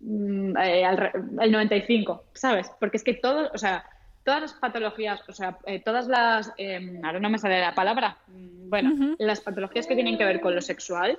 mm, 0.00 0.56
eh, 0.58 1.10
el 1.40 1.52
95, 1.52 2.24
¿sabes? 2.34 2.70
Porque 2.80 2.96
es 2.96 3.04
que 3.04 3.14
todo, 3.14 3.50
o 3.54 3.58
sea, 3.58 3.84
todas 4.26 4.42
las 4.42 4.52
patologías, 4.54 5.22
o 5.28 5.32
sea, 5.32 5.56
eh, 5.66 5.80
todas 5.80 6.08
las, 6.08 6.52
eh, 6.58 7.00
ahora 7.04 7.20
no 7.20 7.30
me 7.30 7.38
sale 7.38 7.60
la 7.60 7.76
palabra, 7.76 8.18
mm, 8.26 8.68
bueno, 8.68 9.14
las 9.18 9.40
patologías 9.40 9.86
que 9.86 9.94
tienen 9.94 10.18
que 10.18 10.24
ver 10.24 10.40
con 10.40 10.52
lo 10.52 10.60
sexual 10.60 11.16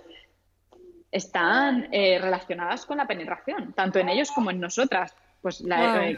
están 1.10 1.88
eh, 1.94 2.20
relacionadas 2.20 2.86
con 2.86 2.98
la 2.98 3.08
penetración, 3.08 3.72
tanto 3.72 3.98
en 4.00 4.10
ellos 4.10 4.30
como 4.32 4.52
en 4.52 4.60
nosotras. 4.60 5.16
Pues, 5.42 5.64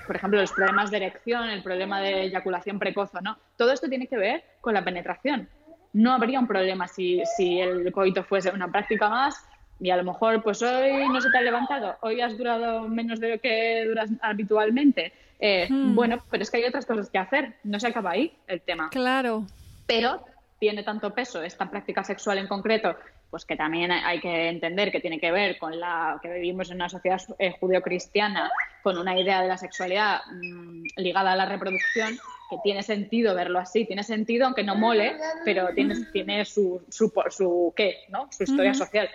por 0.07 0.15
ejemplo, 0.15 0.41
los 0.41 0.51
problemas 0.51 0.89
de 0.89 0.97
erección, 0.97 1.49
el 1.49 1.61
problema 1.61 2.01
de 2.01 2.23
eyaculación 2.23 2.79
precoz, 2.79 3.11
¿no? 3.21 3.37
Todo 3.55 3.71
esto 3.71 3.87
tiene 3.87 4.07
que 4.07 4.17
ver 4.17 4.43
con 4.59 4.73
la 4.73 4.83
penetración. 4.83 5.47
No 5.93 6.13
habría 6.13 6.39
un 6.39 6.47
problema 6.47 6.87
si, 6.87 7.21
si 7.37 7.59
el 7.59 7.91
coito 7.91 8.23
fuese 8.23 8.49
una 8.49 8.71
práctica 8.71 9.09
más 9.09 9.48
y 9.79 9.89
a 9.89 9.97
lo 9.97 10.03
mejor, 10.03 10.43
pues 10.43 10.61
hoy 10.61 11.07
no 11.07 11.21
se 11.21 11.29
te 11.29 11.37
ha 11.37 11.41
levantado, 11.41 11.97
hoy 12.01 12.21
has 12.21 12.37
durado 12.37 12.87
menos 12.87 13.19
de 13.19 13.29
lo 13.29 13.39
que 13.39 13.85
duras 13.87 14.09
habitualmente 14.21 15.13
eh, 15.39 15.67
hmm. 15.69 15.95
Bueno, 15.95 16.21
pero 16.29 16.43
es 16.43 16.51
que 16.51 16.57
hay 16.57 16.65
otras 16.65 16.85
cosas 16.85 17.09
que 17.09 17.17
hacer, 17.17 17.55
no 17.63 17.79
se 17.79 17.87
acaba 17.87 18.11
ahí 18.11 18.33
el 18.47 18.61
tema. 18.61 18.89
Claro. 18.89 19.45
Pero 19.87 20.23
tiene 20.59 20.83
tanto 20.83 21.13
peso 21.13 21.41
esta 21.41 21.69
práctica 21.69 22.03
sexual 22.03 22.37
en 22.37 22.47
concreto, 22.47 22.95
pues 23.29 23.45
que 23.45 23.55
también 23.55 23.91
hay 23.91 24.19
que 24.19 24.49
entender 24.49 24.91
que 24.91 24.99
tiene 24.99 25.19
que 25.19 25.31
ver 25.31 25.57
con 25.57 25.79
la 25.79 26.19
que 26.21 26.33
vivimos 26.33 26.69
en 26.69 26.75
una 26.75 26.89
sociedad 26.89 27.21
eh, 27.39 27.55
judeocristiana, 27.59 28.51
con 28.83 28.97
una 28.97 29.17
idea 29.17 29.41
de 29.41 29.47
la 29.47 29.57
sexualidad 29.57 30.19
mm, 30.29 30.83
ligada 30.97 31.31
a 31.31 31.35
la 31.37 31.45
reproducción, 31.45 32.19
que 32.49 32.57
tiene 32.63 32.83
sentido 32.83 33.33
verlo 33.35 33.59
así, 33.59 33.85
tiene 33.85 34.03
sentido 34.03 34.45
aunque 34.45 34.63
no 34.63 34.75
mole, 34.75 35.15
pero 35.45 35.69
tiene, 35.73 35.95
tiene 36.11 36.43
su, 36.43 36.81
su, 36.89 37.13
su, 37.29 37.73
¿qué? 37.75 37.99
¿no? 38.09 38.27
su 38.31 38.43
historia 38.43 38.73
social 38.73 39.09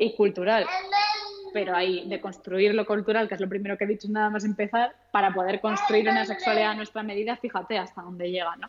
y 0.00 0.16
cultural 0.16 0.66
pero 1.52 1.74
hay 1.74 2.08
de 2.08 2.20
construir 2.20 2.74
lo 2.74 2.86
cultural, 2.86 3.28
que 3.28 3.34
es 3.34 3.40
lo 3.40 3.48
primero 3.48 3.76
que 3.76 3.84
he 3.84 3.88
dicho 3.88 4.08
nada 4.08 4.30
más 4.30 4.44
empezar, 4.44 4.94
para 5.10 5.32
poder 5.32 5.60
construir 5.60 6.08
una 6.08 6.24
sexualidad 6.24 6.70
a 6.70 6.74
nuestra 6.74 7.02
medida, 7.02 7.36
fíjate 7.36 7.78
hasta 7.78 8.02
dónde 8.02 8.30
llega, 8.30 8.54
¿no? 8.56 8.68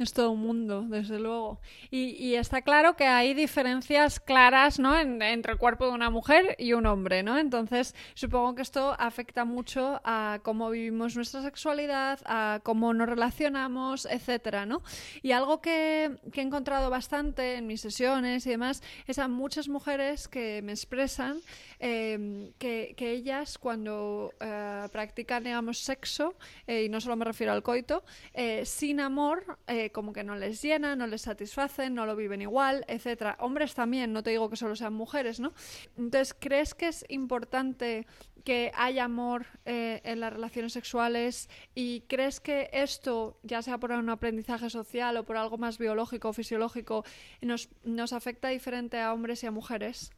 Es 0.00 0.14
todo 0.14 0.30
un 0.30 0.40
mundo, 0.40 0.86
desde 0.88 1.20
luego. 1.20 1.60
Y, 1.90 2.34
está 2.34 2.62
claro 2.62 2.96
que 2.96 3.04
hay 3.04 3.34
diferencias 3.34 4.18
claras 4.18 4.78
¿no? 4.78 4.98
entre 4.98 5.52
el 5.52 5.58
cuerpo 5.58 5.84
de 5.84 5.92
una 5.92 6.08
mujer 6.08 6.56
y 6.58 6.72
un 6.72 6.86
hombre, 6.86 7.22
¿no? 7.22 7.36
Entonces, 7.38 7.94
supongo 8.14 8.54
que 8.54 8.62
esto 8.62 8.96
afecta 8.98 9.44
mucho 9.44 10.00
a 10.02 10.40
cómo 10.42 10.70
vivimos 10.70 11.16
nuestra 11.16 11.42
sexualidad, 11.42 12.18
a 12.24 12.60
cómo 12.62 12.94
nos 12.94 13.10
relacionamos, 13.10 14.06
etcétera, 14.06 14.64
¿no? 14.64 14.82
Y 15.20 15.32
algo 15.32 15.60
que, 15.60 16.16
he 16.32 16.40
encontrado 16.40 16.88
bastante 16.88 17.56
en 17.56 17.66
mis 17.66 17.82
sesiones 17.82 18.46
y 18.46 18.50
demás 18.50 18.82
es 19.06 19.18
a 19.18 19.28
muchas 19.28 19.68
mujeres 19.68 20.28
que 20.28 20.62
me 20.62 20.72
expresan 20.72 21.42
em, 21.78 22.52
que, 22.58 22.94
ellas 22.98 23.58
cuando 23.58 24.32
eh, 24.40 24.88
practican, 24.92 25.44
digamos, 25.44 25.76
sexo, 25.78 26.36
eh, 26.66 26.84
y 26.84 26.88
no 26.88 27.02
solo 27.02 27.16
me 27.16 27.26
refiero 27.26 27.52
al 27.52 27.62
coito, 27.62 28.02
eh, 28.32 28.64
sin 28.64 29.00
amor, 29.00 29.58
como 29.92 30.12
que 30.12 30.24
no 30.24 30.36
les 30.36 30.62
llena, 30.62 30.96
no 30.96 31.06
les 31.06 31.22
satisfacen, 31.22 31.94
no 31.94 32.06
lo 32.06 32.16
viven 32.16 32.42
igual, 32.42 32.84
etcétera. 32.88 33.36
Hombres 33.40 33.74
también, 33.74 34.12
no 34.12 34.22
te 34.22 34.30
digo 34.30 34.48
que 34.50 34.56
solo 34.56 34.76
sean 34.76 34.94
mujeres, 34.94 35.40
¿no? 35.40 35.52
Entonces, 35.96 36.34
¿crees 36.38 36.74
que 36.74 36.88
es 36.88 37.04
importante 37.08 38.06
que 38.44 38.72
haya 38.74 39.04
amor 39.04 39.46
eh, 39.64 40.00
en 40.04 40.20
las 40.20 40.32
relaciones 40.32 40.72
sexuales 40.72 41.48
y 41.74 42.02
crees 42.02 42.40
que 42.40 42.70
esto, 42.72 43.38
ya 43.42 43.62
sea 43.62 43.78
por 43.78 43.92
un 43.92 44.08
aprendizaje 44.08 44.70
social 44.70 45.16
o 45.16 45.24
por 45.24 45.36
algo 45.36 45.58
más 45.58 45.78
biológico 45.78 46.30
o 46.30 46.32
fisiológico, 46.32 47.04
nos 47.40 48.12
afecta 48.12 48.48
diferente 48.48 48.98
a 49.00 49.12
hombres 49.12 49.42
y 49.42 49.46
a 49.46 49.50
mujeres? 49.50 50.12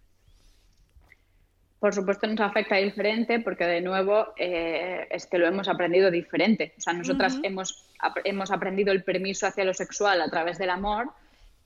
Por 1.83 1.93
supuesto 1.93 2.29
nos 2.29 2.39
afecta 2.39 2.77
diferente 2.77 3.41
porque 3.41 3.65
de 3.65 3.81
nuevo 3.81 4.35
eh, 4.37 5.09
es 5.11 5.27
que 5.27 5.37
lo 5.37 5.49
hemos 5.49 5.67
aprendido 5.67 6.13
diferente. 6.13 6.75
O 6.79 6.81
sea, 6.81 6.93
nosotras 6.93 7.41
hemos, 7.43 7.91
hemos 8.23 8.53
aprendido 8.53 8.93
el 8.93 9.03
permiso 9.03 9.49
hacia 9.49 9.65
lo 9.65 9.75
sexual 9.75 10.23
a 10.23 10.31
través 10.31 10.59
del 10.59 10.71
amor 10.71 11.11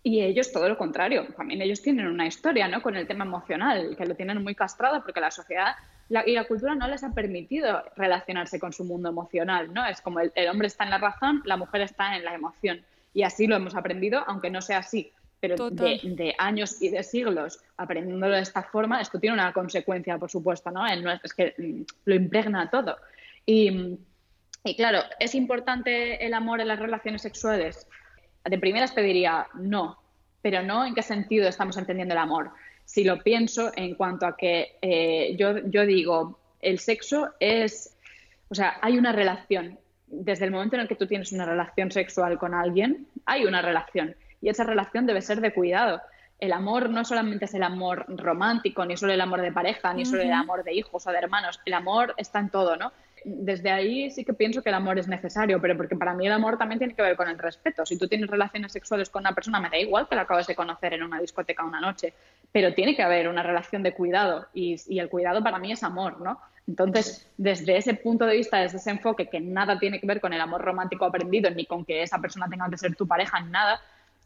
y 0.03 0.23
ellos 0.23 0.53
todo 0.53 0.71
lo 0.71 0.79
contrario. 0.79 1.27
También 1.37 1.61
ellos 1.61 1.83
tienen 1.83 2.07
una 2.07 2.27
historia 2.27 2.67
¿no? 2.67 2.81
con 2.81 2.97
el 2.97 3.07
tema 3.07 3.27
emocional, 3.27 3.95
que 3.95 4.07
lo 4.07 4.15
tienen 4.15 4.43
muy 4.43 4.55
castrado 4.55 5.03
porque 5.05 5.21
la 5.21 5.31
sociedad 5.31 5.75
y 6.09 6.33
la 6.33 6.45
cultura 6.45 6.75
no 6.75 6.89
les 6.89 7.05
ha 7.05 7.13
permitido 7.13 7.85
relacionarse 7.95 8.59
con 8.59 8.73
su 8.73 8.85
mundo 8.85 9.11
emocional. 9.11 9.75
¿no? 9.75 9.85
Es 9.85 10.01
como 10.01 10.21
el 10.21 10.49
hombre 10.49 10.69
está 10.69 10.85
en 10.85 10.91
la 10.93 10.99
razón, 10.99 11.43
la 11.45 11.59
mujer 11.59 11.83
está 11.83 12.17
en 12.17 12.25
la 12.25 12.33
emoción. 12.33 12.81
Y 13.13 13.23
así 13.23 13.47
lo 13.47 13.57
hemos 13.57 13.77
aprendido, 13.77 14.25
aunque 14.27 14.49
no 14.49 14.63
sea 14.63 14.79
así 14.79 15.13
pero 15.41 15.71
de, 15.71 16.35
años 16.39 16.81
y 16.81 16.89
de 16.89 17.03
siglos 17.03 17.61
aprendiéndolo 17.77 18.35
de 18.37 18.43
esta 18.43 18.63
forma, 18.63 19.01
esto 19.01 19.21
tiene 19.21 19.35
una 19.35 19.53
consecuencia, 19.53 20.19
por 20.19 20.31
supuesto, 20.31 20.71
¿no? 20.71 20.87
Es 20.87 21.35
que 21.35 21.55
mm, 21.59 21.83
lo 22.07 22.15
impregna 22.15 22.71
todo. 22.71 22.97
Y, 23.45 23.99
y, 24.65 24.77
claro, 24.77 25.01
¿es 25.21 25.35
importante 25.35 26.25
el 26.25 26.35
amor 26.35 26.61
en 26.61 26.69
las 26.69 26.79
relaciones 26.79 27.23
sexuales? 27.23 27.87
De 28.45 28.59
primeras 28.59 28.95
te 28.95 29.03
diría 29.03 29.47
no, 29.55 29.99
pero 30.41 30.63
no 30.63 30.85
en 30.85 30.95
qué 30.95 31.03
sentido 31.03 31.49
estamos 31.49 31.77
entendiendo 31.77 32.15
el 32.15 32.19
amor. 32.19 32.51
Si 32.85 33.05
lo 33.05 33.23
pienso 33.23 33.73
en 33.77 33.95
cuanto 33.95 34.27
a 34.27 34.37
que 34.37 34.79
eh, 34.81 35.37
yo, 35.37 35.59
yo 35.69 35.85
digo, 35.85 36.39
el 36.61 36.79
sexo 36.79 37.31
es, 37.41 37.97
o 38.49 38.55
sea, 38.55 38.79
hay 38.81 38.97
una 38.97 39.13
relación. 39.13 39.79
Desde 40.07 40.45
el 40.45 40.53
momento 40.53 40.77
en 40.77 40.83
el 40.83 40.89
que 40.89 40.95
tú 40.95 41.07
tienes 41.07 41.33
una 41.33 41.45
relación 41.45 41.91
sexual 41.91 42.39
con 42.39 42.55
alguien, 42.55 43.09
hay 43.27 43.45
una 43.45 43.61
relación 43.61 44.15
y 44.47 44.49
esa 44.49 44.63
relación 44.63 45.07
debe 45.07 45.23
ser 45.23 45.41
de 45.41 45.53
cuidado. 45.53 46.01
El 46.39 46.53
amor 46.53 46.89
no 46.89 47.05
solamente 47.05 47.47
es 47.47 47.55
el 47.55 47.65
amor 47.65 48.05
romántico, 48.07 48.85
ni 48.85 48.97
solo 48.97 49.13
el 49.13 49.21
amor 49.21 49.41
de 49.43 49.51
pareja, 49.51 49.93
ni 49.93 50.05
solo 50.05 50.23
el 50.23 50.33
amor 50.33 50.63
de 50.63 50.73
hijos 50.73 51.05
o 51.05 51.11
de 51.11 51.19
hermanos. 51.19 51.61
El 51.65 51.75
amor 51.75 52.15
está 52.17 52.39
en 52.39 52.51
todo, 52.51 52.77
¿no? 52.77 52.93
Desde 53.25 53.73
ahí 53.73 54.09
sí 54.13 54.25
que 54.25 54.35
pienso 54.35 54.63
que 54.63 54.69
el 54.69 54.77
amor 54.77 55.01
es 55.01 55.09
necesario, 55.09 55.61
pero 55.61 55.77
porque 55.77 55.97
para 55.97 56.15
mí 56.15 56.29
el 56.29 56.33
amor 56.33 56.59
también 56.59 56.79
tiene 56.79 56.95
que 56.95 57.03
ver 57.03 57.17
con 57.17 57.29
el 57.29 57.41
respeto. 57.41 57.85
Si 57.85 57.99
tú 57.99 58.07
tienes 58.07 58.31
relaciones 58.31 58.71
sexuales 58.71 59.11
con 59.11 59.23
una 59.23 59.35
persona, 59.35 59.59
me 59.59 59.69
da 59.69 59.79
igual 59.79 60.09
que 60.09 60.15
la 60.15 60.23
acabes 60.23 60.47
de 60.47 60.55
conocer 60.55 60.95
en 60.95 61.03
una 61.03 61.19
discoteca 61.19 61.65
una 61.65 61.81
noche, 61.81 62.15
pero 62.53 62.73
tiene 62.73 62.95
que 62.95 63.03
haber 63.03 63.27
una 63.27 63.43
relación 63.43 63.83
de 63.83 63.95
cuidado 63.95 64.47
y, 64.55 64.77
y 64.87 65.01
el 65.01 65.09
cuidado 65.09 65.43
para 65.43 65.59
mí 65.59 65.73
es 65.73 65.83
amor, 65.83 66.21
¿no? 66.21 66.41
Entonces, 66.69 67.29
desde 67.37 67.77
ese 67.77 67.95
punto 67.95 68.27
de 68.27 68.37
vista, 68.37 68.59
desde 68.59 68.79
ese 68.79 68.91
enfoque 68.91 69.29
que 69.29 69.41
nada 69.41 69.79
tiene 69.81 70.01
que 70.01 70.07
ver 70.07 70.21
con 70.21 70.33
el 70.33 70.41
amor 70.41 70.63
romántico 70.63 71.05
aprendido, 71.05 71.51
ni 71.51 71.65
con 71.67 71.85
que 71.85 72.03
esa 72.03 72.19
persona 72.21 72.49
tenga 72.49 72.69
que 72.71 72.79
ser 72.79 72.95
tu 72.95 73.09
pareja, 73.09 73.41
ni 73.41 73.51
nada, 73.51 73.81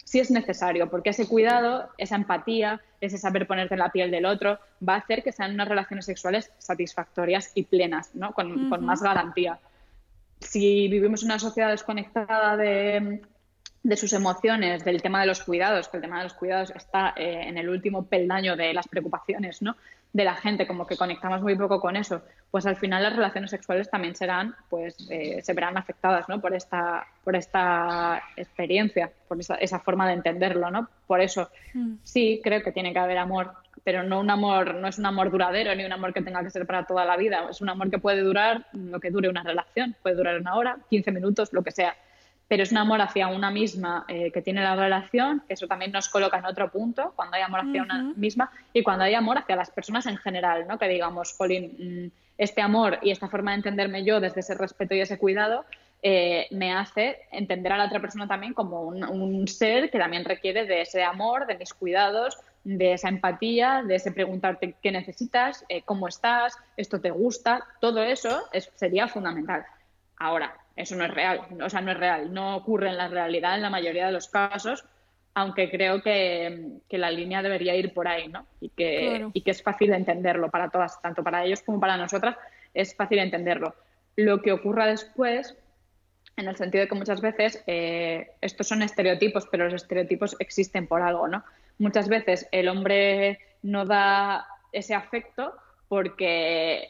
sí 0.04 0.20
es 0.20 0.30
necesario, 0.30 0.90
porque 0.90 1.10
ese 1.10 1.28
cuidado, 1.28 1.88
esa 1.98 2.16
empatía, 2.16 2.80
ese 3.00 3.18
saber 3.18 3.46
ponerte 3.46 3.74
en 3.74 3.80
la 3.80 3.90
piel 3.90 4.10
del 4.10 4.26
otro, 4.26 4.58
va 4.86 4.94
a 4.94 4.98
hacer 4.98 5.22
que 5.22 5.32
sean 5.32 5.54
unas 5.54 5.68
relaciones 5.68 6.04
sexuales 6.04 6.52
satisfactorias 6.58 7.52
y 7.54 7.64
plenas, 7.64 8.14
¿no? 8.14 8.32
con, 8.32 8.68
más 8.84 9.02
garantía. 9.02 9.58
Si 10.40 10.88
vivimos 10.88 11.22
en 11.22 11.28
una 11.28 11.38
sociedad 11.38 11.70
desconectada 11.70 12.56
de, 12.56 13.20
sus 13.96 14.12
emociones, 14.12 14.84
del 14.84 15.03
tema 15.03 15.20
de 15.20 15.26
los 15.26 15.42
cuidados, 15.42 15.88
que 15.88 15.98
el 15.98 16.03
tema 16.03 16.18
de 16.18 16.24
los 16.24 16.34
cuidados 16.34 16.70
está 16.74 17.14
eh, 17.16 17.42
en 17.46 17.59
el 17.59 17.68
último 17.68 18.07
peldaño 18.07 18.57
de 18.57 18.72
las 18.74 18.88
preocupaciones 18.88 19.62
¿no? 19.62 19.76
De 20.12 20.24
la 20.24 20.34
gente, 20.34 20.66
como 20.66 20.86
que 20.86 20.96
conectamos 20.96 21.40
muy 21.40 21.56
poco 21.56 21.80
con 21.80 21.96
eso, 21.96 22.22
pues 22.50 22.66
al 22.66 22.76
final 22.76 23.02
las 23.02 23.14
relaciones 23.14 23.50
sexuales 23.50 23.88
también 23.88 24.16
serán, 24.16 24.56
pues 24.68 24.96
eh, 25.08 25.40
se 25.42 25.52
verán 25.52 25.78
afectadas, 25.78 26.28
¿no? 26.28 26.40
Por 26.40 26.54
esta, 26.54 27.06
por 27.22 27.36
esta 27.36 28.20
experiencia, 28.36 29.12
por 29.28 29.38
esa, 29.38 29.54
esa 29.56 29.78
forma 29.78 30.08
de 30.08 30.14
entenderlo, 30.14 30.70
¿no? 30.70 30.88
Por 31.06 31.20
eso 31.20 31.48
mm. 31.74 31.94
sí 32.02 32.40
creo 32.42 32.62
que 32.62 32.72
tiene 32.72 32.92
que 32.92 32.98
haber 32.98 33.18
amor, 33.18 33.52
pero 33.84 34.02
no 34.02 34.18
un 34.18 34.30
amor, 34.30 34.74
no 34.74 34.88
es 34.88 34.98
un 34.98 35.06
amor 35.06 35.30
duradero 35.30 35.74
ni 35.76 35.84
un 35.84 35.92
amor 35.92 36.12
que 36.12 36.22
tenga 36.22 36.42
que 36.42 36.50
ser 36.50 36.66
para 36.66 36.86
toda 36.86 37.04
la 37.04 37.16
vida, 37.16 37.46
es 37.48 37.61
un 37.61 37.68
amor 37.68 37.88
que 37.90 37.98
puede 37.98 38.22
durar 38.22 38.66
lo 38.72 38.98
que 38.98 39.11
dure 39.11 39.28
una 39.28 39.44
relación, 39.44 39.94
puede 40.02 40.16
durar 40.16 40.40
una 40.40 40.56
hora, 40.56 40.78
15 40.90 41.12
minutos, 41.12 41.52
lo 41.52 41.62
que 41.62 41.70
sea 41.70 41.94
pero 42.51 42.64
es 42.64 42.72
un 42.72 42.78
amor 42.78 43.01
hacia 43.01 43.28
una 43.28 43.53
misma 43.53 44.05
eh, 44.09 44.32
que 44.32 44.42
tiene 44.42 44.61
la 44.61 44.74
relación, 44.74 45.40
que 45.46 45.55
eso 45.55 45.68
también 45.68 45.92
nos 45.92 46.09
coloca 46.09 46.36
en 46.36 46.46
otro 46.46 46.68
punto, 46.68 47.12
cuando 47.14 47.36
hay 47.36 47.42
amor 47.42 47.61
hacia 47.61 47.80
una 47.80 48.12
misma 48.16 48.51
y 48.72 48.82
cuando 48.82 49.05
hay 49.05 49.14
amor 49.14 49.38
hacia 49.38 49.55
las 49.55 49.70
personas 49.70 50.05
en 50.07 50.16
general, 50.16 50.66
¿no? 50.66 50.76
Que 50.76 50.88
digamos, 50.88 51.32
Colin, 51.34 52.09
mm, 52.09 52.11
este 52.38 52.61
amor 52.61 52.98
y 53.03 53.12
esta 53.12 53.28
forma 53.28 53.53
de 53.53 53.59
entenderme 53.59 54.03
yo 54.03 54.18
desde 54.18 54.40
ese 54.40 54.57
respeto 54.57 54.96
y 54.96 55.01
ese 55.01 55.16
cuidado 55.16 55.64
eh, 56.03 56.48
me 56.51 56.72
hace 56.72 57.18
entender 57.30 57.72
a 57.72 57.78
la 57.78 57.84
otra 57.84 58.01
persona 58.01 58.26
también 58.26 58.53
como 58.53 58.82
un, 58.82 59.46
ser 59.46 59.88
que 59.88 60.01
también 60.01 60.24
requiere 60.24 60.66
de 60.66 60.80
ese 60.80 61.05
amor, 61.05 61.46
de 61.46 61.57
mis 61.57 61.72
cuidados, 61.72 62.36
de 62.64 62.94
esa 62.94 63.11
empatía, 63.11 63.84
de 63.86 63.94
ese 63.94 64.11
preguntarte 64.11 64.74
qué 64.82 64.90
necesitas, 64.90 65.64
eh, 65.68 65.82
cómo 65.82 66.09
estás, 66.09 66.59
esto 66.76 67.01
te 67.01 67.12
gusta, 67.12 67.64
todo 67.80 68.03
eso 68.03 68.42
sería 68.74 69.07
fundamental. 69.07 69.64
Ahora, 70.16 70.53
eso 70.81 70.97
no 70.97 71.05
es 71.05 71.11
real, 71.11 71.41
o 71.62 71.70
sea, 71.70 71.81
no 71.81 71.93
es 71.93 71.99
real, 71.99 72.33
no 72.33 72.57
ocurre 72.57 72.89
en 72.89 72.97
la 72.97 73.09
realidad 73.09 73.57
en 73.57 73.62
la 73.62 73.70
mayoría 73.70 74.07
de 74.07 74.12
los 74.12 74.28
casos, 74.28 74.85
aunque 75.35 75.70
creo 75.70 76.03
que, 76.03 76.81
la 76.91 77.11
línea 77.11 77.43
debería 77.43 77.76
ir 77.76 77.95
por 77.95 78.09
ahí, 78.09 78.28
¿no? 78.28 78.47
Y 78.61 78.70
que, 78.70 79.26
y 79.33 79.43
que 79.43 79.51
es 79.51 79.62
fácil 79.62 79.93
entenderlo 79.93 80.51
para 80.51 80.70
todas, 80.70 81.01
tanto 81.01 81.22
para 81.22 81.45
ellos 81.45 81.62
como 81.62 81.81
para 81.81 81.97
nosotras, 81.97 82.37
es 82.74 82.95
fácil 82.95 83.18
entenderlo. 83.18 83.74
Lo 84.16 84.43
que 84.43 84.53
ocurra 84.53 84.87
después, 84.87 85.57
en 86.37 86.49
el 86.49 86.57
sentido 86.57 86.83
de 86.83 86.89
que 86.89 86.95
muchas 86.95 87.20
veces 87.20 87.62
eh, 87.66 88.33
estos 88.41 88.68
son 88.68 88.83
estereotipos, 88.83 89.47
pero 89.51 89.64
los 89.64 89.74
estereotipos 89.74 90.37
existen 90.39 90.87
por 90.87 91.03
algo, 91.03 91.28
¿no? 91.28 91.45
Muchas 91.78 92.09
veces 92.09 92.49
el 92.53 92.68
hombre 92.68 93.39
no 93.62 93.85
da 93.85 94.47
ese 94.72 94.95
afecto 94.95 95.55
porque 95.89 96.89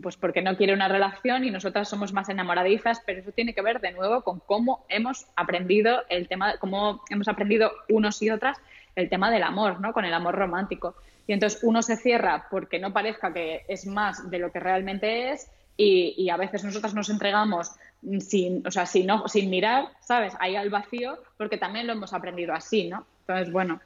pues 0.00 0.16
porque 0.16 0.42
no 0.42 0.56
quiere 0.56 0.72
una 0.72 0.88
relación 0.88 1.44
y 1.44 1.50
nosotras 1.50 1.88
somos 1.88 2.12
más 2.12 2.28
enamoradizas, 2.28 3.00
pero 3.04 3.20
eso 3.20 3.32
tiene 3.32 3.54
que 3.54 3.62
ver 3.62 3.80
de 3.80 3.92
nuevo 3.92 4.22
con 4.22 4.40
cómo 4.40 4.84
hemos 4.88 5.26
aprendido 5.36 6.02
el 6.08 6.28
tema, 6.28 6.56
cómo 6.58 7.02
hemos 7.10 7.28
aprendido 7.28 7.72
unos 7.88 8.22
y 8.22 8.30
otras 8.30 8.58
el 8.94 9.08
tema 9.08 9.30
del 9.30 9.42
amor, 9.42 9.80
¿no? 9.80 9.92
Con 9.92 10.04
el 10.04 10.14
amor 10.14 10.34
romántico. 10.34 10.94
Y 11.26 11.32
entonces 11.32 11.62
uno 11.62 11.82
se 11.82 11.96
cierra 11.96 12.46
porque 12.50 12.78
no 12.78 12.92
parezca 12.92 13.32
que 13.32 13.64
es 13.68 13.86
más 13.86 14.30
de 14.30 14.38
lo 14.38 14.52
que 14.52 14.60
realmente 14.60 15.30
es 15.32 15.50
y, 15.76 16.28
a 16.28 16.36
veces 16.36 16.62
nosotras 16.64 16.94
nos 16.94 17.08
entregamos 17.08 17.72
sin, 18.20 18.66
o 18.66 18.70
sea, 18.70 18.86
sin, 18.86 19.08
sin 19.26 19.50
mirar, 19.50 19.86
¿sabes? 20.00 20.34
Ahí 20.38 20.54
al 20.54 20.70
vacío 20.70 21.18
porque 21.36 21.56
también 21.58 21.86
lo 21.86 21.94
hemos 21.94 22.12
aprendido 22.12 22.52
así, 22.52 22.88
¿no? 22.88 23.06
Entonces, 23.20 23.52
bueno, 23.52 23.80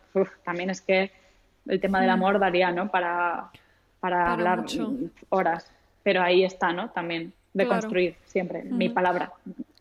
también 0.45 0.71
es 0.71 0.81
que 0.81 1.13
el 1.67 1.81
tema 1.81 2.01
del 2.01 2.11
mm. 2.11 2.15
amor 2.15 2.39
daría, 2.39 2.71
¿no? 2.73 2.91
Para, 2.91 3.51
para, 4.01 4.33
hablar 4.33 4.65
horas 5.29 5.71
pero 6.07 6.23
ahí 6.23 6.45
está, 6.45 6.73
¿no? 6.73 6.91
También 6.91 7.33
de 7.53 7.67
construir 7.67 8.15
siempre, 8.27 8.63
mi 8.63 8.89
palabra. 8.89 9.33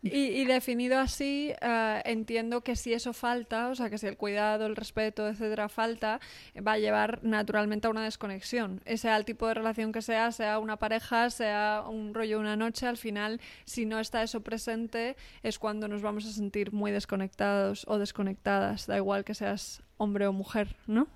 Y, 0.02 0.44
definido 0.44 0.98
así, 0.98 1.52
eh, 1.60 2.02
entiendo 2.04 2.62
que 2.62 2.74
si 2.74 2.92
eso 2.92 3.12
falta, 3.12 3.68
o 3.68 3.76
sea, 3.76 3.90
que 3.90 3.98
si 3.98 4.08
el 4.08 4.16
cuidado, 4.16 4.66
el 4.66 4.74
respeto, 4.74 5.28
etcétera, 5.28 5.68
falta, 5.68 6.18
va 6.66 6.72
a 6.72 6.78
llevar 6.78 7.20
naturalmente 7.22 7.86
a 7.86 7.90
una 7.90 8.02
desconexión. 8.02 8.80
Sea 8.96 9.16
el 9.16 9.24
tipo 9.24 9.46
de 9.46 9.54
relación 9.54 9.92
que 9.92 10.02
sea, 10.02 10.32
sea 10.32 10.58
una 10.58 10.78
pareja, 10.78 11.30
sea 11.30 11.84
un 11.88 12.12
rollo 12.12 12.40
una 12.40 12.56
noche, 12.56 12.88
al 12.88 12.96
final, 12.96 13.40
si 13.64 13.86
no 13.86 14.00
está 14.00 14.24
eso 14.24 14.40
presente, 14.40 15.14
es 15.44 15.60
cuando 15.60 15.86
nos 15.86 16.02
vamos 16.02 16.26
a 16.26 16.32
sentir 16.32 16.72
muy 16.72 16.90
desconectados 16.90 17.84
o 17.86 17.98
desconectadas, 17.98 18.88
da 18.88 18.96
igual 18.96 19.24
que 19.24 19.34
seas 19.34 19.80
hombre 19.96 20.26
o 20.26 20.32
mujer, 20.32 20.74
¿no? 20.88 21.06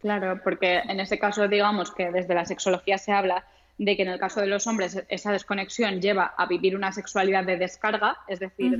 Claro, 0.00 0.38
porque 0.44 0.80
en 0.80 1.00
ese 1.00 1.18
caso, 1.18 1.48
digamos 1.48 1.90
que 1.92 2.10
desde 2.10 2.34
la 2.34 2.44
sexología 2.44 2.98
se 2.98 3.12
habla 3.12 3.46
de 3.84 3.96
que 3.96 4.02
en 4.02 4.08
el 4.08 4.18
caso 4.18 4.42
de 4.42 4.46
los 4.46 4.66
hombres 4.66 5.02
esa 5.08 5.32
desconexión 5.32 6.02
lleva 6.02 6.34
a 6.36 6.44
vivir 6.44 6.76
una 6.76 6.92
sexualidad 6.92 7.44
de 7.44 7.56
descarga, 7.56 8.18
es 8.28 8.38
decir, 8.38 8.76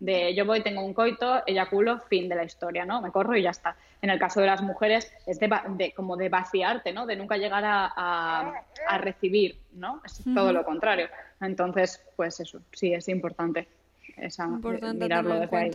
de, 0.00 0.34
yo 0.34 0.44
voy, 0.44 0.60
tengo 0.60 0.84
un 0.84 0.92
coito, 0.92 1.44
eyaculo, 1.46 2.00
fin 2.00 2.28
de 2.28 2.34
la 2.34 2.42
historia, 2.42 2.84
¿no? 2.84 3.00
Me 3.00 3.12
corro 3.12 3.36
y 3.36 3.42
ya 3.42 3.50
está. 3.50 3.76
En 4.02 4.10
el 4.10 4.18
caso 4.18 4.40
de 4.40 4.46
las 4.46 4.60
mujeres 4.60 5.12
es 5.24 5.38
de, 5.38 5.92
como 5.94 6.16
de 6.16 6.28
vaciarte, 6.28 6.92
¿no? 6.92 7.06
De 7.06 7.14
nunca 7.14 7.36
llegar 7.36 7.62
a, 7.64 8.52
recibir, 8.98 9.56
¿no? 9.72 10.02
Es 10.04 10.20
todo 10.34 10.52
lo 10.52 10.64
contrario. 10.64 11.06
Entonces, 11.40 12.04
pues 12.16 12.40
eso, 12.40 12.60
sí, 12.72 12.92
es 12.92 13.08
importante, 13.08 13.68
esa, 14.16 14.48
mirarlo 14.48 15.38
de 15.38 15.56
ahí 15.56 15.70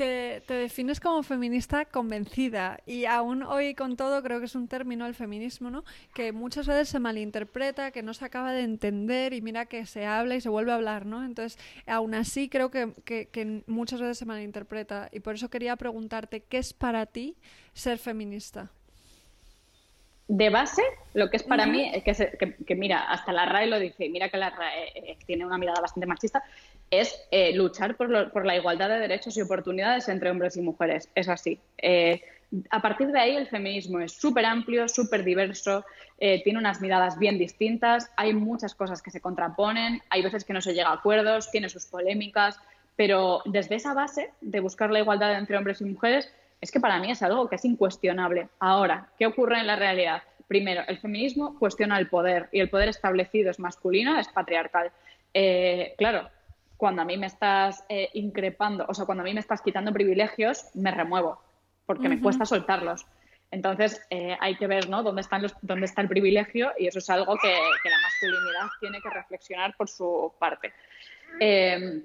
te, 0.00 0.40
defines 0.54 0.98
como 0.98 1.22
feminista 1.22 1.84
convencida 1.84 2.80
y 2.86 3.04
aún 3.04 3.42
hoy 3.42 3.74
con 3.74 3.98
todo 3.98 4.22
creo 4.22 4.38
que 4.38 4.46
es 4.46 4.54
un 4.54 4.66
término 4.66 5.04
el 5.06 5.14
feminismo, 5.14 5.68
¿no? 5.68 5.84
Que 6.14 6.32
muchas 6.32 6.66
veces 6.66 6.88
se 6.88 6.98
malinterpreta, 6.98 7.90
que 7.90 8.02
no 8.02 8.14
se 8.14 8.24
acaba 8.24 8.52
de 8.52 8.62
entender 8.62 9.34
y 9.34 9.42
mira 9.42 9.66
que 9.66 9.84
se 9.84 10.06
habla 10.06 10.36
y 10.36 10.40
se 10.40 10.48
vuelve 10.48 10.72
a 10.72 10.76
hablar, 10.76 11.04
¿no? 11.04 11.22
Entonces, 11.22 11.58
aún 11.86 12.14
así 12.14 12.48
creo 12.48 12.70
que, 12.70 12.92
que, 13.04 13.62
muchas 13.66 14.00
veces 14.00 14.16
se 14.16 14.24
malinterpreta 14.24 15.10
y 15.12 15.20
por 15.20 15.34
eso 15.34 15.50
quería 15.50 15.76
preguntarte, 15.76 16.40
¿qué 16.40 16.56
es 16.56 16.72
para 16.72 17.04
ti 17.04 17.36
ser 17.74 17.98
feminista? 17.98 18.70
de 20.32 20.48
base, 20.48 20.82
lo 21.12 21.28
que 21.28 21.38
es 21.38 21.42
para 21.42 21.66
mí, 21.66 21.90
que, 22.04 22.56
que, 22.64 22.74
mira, 22.76 23.00
hasta 23.10 23.32
la 23.32 23.46
RAE 23.46 23.66
lo 23.66 23.80
dice, 23.80 24.08
mira 24.08 24.28
que 24.28 24.36
la 24.36 24.50
RAE 24.50 24.92
eh, 24.94 25.18
tiene 25.26 25.44
una 25.44 25.58
mirada 25.58 25.80
bastante 25.80 26.06
machista, 26.06 26.44
es 26.90 27.14
eh, 27.30 27.54
luchar 27.54 27.96
por, 27.96 28.10
la 28.44 28.56
igualdad 28.56 28.88
de 28.88 28.98
derechos 28.98 29.36
y 29.36 29.42
oportunidades 29.42 30.08
entre 30.08 30.30
hombres 30.30 30.56
y 30.56 30.62
mujeres. 30.62 31.08
Es 31.14 31.28
así. 31.28 31.60
Eh, 31.78 32.20
a 32.70 32.82
partir 32.82 33.12
de 33.12 33.20
ahí 33.20 33.36
el 33.36 33.46
feminismo 33.46 34.00
es 34.00 34.12
súper 34.12 34.44
amplio, 34.44 34.88
súper 34.88 35.22
diverso, 35.22 35.84
eh, 36.18 36.42
tiene 36.42 36.58
unas 36.58 36.80
miradas 36.80 37.16
bien 37.16 37.38
distintas, 37.38 38.10
hay 38.16 38.34
muchas 38.34 38.74
cosas 38.74 39.02
que 39.02 39.12
se 39.12 39.20
contraponen, 39.20 40.02
hay 40.10 40.22
veces 40.22 40.44
que 40.44 40.52
no 40.52 40.60
se 40.60 40.74
llega 40.74 40.88
a 40.88 40.94
acuerdos, 40.94 41.50
tiene 41.52 41.68
sus 41.68 41.86
polémicas, 41.86 42.58
pero 42.96 43.40
desde 43.44 43.76
esa 43.76 43.94
base 43.94 44.32
de 44.40 44.58
buscar 44.58 44.90
la 44.90 44.98
igualdad 44.98 45.38
entre 45.38 45.56
hombres 45.56 45.80
y 45.80 45.84
mujeres, 45.84 46.32
es 46.60 46.72
que 46.72 46.80
para 46.80 46.98
mí 46.98 47.12
es 47.12 47.22
algo 47.22 47.48
que 47.48 47.54
es 47.54 47.64
incuestionable. 47.64 48.48
Ahora, 48.58 49.08
¿qué 49.16 49.26
ocurre 49.26 49.60
en 49.60 49.68
la 49.68 49.76
realidad? 49.76 50.24
Primero, 50.48 50.82
el 50.88 50.98
feminismo 50.98 51.56
cuestiona 51.56 51.98
el 52.00 52.08
poder 52.08 52.48
y 52.50 52.58
el 52.58 52.68
poder 52.68 52.88
establecido 52.88 53.52
es 53.52 53.60
masculino, 53.60 54.18
es 54.18 54.28
patriarcal. 54.28 54.90
claro, 55.96 56.28
cuando 56.80 57.02
a 57.02 57.04
mí 57.04 57.18
me 57.18 57.26
estás 57.26 57.84
eh, 57.90 58.08
increpando, 58.14 58.86
o 58.88 58.94
sea, 58.94 59.04
cuando 59.04 59.20
a 59.20 59.24
mí 59.26 59.34
me 59.34 59.40
estás 59.40 59.60
quitando 59.60 59.92
privilegios, 59.92 60.64
me 60.72 60.90
remuevo, 60.90 61.38
porque 61.84 62.08
me 62.08 62.18
cuesta 62.22 62.46
soltarlos. 62.46 63.04
Entonces, 63.50 64.00
eh, 64.08 64.34
hay 64.40 64.56
que 64.56 64.66
ver 64.66 64.88
¿no? 64.88 65.02
dónde, 65.02 65.20
están 65.20 65.42
los, 65.42 65.54
dónde 65.60 65.84
está 65.84 66.00
el 66.00 66.08
privilegio 66.08 66.72
y 66.78 66.86
eso 66.86 67.00
es 67.00 67.10
algo 67.10 67.36
que, 67.36 67.48
la 67.48 67.98
masculinidad 68.02 68.66
tiene 68.80 69.02
que 69.02 69.10
reflexionar 69.10 69.76
por 69.76 69.90
su 69.90 70.32
parte. 70.38 70.72
Em, 71.38 72.02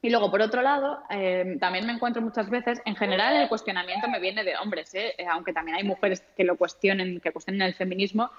y 0.00 0.10
luego, 0.10 0.30
por 0.30 0.40
otro 0.40 0.62
lado, 0.62 1.02
em, 1.10 1.58
también 1.58 1.84
me 1.84 1.92
encuentro 1.92 2.22
muchas 2.22 2.48
veces, 2.48 2.80
en 2.84 2.94
general 2.94 3.34
el 3.34 3.48
cuestionamiento 3.48 4.08
me 4.08 4.20
viene 4.20 4.44
de 4.44 4.56
hombres, 4.56 4.94
¿eh? 4.94 5.16
aunque 5.28 5.52
también 5.52 5.78
hay 5.78 5.84
mujeres 5.84 6.22
que 6.36 6.44
lo 6.44 6.56
cuestionen, 6.56 7.18
que 7.18 7.32
cuestionen 7.32 7.62
el 7.62 7.74
feminismo, 7.74 8.30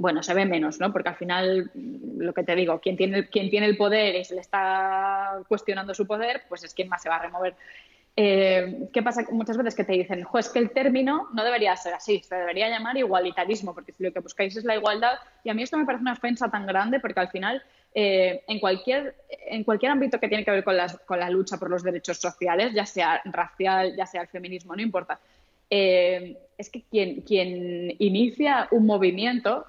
bueno, 0.00 0.22
se 0.22 0.32
ve 0.32 0.46
menos, 0.46 0.80
¿no? 0.80 0.92
Porque 0.92 1.10
al 1.10 1.16
final, 1.16 1.70
lo 1.74 2.32
que 2.32 2.42
te 2.42 2.56
digo, 2.56 2.80
quien 2.80 2.96
tiene, 2.96 3.28
quien 3.28 3.50
tiene 3.50 3.66
el 3.66 3.76
poder 3.76 4.16
y 4.16 4.24
se 4.24 4.34
le 4.34 4.40
está 4.40 5.40
cuestionando 5.46 5.92
su 5.92 6.06
poder, 6.06 6.44
pues 6.48 6.64
es 6.64 6.72
quien 6.72 6.88
más 6.88 7.02
se 7.02 7.10
va 7.10 7.16
a 7.16 7.22
remover. 7.22 7.54
Eh, 8.16 8.88
¿Qué 8.94 9.02
pasa 9.02 9.26
muchas 9.30 9.58
veces 9.58 9.74
que 9.74 9.84
te 9.84 9.92
dicen, 9.92 10.26
es 10.38 10.48
que 10.48 10.58
el 10.58 10.70
término 10.70 11.28
no 11.34 11.44
debería 11.44 11.76
ser 11.76 11.92
así, 11.92 12.22
se 12.26 12.34
debería 12.34 12.70
llamar 12.70 12.96
igualitarismo, 12.96 13.74
porque 13.74 13.92
lo 13.98 14.10
que 14.10 14.20
buscáis 14.20 14.56
es 14.56 14.64
la 14.64 14.74
igualdad, 14.74 15.18
y 15.44 15.50
a 15.50 15.54
mí 15.54 15.62
esto 15.62 15.76
me 15.76 15.84
parece 15.84 16.00
una 16.00 16.14
ofensa 16.14 16.50
tan 16.50 16.66
grande, 16.66 16.98
porque 16.98 17.20
al 17.20 17.28
final, 17.28 17.62
eh, 17.94 18.42
en, 18.48 18.58
cualquier, 18.58 19.14
en 19.28 19.64
cualquier 19.64 19.92
ámbito 19.92 20.18
que 20.18 20.28
tiene 20.28 20.46
que 20.46 20.50
ver 20.50 20.64
con, 20.64 20.76
con 21.04 21.20
la 21.20 21.28
lucha 21.28 21.58
por 21.58 21.68
los 21.68 21.82
derechos 21.82 22.16
sociales, 22.16 22.72
ya 22.72 22.86
sea 22.86 23.20
racial, 23.26 23.94
ya 23.94 24.06
sea 24.06 24.22
el 24.22 24.28
feminismo, 24.28 24.74
no 24.74 24.80
importa, 24.80 25.20
eh, 25.70 26.36
es 26.58 26.68
que 26.68 26.82
quien, 26.82 27.20
quien 27.20 27.94
inicia 28.00 28.66
un 28.72 28.86
movimiento 28.86 29.66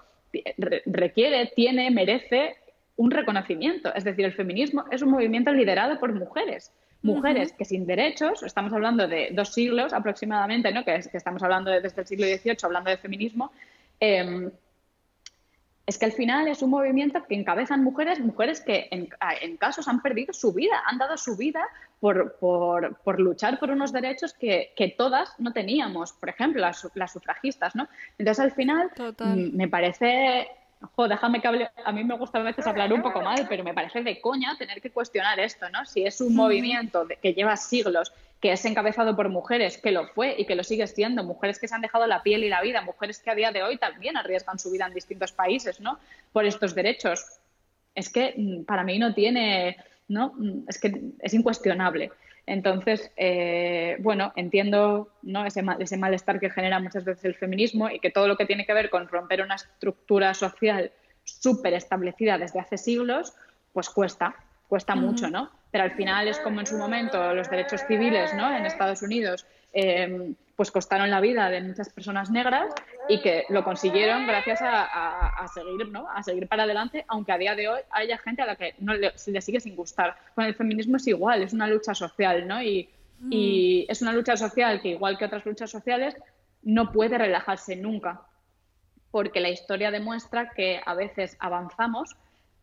requiere, 0.85 1.51
tiene, 1.55 1.91
merece 1.91 2.55
un 2.97 3.11
reconocimiento. 3.11 3.93
Es 3.93 4.03
decir, 4.03 4.25
el 4.25 4.33
feminismo 4.33 4.85
es 4.91 5.01
un 5.01 5.09
movimiento 5.11 5.51
liderado 5.51 5.99
por 5.99 6.13
mujeres. 6.13 6.71
Mujeres 7.03 7.51
que 7.53 7.65
sin 7.65 7.87
derechos, 7.87 8.43
estamos 8.43 8.71
hablando 8.73 9.07
de 9.07 9.29
dos 9.31 9.53
siglos 9.53 9.91
aproximadamente, 9.91 10.71
¿no? 10.71 10.85
que, 10.85 10.95
estamos 10.95 11.41
hablando 11.41 11.71
desde 11.71 12.01
el 12.01 12.07
siglo 12.07 12.27
XVIII, 12.27 12.57
hablando 12.61 12.91
de 12.91 12.97
feminismo, 12.97 13.51
em, 13.99 14.51
es 15.91 15.97
que 15.97 16.05
al 16.05 16.13
final 16.13 16.47
es 16.47 16.61
un 16.61 16.69
movimiento 16.69 17.21
que 17.27 17.35
encabezan 17.35 17.83
mujeres, 17.83 18.19
mujeres 18.21 18.61
que 18.61 18.87
en, 18.91 19.57
casos 19.57 19.89
han 19.89 20.01
perdido 20.01 20.33
su 20.33 20.53
vida, 20.53 20.81
han 20.85 20.97
dado 20.97 21.17
su 21.17 21.35
vida 21.35 21.67
por, 21.99 22.37
por, 22.37 23.19
luchar 23.19 23.59
por 23.59 23.71
unos 23.71 23.91
derechos 23.91 24.33
que, 24.33 24.71
que, 24.77 24.87
todas 24.87 25.37
no 25.37 25.51
teníamos, 25.51 26.13
por 26.13 26.29
ejemplo, 26.29 26.61
las, 26.61 26.87
las 26.95 27.11
sufragistas, 27.11 27.75
¿no? 27.75 27.89
Entonces 28.17 28.43
al 28.43 28.51
final 28.53 28.89
mm, 28.97 29.55
me 29.55 29.67
parece 29.67 30.47
déjame 31.09 31.41
que 31.41 31.47
hable, 31.47 31.69
a 31.83 31.91
mí 31.91 32.03
me 32.03 32.17
gusta 32.17 32.39
a 32.39 32.43
veces 32.43 32.65
hablar 32.65 32.91
un 32.93 33.01
poco 33.01 33.21
mal, 33.21 33.45
pero 33.49 33.63
me 33.63 33.73
parece 33.73 34.01
de 34.01 34.21
coña 34.21 34.55
tener 34.57 34.81
que 34.81 34.91
cuestionar 34.91 35.39
esto, 35.39 35.69
¿no? 35.69 35.85
Si 35.85 36.05
es 36.05 36.21
un 36.21 36.35
movimiento 36.35 37.05
que 37.21 37.33
lleva 37.33 37.57
siglos, 37.57 38.13
que 38.41 38.51
es 38.51 38.65
encabezado 38.65 39.15
por 39.15 39.29
mujeres, 39.29 39.77
que 39.77 39.91
lo 39.91 40.07
fue 40.07 40.35
y 40.37 40.45
que 40.45 40.55
lo 40.55 40.63
sigue 40.63 40.87
siendo, 40.87 41.23
mujeres 41.23 41.59
que 41.59 41.67
se 41.67 41.75
han 41.75 41.81
dejado 41.81 42.07
la 42.07 42.23
piel 42.23 42.43
y 42.43 42.49
la 42.49 42.61
vida, 42.61 42.81
mujeres 42.81 43.19
que 43.19 43.29
a 43.29 43.35
día 43.35 43.51
de 43.51 43.61
hoy 43.61 43.77
también 43.77 44.17
arriesgan 44.17 44.57
su 44.57 44.71
vida 44.71 44.87
en 44.87 44.95
distintos 44.95 45.31
países, 45.31 45.79
¿no? 45.79 45.99
Por 46.33 46.45
estos 46.45 46.73
derechos. 46.73 47.23
Es 47.93 48.09
que 48.09 48.33
mm, 48.35 48.63
para 48.63 48.83
mí 48.83 48.97
no 48.97 49.13
tiene, 49.13 49.77
¿no? 50.07 50.33
Mm, 50.35 50.63
es 50.67 50.79
que 50.79 50.99
es 51.19 51.33
incuestionable. 51.35 52.11
Entonces, 52.47 53.11
eh, 53.15 53.97
bueno, 53.99 54.33
entiendo 54.35 55.09
¿no? 55.21 55.45
ese, 55.45 55.63
ese, 55.79 55.97
malestar 55.97 56.39
que 56.39 56.49
genera 56.49 56.79
muchas 56.79 57.05
veces 57.05 57.23
el 57.25 57.35
feminismo 57.35 57.89
y 57.89 57.99
que 57.99 58.09
todo 58.09 58.27
lo 58.27 58.35
que 58.35 58.47
tiene 58.47 58.65
que 58.65 58.73
ver 58.73 58.89
con 58.89 59.07
romper 59.07 59.43
una 59.43 59.55
estructura 59.55 60.33
social 60.33 60.91
súper 61.23 61.75
establecida 61.75 62.39
desde 62.39 62.59
hace 62.59 62.79
siglos, 62.79 63.33
pues 63.73 63.89
cuesta, 63.91 64.35
cuesta 64.71 64.95
mucho, 64.95 65.29
¿no? 65.29 65.51
Pero 65.69 65.83
al 65.83 65.91
final 65.91 66.29
es 66.29 66.39
como 66.39 66.61
en 66.61 66.65
su 66.65 66.77
momento 66.77 67.33
los 67.33 67.49
derechos 67.49 67.81
civiles, 67.87 68.33
¿no? 68.33 68.55
En 68.55 68.65
Estados 68.65 69.01
Unidos 69.01 69.45
Em, 69.73 70.35
pues 70.57 70.69
costaron 70.69 71.09
la 71.09 71.21
vida 71.21 71.49
de 71.49 71.61
muchas 71.61 71.89
personas 71.89 72.29
negras 72.29 72.71
y 73.09 73.21
que 73.21 73.45
lo 73.49 73.63
consiguieron 73.63 74.27
gracias 74.27 74.59
a, 74.61 75.47
seguir, 75.51 75.87
¿no? 75.87 76.07
a 76.07 76.21
seguir 76.21 76.47
para 76.47 76.63
adelante, 76.63 77.03
aunque 77.07 77.31
a 77.31 77.37
día 77.39 77.55
de 77.55 77.67
hoy 77.67 77.79
haya 77.89 78.17
gente 78.19 78.43
a 78.43 78.45
la 78.45 78.55
que 78.55 78.75
no 78.77 78.93
le, 78.93 79.17
sigue 79.17 79.59
sin 79.59 79.75
gustar. 79.75 80.15
Con 80.35 80.45
el 80.45 80.53
feminismo 80.53 80.97
es 80.97 81.07
igual, 81.07 81.41
es 81.41 81.53
una 81.53 81.67
lucha 81.67 81.95
social, 81.95 82.47
¿no? 82.47 82.61
Y, 82.61 82.89
y 83.31 83.85
mm. 83.87 83.91
es 83.91 84.01
una 84.03 84.13
lucha 84.13 84.37
social 84.37 84.81
que, 84.81 84.89
igual 84.89 85.17
que 85.17 85.25
otras 85.25 85.45
luchas 85.47 85.71
sociales, 85.71 86.15
no 86.61 86.91
puede 86.91 87.17
relajarse 87.17 87.75
nunca, 87.75 88.21
porque 89.09 89.39
la 89.39 89.49
historia 89.49 89.89
demuestra 89.89 90.51
que 90.51 90.79
a 90.85 90.93
veces 90.93 91.37
avanzamos, 91.39 92.15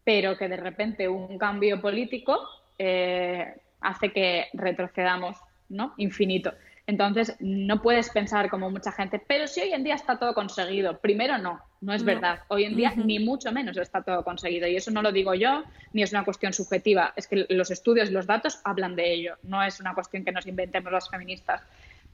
pero 0.09 0.39
que 0.39 0.49
de 0.49 0.57
repente 0.57 1.07
un 1.07 1.37
cambio 1.37 1.83
político 1.83 2.41
eh, 2.79 3.55
hace 3.83 4.11
que 4.11 4.47
retrocedamos, 4.55 5.37
¿no? 5.69 5.93
Infinito. 5.99 6.55
Entonces, 6.87 7.37
no 7.41 7.83
puedes 7.83 8.09
pensar 8.09 8.49
como 8.49 8.71
mucha 8.71 8.91
gente, 8.91 9.19
pero 9.19 9.47
si 9.47 9.61
hoy 9.61 9.75
en 9.75 9.85
día 9.85 9.97
está 9.97 10.19
todo 10.19 10.33
conseguido. 10.33 10.97
Primero, 10.97 11.37
no, 11.37 11.61
no 11.83 11.93
es 11.93 12.05
verdad. 12.05 12.39
Hoy 12.49 12.65
en 12.65 12.75
día, 12.75 12.95
ni 12.97 13.19
mucho 13.19 13.53
menos 13.53 13.77
está 13.77 14.01
todo 14.01 14.25
conseguido. 14.25 14.67
Y 14.67 14.77
eso 14.77 14.91
no 14.91 15.03
lo 15.03 15.13
digo 15.13 15.35
yo, 15.35 15.65
ni 15.93 16.03
es 16.03 16.13
una 16.13 16.25
cuestión 16.25 16.55
subjetiva. 16.55 17.13
Es 17.15 17.27
que 17.27 17.45
los 17.51 17.71
estudios 17.71 18.09
y 18.09 18.15
los 18.15 18.27
datos 18.27 18.63
hablan 18.65 18.97
de 18.97 19.13
ello. 19.13 19.35
No 19.43 19.63
es 19.63 19.79
una 19.79 19.93
cuestión 19.93 20.25
que 20.25 20.33
nos 20.33 20.47
inventemos 20.47 20.91
las 20.91 21.11
feministas. 21.11 21.61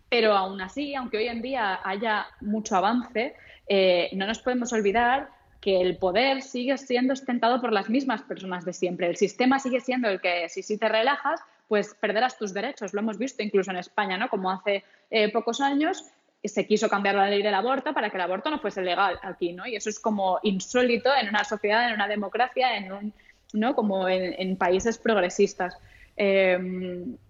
Pero 0.08 0.32
aún 0.32 0.60
así, 0.60 0.96
aunque 0.96 1.18
hoy 1.18 1.28
en 1.28 1.42
día 1.42 1.78
haya 1.84 2.26
mucho 2.40 2.74
avance, 2.74 3.36
eh, 3.68 4.10
no 4.14 4.26
nos 4.26 4.40
podemos 4.40 4.72
olvidar 4.72 5.28
que 5.64 5.80
el 5.80 5.96
poder 5.96 6.42
sigue 6.42 6.76
siendo 6.76 7.14
ostentado 7.14 7.58
por 7.58 7.72
las 7.72 7.88
mismas 7.88 8.20
personas 8.20 8.66
de 8.66 8.74
siempre. 8.74 9.06
El 9.06 9.16
sistema 9.16 9.58
sigue 9.58 9.80
siendo 9.80 10.10
el 10.10 10.20
que, 10.20 10.46
si, 10.50 10.62
si 10.62 10.76
te 10.76 10.90
relajas, 10.90 11.40
pues 11.68 11.96
perderás 11.98 12.36
tus 12.36 12.52
derechos. 12.52 12.92
Lo 12.92 13.00
hemos 13.00 13.16
visto 13.16 13.42
incluso 13.42 13.70
en 13.70 13.78
España, 13.78 14.18
¿no? 14.18 14.28
Como 14.28 14.50
hace 14.50 14.84
eh, 15.10 15.32
pocos 15.32 15.62
años 15.62 16.04
se 16.44 16.66
quiso 16.66 16.90
cambiar 16.90 17.14
la 17.14 17.30
ley 17.30 17.42
del 17.42 17.54
aborto 17.54 17.94
para 17.94 18.10
que 18.10 18.18
el 18.18 18.20
aborto 18.20 18.50
no 18.50 18.58
fuese 18.58 18.82
legal 18.82 19.18
aquí, 19.22 19.54
¿no? 19.54 19.66
Y 19.66 19.74
eso 19.74 19.88
es 19.88 19.98
como 19.98 20.38
insólito 20.42 21.08
en 21.18 21.30
una 21.30 21.44
sociedad, 21.44 21.88
en 21.88 21.94
una 21.94 22.08
democracia, 22.08 22.76
en 22.76 22.92
un, 22.92 23.14
¿no? 23.54 23.74
Como 23.74 24.06
en, 24.06 24.56
países 24.58 24.98
progresistas. 24.98 25.78
Eh, 26.18 26.58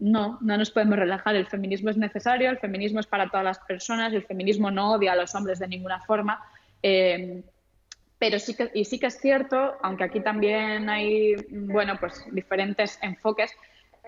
no, 0.00 0.38
no 0.40 0.58
nos 0.58 0.72
podemos 0.72 0.98
relajar. 0.98 1.36
El 1.36 1.46
feminismo 1.46 1.90
es 1.90 1.96
necesario, 1.96 2.50
el 2.50 2.58
feminismo 2.58 2.98
es 2.98 3.06
para 3.06 3.28
todas 3.28 3.44
las 3.44 3.60
personas, 3.60 4.12
el 4.12 4.24
feminismo 4.24 4.72
no 4.72 4.94
odia 4.94 5.12
a 5.12 5.16
los 5.16 5.32
hombres 5.36 5.60
de 5.60 5.68
ninguna 5.68 6.00
forma. 6.00 6.44
Eh, 6.82 7.44
pero 8.24 8.38
sí 8.38 8.54
que, 8.54 8.70
y 8.72 8.86
sí 8.86 8.98
que 8.98 9.08
es 9.08 9.20
cierto, 9.20 9.76
aunque 9.82 10.04
aquí 10.04 10.20
también 10.20 10.88
hay, 10.88 11.34
bueno, 11.50 11.98
pues 12.00 12.24
diferentes 12.32 12.98
enfoques, 13.02 13.52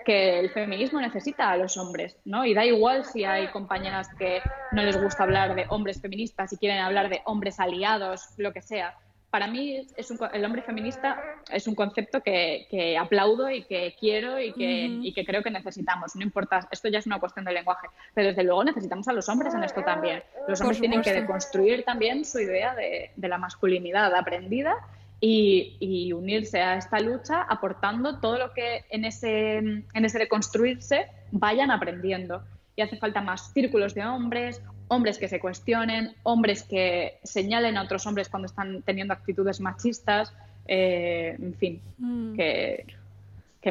que 0.03 0.39
el 0.39 0.49
feminismo 0.49 0.99
necesita 0.99 1.51
a 1.51 1.57
los 1.57 1.77
hombres, 1.77 2.17
¿no? 2.25 2.43
Y 2.43 2.55
da 2.55 2.65
igual 2.65 3.05
si 3.05 3.25
hay 3.25 3.47
compañeras 3.49 4.07
que 4.17 4.41
no 4.71 4.81
les 4.81 4.99
gusta 4.99 5.21
hablar 5.21 5.53
de 5.53 5.67
hombres 5.69 6.01
feministas 6.01 6.51
y 6.51 6.57
quieren 6.57 6.79
hablar 6.79 7.09
de 7.09 7.21
hombres 7.25 7.59
aliados, 7.59 8.29
lo 8.37 8.51
que 8.53 8.63
sea. 8.63 8.95
Para 9.29 9.47
mí 9.47 9.85
es 9.97 10.11
el 10.33 10.45
hombre 10.45 10.61
feminista 10.61 11.21
es 11.51 11.67
un 11.67 11.75
concepto 11.75 12.21
que, 12.21 12.97
aplaudo 12.99 13.49
y 13.51 13.63
que 13.63 13.95
quiero 13.99 14.39
y 14.39 14.53
que, 14.53 15.11
que, 15.13 15.25
creo 15.25 15.43
que 15.43 15.51
necesitamos. 15.51 16.15
No 16.15 16.23
importa, 16.23 16.67
esto 16.71 16.87
ya 16.87 16.99
es 16.99 17.05
una 17.05 17.19
cuestión 17.19 17.43
de 17.45 17.51
lenguaje, 17.51 17.87
pero 18.13 18.29
desde 18.29 18.43
luego 18.43 18.63
necesitamos 18.63 19.07
a 19.07 19.13
los 19.13 19.27
hombres 19.27 19.53
en 19.53 19.63
esto 19.63 19.83
también. 19.83 20.23
Los 20.47 20.61
hombres 20.61 20.79
tienen 20.79 21.01
que 21.01 21.13
deconstruir 21.13 21.83
también 21.83 22.23
su 22.23 22.39
idea 22.39 22.73
de, 22.73 23.11
de 23.15 23.27
la 23.27 23.37
masculinidad 23.37 24.15
aprendida 24.15 24.77
y, 25.19 26.11
unirse 26.13 26.61
a 26.61 26.77
esta 26.77 26.99
lucha 26.99 27.43
aportando 27.43 28.19
todo 28.19 28.37
lo 28.37 28.53
que 28.53 28.85
en 28.89 29.05
ese, 29.05 29.57
en 29.57 30.05
ese 30.05 30.19
reconstruirse 30.19 31.07
vayan 31.31 31.71
aprendiendo. 31.71 32.43
Y 32.75 32.81
hace 32.81 32.97
falta 32.97 33.21
más 33.21 33.53
círculos 33.53 33.95
de 33.95 34.05
hombres, 34.05 34.61
hombres 34.87 35.17
que 35.17 35.27
se 35.27 35.39
cuestionen, 35.39 36.15
hombres 36.23 36.63
que 36.63 37.19
señalen 37.23 37.77
a 37.77 37.83
otros 37.83 38.05
hombres 38.05 38.29
cuando 38.29 38.45
están 38.45 38.81
teniendo 38.83 39.13
actitudes 39.13 39.59
machistas, 39.59 40.33
eh, 40.67 41.35
en 41.39 41.53
fin, 41.55 41.81
mm. 41.97 42.35
que, 42.35 42.85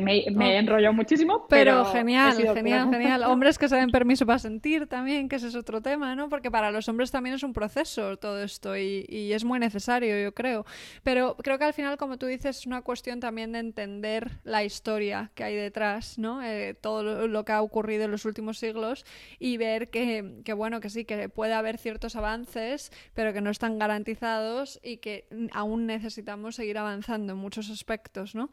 me, 0.01 0.25
me 0.33 0.59
enrollado 0.59 0.93
muchísimo. 0.93 1.47
Pero, 1.49 1.85
genial, 1.87 2.37
genial, 2.37 2.91
genial. 2.91 3.23
Hombres 3.27 3.59
que 3.59 3.69
se 3.69 3.77
den 3.77 3.91
permiso 3.91 4.27
para 4.27 4.39
sentir 4.39 4.87
también, 4.87 5.29
que 5.29 5.37
ese 5.37 5.49
es 5.49 5.55
otro 5.55 5.81
tema, 5.81 6.15
¿no? 6.15 6.29
Porque 6.29 6.51
para 6.51 6.71
los 6.71 6.89
hombres 6.89 7.11
también 7.11 7.35
es 7.35 7.43
un 7.43 7.53
proceso 7.53 8.17
todo 8.17 8.43
esto 8.43 8.77
y, 8.77 9.33
es 9.33 9.45
muy 9.45 9.59
necesario, 9.59 10.19
yo 10.23 10.33
creo. 10.35 10.65
Pero 11.03 11.37
creo 11.37 11.59
que 11.59 11.65
al 11.65 11.73
final, 11.73 11.97
como 11.97 12.19
tú 12.19 12.27
dices, 12.27 12.59
es 12.59 12.67
una 12.67 12.83
cuestión 12.83 13.21
también 13.21 13.53
de 13.53 13.59
entender 13.59 14.39
la 14.45 14.65
historia 14.65 15.31
que 15.35 15.45
hay 15.45 15.55
detrás, 15.55 16.19
¿no? 16.19 16.43
Eh, 16.43 16.75
todo 16.75 17.27
lo, 17.27 17.45
que 17.45 17.53
ha 17.53 17.63
ocurrido 17.63 18.05
en 18.05 18.11
los 18.11 18.25
últimos 18.25 18.59
siglos 18.59 19.05
y 19.39 19.57
ver 19.57 19.91
que, 19.91 20.41
que, 20.45 20.53
bueno, 20.53 20.81
que 20.81 20.91
sí, 20.91 21.05
que 21.05 21.29
puede 21.29 21.55
haber 21.55 21.79
ciertos 21.79 22.17
avances, 22.17 22.91
pero 23.15 23.33
que 23.33 23.41
no 23.41 23.51
están 23.51 23.79
garantizados 23.79 24.81
y 24.83 24.99
que 24.99 25.27
aún 25.53 25.87
necesitamos 25.87 26.57
seguir 26.57 26.79
avanzando 26.79 27.35
en 27.35 27.39
muchos 27.39 27.71
aspectos, 27.71 28.35
¿no? 28.35 28.51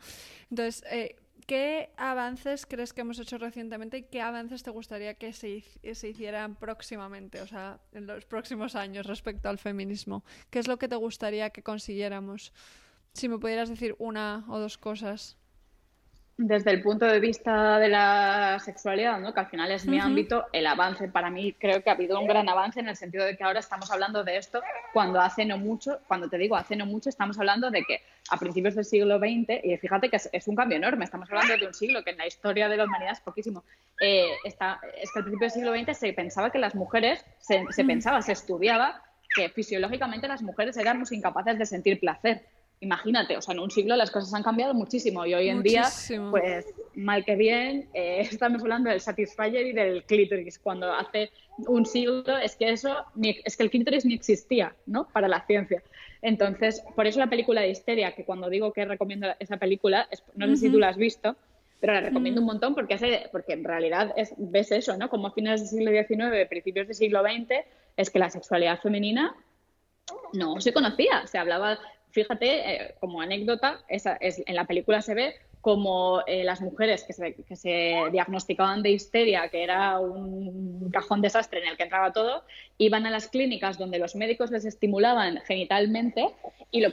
Entonces, 0.49 0.83
eh, 0.91 1.15
¿Qué 1.45 1.89
avances 1.97 2.65
crees 2.65 2.93
que 2.93 3.01
hemos 3.01 3.19
hecho 3.19 3.37
recientemente 3.37 3.97
y 3.97 4.03
qué 4.03 4.21
avances 4.21 4.63
te 4.63 4.71
gustaría 4.71 5.15
que 5.15 5.33
se, 5.33 5.63
se, 5.93 6.09
hicieran 6.09 6.55
próximamente, 6.55 7.41
o 7.41 7.47
sea, 7.47 7.79
en 7.91 8.07
los 8.07 8.25
próximos 8.25 8.75
años 8.75 9.05
respecto 9.05 9.49
al 9.49 9.57
feminismo? 9.57 10.23
¿Qué 10.49 10.59
es 10.59 10.67
lo 10.67 10.77
que 10.77 10.87
te 10.87 10.95
gustaría 10.95 11.49
que 11.49 11.61
consiguiéramos? 11.61 12.53
Si 13.13 13.27
me 13.27 13.37
pudieras 13.37 13.69
decir 13.69 13.95
una 13.99 14.45
o 14.47 14.59
dos 14.59 14.77
cosas 14.77 15.37
desde 16.37 16.71
el 16.71 16.81
punto 16.81 17.05
de 17.05 17.19
vista 17.19 17.77
de 17.77 17.89
la 17.89 18.57
sexualidad, 18.59 19.19
¿no? 19.19 19.33
que 19.33 19.39
al 19.39 19.47
final 19.47 19.71
es 19.71 19.85
mi 19.85 19.99
ámbito, 19.99 20.45
el 20.51 20.65
avance. 20.65 21.07
Para 21.07 21.29
mí 21.29 21.53
creo 21.53 21.83
que 21.83 21.89
ha 21.91 21.93
habido 21.93 22.19
un 22.19 22.27
gran 22.27 22.49
avance 22.49 22.79
en 22.79 22.87
el 22.87 22.95
sentido 22.95 23.23
de 23.23 23.37
que 23.37 23.43
ahora 23.43 23.59
estamos 23.59 23.91
hablando 23.91 24.23
de 24.23 24.37
esto 24.37 24.61
cuando 24.93 25.21
hace 25.21 25.45
no 25.45 25.57
mucho, 25.59 25.99
cuando 26.07 26.29
te 26.29 26.37
digo 26.37 26.55
hace 26.55 26.75
no 26.75 26.87
mucho, 26.87 27.09
estamos 27.09 27.37
hablando 27.37 27.69
de 27.69 27.83
que 27.83 28.01
a 28.29 28.37
principios 28.37 28.73
del 28.73 28.85
siglo 28.85 29.19
XX, 29.19 29.63
y 29.63 29.77
fíjate 29.77 30.09
que 30.09 30.17
es, 30.31 30.47
un 30.47 30.55
cambio 30.55 30.77
enorme, 30.77 31.05
estamos 31.05 31.29
hablando 31.29 31.55
de 31.55 31.67
un 31.67 31.73
siglo 31.73 32.03
que 32.03 32.11
en 32.11 32.17
la 32.17 32.25
historia 32.25 32.67
de 32.67 32.77
la 32.77 32.85
humanidad 32.85 33.13
es 33.13 33.19
poquísimo, 33.19 33.63
eh, 34.01 34.31
está, 34.43 34.79
es 34.97 35.11
que 35.11 35.19
al 35.19 35.25
principio 35.25 35.45
del 35.45 35.51
siglo 35.51 35.75
XX 35.75 35.97
se 35.97 36.13
pensaba 36.13 36.49
que 36.49 36.57
las 36.57 36.73
mujeres, 36.73 37.23
se, 37.39 37.63
se 37.69 37.83
pensaba, 37.83 38.21
se 38.21 38.31
estudiaba 38.31 39.03
que 39.35 39.49
fisiológicamente 39.49 40.27
las 40.27 40.41
mujeres 40.41 40.77
éramos 40.77 41.11
incapaces 41.11 41.59
de 41.59 41.65
sentir 41.65 41.99
placer 41.99 42.43
imagínate, 42.83 43.37
o 43.37 43.41
sea, 43.41 43.53
en 43.53 43.61
un 43.61 43.71
siglo 43.71 43.95
las 43.95 44.11
cosas 44.11 44.33
han 44.33 44.43
cambiado 44.43 44.73
muchísimo 44.73 45.25
y 45.25 45.33
hoy 45.33 45.49
en 45.49 45.63
día, 45.63 45.83
pues 46.29 46.65
mal 46.95 47.23
que 47.23 47.35
bien, 47.35 47.87
eh, 47.93 48.19
estamos 48.31 48.61
hablando 48.61 48.89
del 48.89 48.99
satisfier 48.99 49.65
y 49.65 49.73
del 49.73 50.03
clítoris, 50.03 50.59
cuando 50.59 50.93
hace 50.93 51.31
un 51.57 51.85
siglo 51.85 52.37
es 52.37 52.55
que 52.55 52.69
eso, 52.69 53.05
es 53.21 53.57
que 53.57 53.63
el 53.63 53.69
clítoris 53.69 54.05
ni 54.05 54.13
existía, 54.13 54.75
¿no? 54.85 55.07
Para 55.07 55.27
la 55.27 55.45
ciencia. 55.45 55.81
Entonces, 56.21 56.83
por 56.95 57.05
eso 57.07 57.19
la 57.19 57.29
película 57.29 57.61
de 57.61 57.69
Histeria, 57.69 58.13
que 58.15 58.25
cuando 58.25 58.49
digo 58.49 58.71
que 58.73 58.85
recomiendo 58.85 59.27
esa 59.39 59.57
película, 59.57 60.07
no 60.35 60.47
sé 60.47 60.57
si 60.57 60.69
tú 60.69 60.79
la 60.79 60.89
has 60.89 60.97
visto, 60.97 61.35
pero 61.79 61.93
la 61.93 62.01
recomiendo 62.01 62.39
un 62.39 62.47
montón 62.47 62.75
porque, 62.75 62.93
hace, 62.93 63.27
porque 63.31 63.53
en 63.53 63.63
realidad 63.63 64.13
es, 64.15 64.33
ves 64.37 64.71
eso, 64.71 64.95
¿no? 64.97 65.09
Como 65.09 65.27
a 65.27 65.31
fines 65.31 65.59
del 65.59 65.69
siglo 65.69 65.91
XIX, 65.91 66.47
principios 66.47 66.87
del 66.87 66.95
siglo 66.95 67.21
XX, 67.21 67.65
es 67.97 68.09
que 68.09 68.19
la 68.19 68.29
sexualidad 68.29 68.79
femenina 68.79 69.35
no 70.31 70.59
se 70.61 70.73
conocía. 70.73 71.27
Se 71.27 71.37
hablaba 71.37 71.79
fíjate, 72.13 72.47
eh, 72.47 72.95
como 72.99 73.21
anécdota, 73.21 73.81
esa 73.87 74.15
es, 74.21 74.41
en 74.45 74.55
la 74.55 74.65
película 74.65 75.01
se 75.01 75.15
ve 75.15 75.35
como 75.61 76.21
eh, 76.27 76.43
las 76.43 76.61
mujeres 76.61 77.03
que 77.05 77.13
se, 77.13 77.35
que 77.35 77.55
se, 77.55 77.95
diagnosticaban 78.11 78.83
de 78.83 78.91
histeria, 78.91 79.47
que 79.47 79.63
era 79.63 79.97
un 79.97 80.89
cajón 80.91 81.21
desastre 81.21 81.61
en 81.61 81.69
el 81.69 81.77
que 81.77 81.83
entraba 81.83 82.11
todo, 82.11 82.43
iban 82.77 83.05
a 83.05 83.09
las 83.09 83.29
clínicas 83.29 83.77
donde 83.77 83.97
los 83.97 84.13
médicos 84.15 84.51
les 84.51 84.65
estimulaban 84.65 85.39
genitalmente 85.47 86.27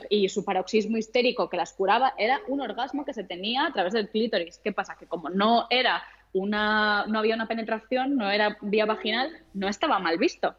y, 0.09 0.29
su 0.29 0.45
paroxismo 0.45 0.97
histérico 0.97 1.49
que 1.49 1.57
las 1.57 1.73
curaba 1.73 2.13
era 2.17 2.39
un 2.47 2.61
orgasmo 2.61 3.03
que 3.03 3.13
se 3.13 3.25
tenía 3.25 3.65
a 3.65 3.73
través 3.73 3.93
del 3.93 4.09
clítoris. 4.09 4.59
¿Qué 4.63 4.71
pasa? 4.71 4.95
Que 4.97 5.05
como 5.05 5.29
no 5.29 5.67
era 5.69 6.01
una, 6.33 7.05
no 7.07 7.19
había 7.19 7.35
una 7.35 7.47
penetración, 7.47 8.15
no 8.15 8.31
era 8.31 8.57
vía 8.61 8.85
vaginal, 8.85 9.37
no 9.53 9.67
estaba 9.67 9.99
mal 9.99 10.17
visto. 10.17 10.55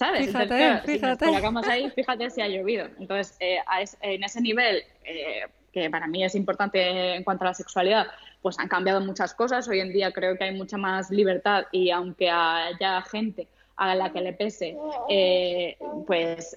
¿Sabes? 0.00 0.28
Fíjate, 0.28 0.80
fíjate. 0.86 1.26
Si 1.26 1.70
ahí, 1.70 1.90
fíjate 1.90 2.30
si 2.30 2.40
ha 2.40 2.48
llovido. 2.48 2.86
Entonces, 2.98 3.36
eh, 3.38 3.58
en 4.00 4.24
ese 4.24 4.40
nivel, 4.40 4.82
eh, 5.04 5.42
que 5.74 5.90
para 5.90 6.06
mí 6.06 6.24
es 6.24 6.34
importante 6.34 7.16
en 7.16 7.22
cuanto 7.22 7.44
a 7.44 7.48
la 7.48 7.54
sexualidad, 7.54 8.06
pues 8.40 8.58
han 8.58 8.68
cambiado 8.68 9.02
muchas 9.02 9.34
cosas. 9.34 9.68
Hoy 9.68 9.80
en 9.80 9.92
día 9.92 10.10
creo 10.10 10.38
que 10.38 10.44
hay 10.44 10.56
mucha 10.56 10.78
más 10.78 11.10
libertad 11.10 11.66
y 11.70 11.90
aunque 11.90 12.30
haya 12.30 13.02
gente 13.02 13.46
a 13.76 13.94
la 13.94 14.10
que 14.10 14.22
le 14.22 14.32
pese, 14.32 14.74
eh, 15.10 15.76
pues 16.06 16.56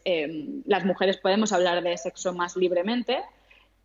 las 0.66 0.86
mujeres 0.86 1.18
podemos 1.18 1.52
hablar 1.52 1.84
de 1.84 1.98
sexo 1.98 2.32
más 2.32 2.56
libremente 2.56 3.24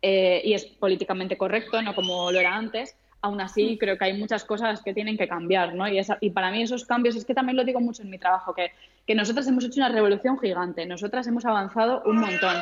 y 0.01 0.53
es 0.53 0.63
políticamente 0.67 1.37
correcto, 1.37 1.81
no 1.81 1.93
como 1.95 2.31
lo 2.31 2.39
era 2.39 2.55
antes 2.55 2.95
aún 3.21 3.41
así 3.41 3.77
creo 3.77 3.97
que 3.97 4.05
hay 4.05 4.17
muchas 4.17 4.45
cosas 4.45 4.81
que 4.81 4.93
tienen 4.93 5.17
que 5.17 5.27
cambiar, 5.27 5.75
¿no? 5.75 5.87
Y, 5.87 5.99
y 6.21 6.29
para 6.29 6.51
mí 6.51 6.61
esos 6.61 6.85
cambios, 6.85 7.15
es 7.15 7.25
que 7.25 7.33
también 7.33 7.57
lo 7.57 7.63
digo 7.63 7.79
mucho 7.79 8.01
en 8.01 8.09
mi 8.09 8.17
trabajo, 8.17 8.53
que, 8.53 8.71
que 9.09 9.15
nosotras 9.15 9.47
hemos 9.47 9.65
hecho 9.65 9.79
una 9.79 9.89
revolución 9.89 10.37
gigante, 10.37 10.85
nosotras 10.85 11.25
hemos 11.25 11.43
avanzado 11.43 12.03
un 12.05 12.17
montón, 12.17 12.55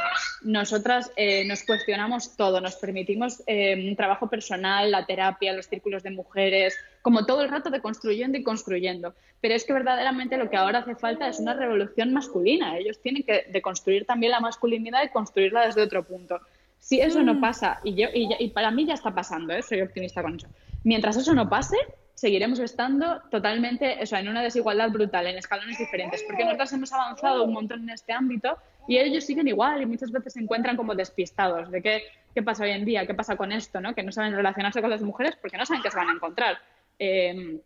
nosotras 0.44 1.12
eh, 1.18 1.44
nos 1.44 1.64
cuestionamos 1.64 2.38
todo, 2.38 2.62
nos 2.62 2.78
permitimos 2.78 3.44
eh, 3.48 3.90
un 3.90 3.98
trabajo 3.98 4.30
personal, 4.30 4.90
la 4.90 5.06
terapia, 5.06 5.52
los 5.52 5.68
círculos 5.68 6.04
de 6.04 6.12
mujeres, 6.12 6.74
como 7.02 7.26
todo 7.26 7.42
el 7.42 7.50
rato 7.50 7.70
de 7.70 7.82
construyendo 7.82 8.38
y 8.38 8.44
construyendo. 8.44 9.14
Pero 9.42 9.56
es 9.56 9.66
que 9.66 9.74
verdaderamente 9.74 10.38
lo 10.38 10.50
que 10.50 10.56
ahora 10.56 10.80
hace 10.80 10.96
falta 10.96 11.28
es 11.28 11.38
una 11.42 11.54
revolución 11.54 12.14
masculina. 12.14 12.78
Ellos 12.78 13.02
tienen 13.02 13.24
que 13.24 13.48
deconstruir 13.52 14.06
también 14.06 14.32
la 14.32 14.40
masculinidad 14.40 15.04
y 15.04 15.10
construirla 15.10 15.66
desde 15.66 15.82
otro 15.82 16.04
punto. 16.04 16.40
Si 16.80 17.02
eso 17.02 17.24
no 17.24 17.34
mm. 17.34 17.42
pasa, 17.42 17.82
y, 17.84 17.94
yo, 17.96 18.08
y, 18.14 18.48
para 18.52 18.72
mí 18.72 18.86
ya 18.86 18.94
está 18.94 19.14
pasando, 19.14 19.52
¿eh? 19.52 19.62
soy 19.64 19.82
optimista 19.82 20.22
con 20.22 20.38
eso, 20.38 20.48
mientras 20.86 21.18
eso 21.18 21.34
no 21.34 21.50
pase, 21.50 21.76
seguiremos 22.18 22.58
estando 22.58 23.22
totalmente, 23.30 24.00
o 24.02 24.06
sea, 24.08 24.20
en 24.22 24.28
una 24.28 24.42
desigualdad 24.42 24.90
brutal, 24.90 25.28
en 25.28 25.38
escalones 25.38 25.78
diferentes, 25.78 26.24
porque 26.24 26.44
nosotros 26.44 26.74
hemos 26.74 26.92
avanzado 26.92 27.44
un 27.44 27.54
montón 27.54 27.84
en 27.84 27.92
este 27.92 28.12
ámbito 28.12 28.58
y 28.88 28.98
ellos 28.98 29.24
siguen 29.24 29.48
igual 29.48 29.84
y 29.84 29.86
muchas 29.86 30.12
veces 30.12 30.34
se 30.34 30.40
encuentran 30.40 30.76
como 30.76 30.96
despistados 30.96 31.70
de 31.70 31.80
qué, 31.84 32.02
qué 32.34 32.42
pasa 32.42 32.64
hoy 32.64 32.72
en 32.72 32.86
día, 32.86 33.06
qué 33.06 33.14
pasa 33.14 33.36
con 33.36 33.52
esto, 33.52 33.80
¿no? 33.82 33.94
Que 33.94 34.02
no 34.02 34.12
saben 34.12 34.36
relacionarse 34.36 34.82
con 34.82 34.90
las 34.90 35.04
mujeres 35.04 35.36
porque 35.40 35.58
no 35.58 35.66
saben 35.68 35.84
qué 35.84 35.92
se 35.92 35.98
van 35.98 36.10
a 36.10 36.14
encontrar. 36.14 36.58
Eh, 36.98 37.62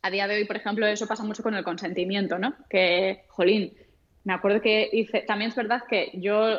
a 0.00 0.10
día 0.10 0.26
de 0.26 0.36
hoy, 0.36 0.46
por 0.46 0.56
ejemplo, 0.56 0.86
eso 0.86 1.06
pasa 1.06 1.22
mucho 1.24 1.42
con 1.42 1.54
el 1.54 1.62
consentimiento, 1.62 2.38
¿no? 2.38 2.54
Que, 2.70 3.24
jolín, 3.28 3.74
me 4.26 4.32
acuerdo 4.32 4.60
que 4.60 5.24
también 5.24 5.50
es 5.50 5.56
verdad 5.56 5.84
que 5.88 6.10
yo, 6.14 6.58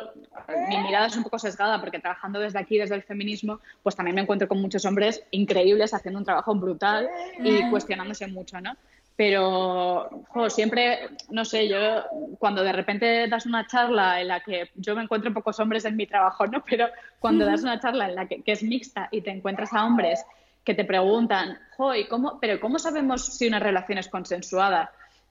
mi 0.70 0.78
mirada 0.78 1.08
es 1.08 1.16
un 1.18 1.22
poco 1.22 1.38
sesgada 1.38 1.78
porque 1.78 1.98
trabajando 1.98 2.40
desde 2.40 2.58
aquí, 2.58 2.78
desde 2.78 2.94
el 2.94 3.02
feminismo, 3.02 3.60
pues 3.82 3.94
también 3.94 4.14
me 4.14 4.22
encuentro 4.22 4.48
con 4.48 4.58
muchos 4.58 4.86
hombres 4.86 5.22
increíbles 5.32 5.92
haciendo 5.92 6.18
un 6.18 6.24
trabajo 6.24 6.54
brutal 6.54 7.10
y 7.44 7.68
cuestionándose 7.68 8.26
mucho, 8.26 8.58
¿no? 8.62 8.74
Pero, 9.16 10.08
siempre, 10.48 11.10
no 11.28 11.44
sé, 11.44 11.68
yo 11.68 12.04
cuando 12.38 12.62
de 12.62 12.72
repente 12.72 13.28
das 13.28 13.44
una 13.44 13.66
charla 13.66 14.18
en 14.22 14.28
la 14.28 14.40
que 14.40 14.70
yo 14.76 14.96
me 14.96 15.02
encuentro 15.02 15.34
pocos 15.34 15.60
hombres 15.60 15.84
en 15.84 15.94
mi 15.94 16.06
trabajo, 16.06 16.46
¿no? 16.46 16.64
Pero 16.64 16.86
cuando 17.18 17.44
das 17.44 17.62
una 17.64 17.78
charla 17.78 18.08
en 18.08 18.14
la 18.14 18.26
que, 18.26 18.42
que 18.42 18.52
es 18.52 18.62
mixta 18.62 19.10
y 19.10 19.20
te 19.20 19.30
encuentras 19.30 19.74
a 19.74 19.84
hombres 19.84 20.24
que 20.64 20.72
te 20.72 20.86
preguntan, 20.86 21.58
jo, 21.76 21.92
cómo, 22.08 22.38
pero 22.40 22.58
¿cómo 22.60 22.78
sabemos 22.78 23.26
si 23.36 23.46
una 23.46 23.58
relación 23.58 23.98
es 23.98 24.08
consensuada? 24.08 24.90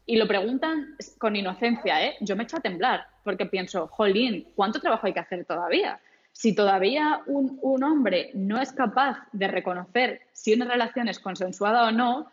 Y 0.10 0.16
lo 0.16 0.26
preguntan 0.26 0.96
con 1.20 1.36
inocencia, 1.36 2.04
¿eh? 2.04 2.16
Yo 2.22 2.36
me 2.36 2.44
echo 2.44 2.58
a 2.58 2.62
temblar 2.62 3.06
porque 3.24 3.46
pienso, 3.46 3.88
jolín, 3.88 4.48
¿cuánto 4.56 4.80
trabajo 4.80 5.06
hay 5.06 5.14
que 5.14 5.20
hacer 5.20 5.44
todavía? 5.44 6.00
Si 6.32 6.56
todavía 6.56 7.22
un, 7.28 7.60
un 7.62 7.84
hombre 7.84 8.32
no 8.34 8.62
es 8.62 8.72
capaz 8.72 9.18
de 9.34 9.50
reconocer 9.50 10.22
si 10.32 10.54
una 10.54 10.66
relación 10.66 11.10
es 11.10 11.20
consensuada 11.20 11.90
o 11.90 11.92
no, 11.92 12.32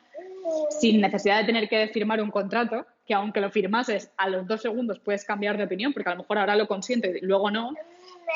sin 0.70 1.00
necesidad 1.00 1.40
de 1.40 1.46
tener 1.46 1.68
que 1.68 1.88
firmar 1.88 2.22
un 2.22 2.30
contrato, 2.30 2.86
que 3.06 3.14
aunque 3.14 3.40
lo 3.40 3.50
firmases 3.50 4.10
a 4.16 4.28
los 4.28 4.46
dos 4.46 4.62
segundos 4.62 5.00
puedes 5.00 5.24
cambiar 5.24 5.56
de 5.56 5.64
opinión, 5.64 5.92
porque 5.92 6.08
a 6.08 6.12
lo 6.12 6.22
mejor 6.22 6.38
ahora 6.38 6.56
lo 6.56 6.68
consiente 6.68 7.18
y 7.20 7.26
luego 7.26 7.50
no, 7.50 7.74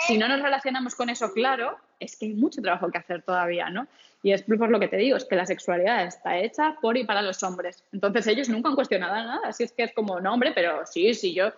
si 0.07 0.18
no 0.18 0.28
nos 0.28 0.41
relacionamos 0.41 0.95
con 0.95 1.11
eso 1.11 1.32
claro, 1.32 1.76
es 2.01 2.16
que 2.16 2.26
hay 2.26 2.34
mucho 2.34 2.62
trabajo 2.62 2.91
que 2.91 2.99
hacer 2.99 3.22
todavía, 3.22 3.70
¿no? 3.70 3.86
Y 4.22 4.32
es 4.32 4.43
por 4.43 4.70
lo 4.70 4.80
que 4.80 4.89
te 4.89 4.97
digo, 4.97 5.16
es 5.16 5.24
que 5.24 5.36
la 5.36 5.47
sexualidad 5.47 6.05
está 6.05 6.39
hecha 6.39 6.76
por 6.80 6.97
y 6.97 7.05
para 7.05 7.22
los 7.22 7.43
hombres. 7.43 7.84
Entonces 7.93 8.26
ellos 8.26 8.49
nunca 8.49 8.68
han 8.68 8.74
cuestionado 8.74 9.14
nada, 9.14 9.41
así 9.45 9.64
es 9.64 9.72
que 9.72 9.84
es 9.84 9.93
como, 9.93 10.20
no, 10.20 10.34
hombre, 10.34 10.53
pero 10.55 10.84
sí, 10.86 11.14
sí, 11.14 11.34
yo, 11.34 11.53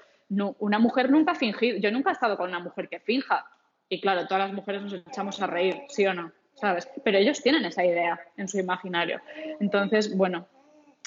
una 0.58 0.78
mujer 0.78 1.10
nunca 1.10 1.32
ha 1.32 1.34
fingido, 1.34 1.78
yo 1.78 1.90
nunca 1.90 2.10
he 2.10 2.12
estado 2.12 2.36
con 2.36 2.48
una 2.48 2.60
mujer 2.60 2.88
que 2.88 3.00
finja. 3.00 3.46
Y 3.88 4.00
claro, 4.00 4.26
todas 4.26 4.44
las 4.44 4.52
mujeres 4.52 4.82
nos 4.82 4.92
echamos 4.92 5.40
a 5.42 5.46
reír, 5.46 5.82
sí 5.88 6.06
o 6.06 6.14
no, 6.14 6.30
¿sabes? 6.54 6.88
Pero 7.02 7.18
ellos 7.18 7.42
tienen 7.42 7.64
esa 7.64 7.84
idea 7.84 8.20
en 8.36 8.46
su 8.46 8.58
imaginario. 8.58 9.20
Entonces, 9.58 10.16
bueno, 10.16 10.46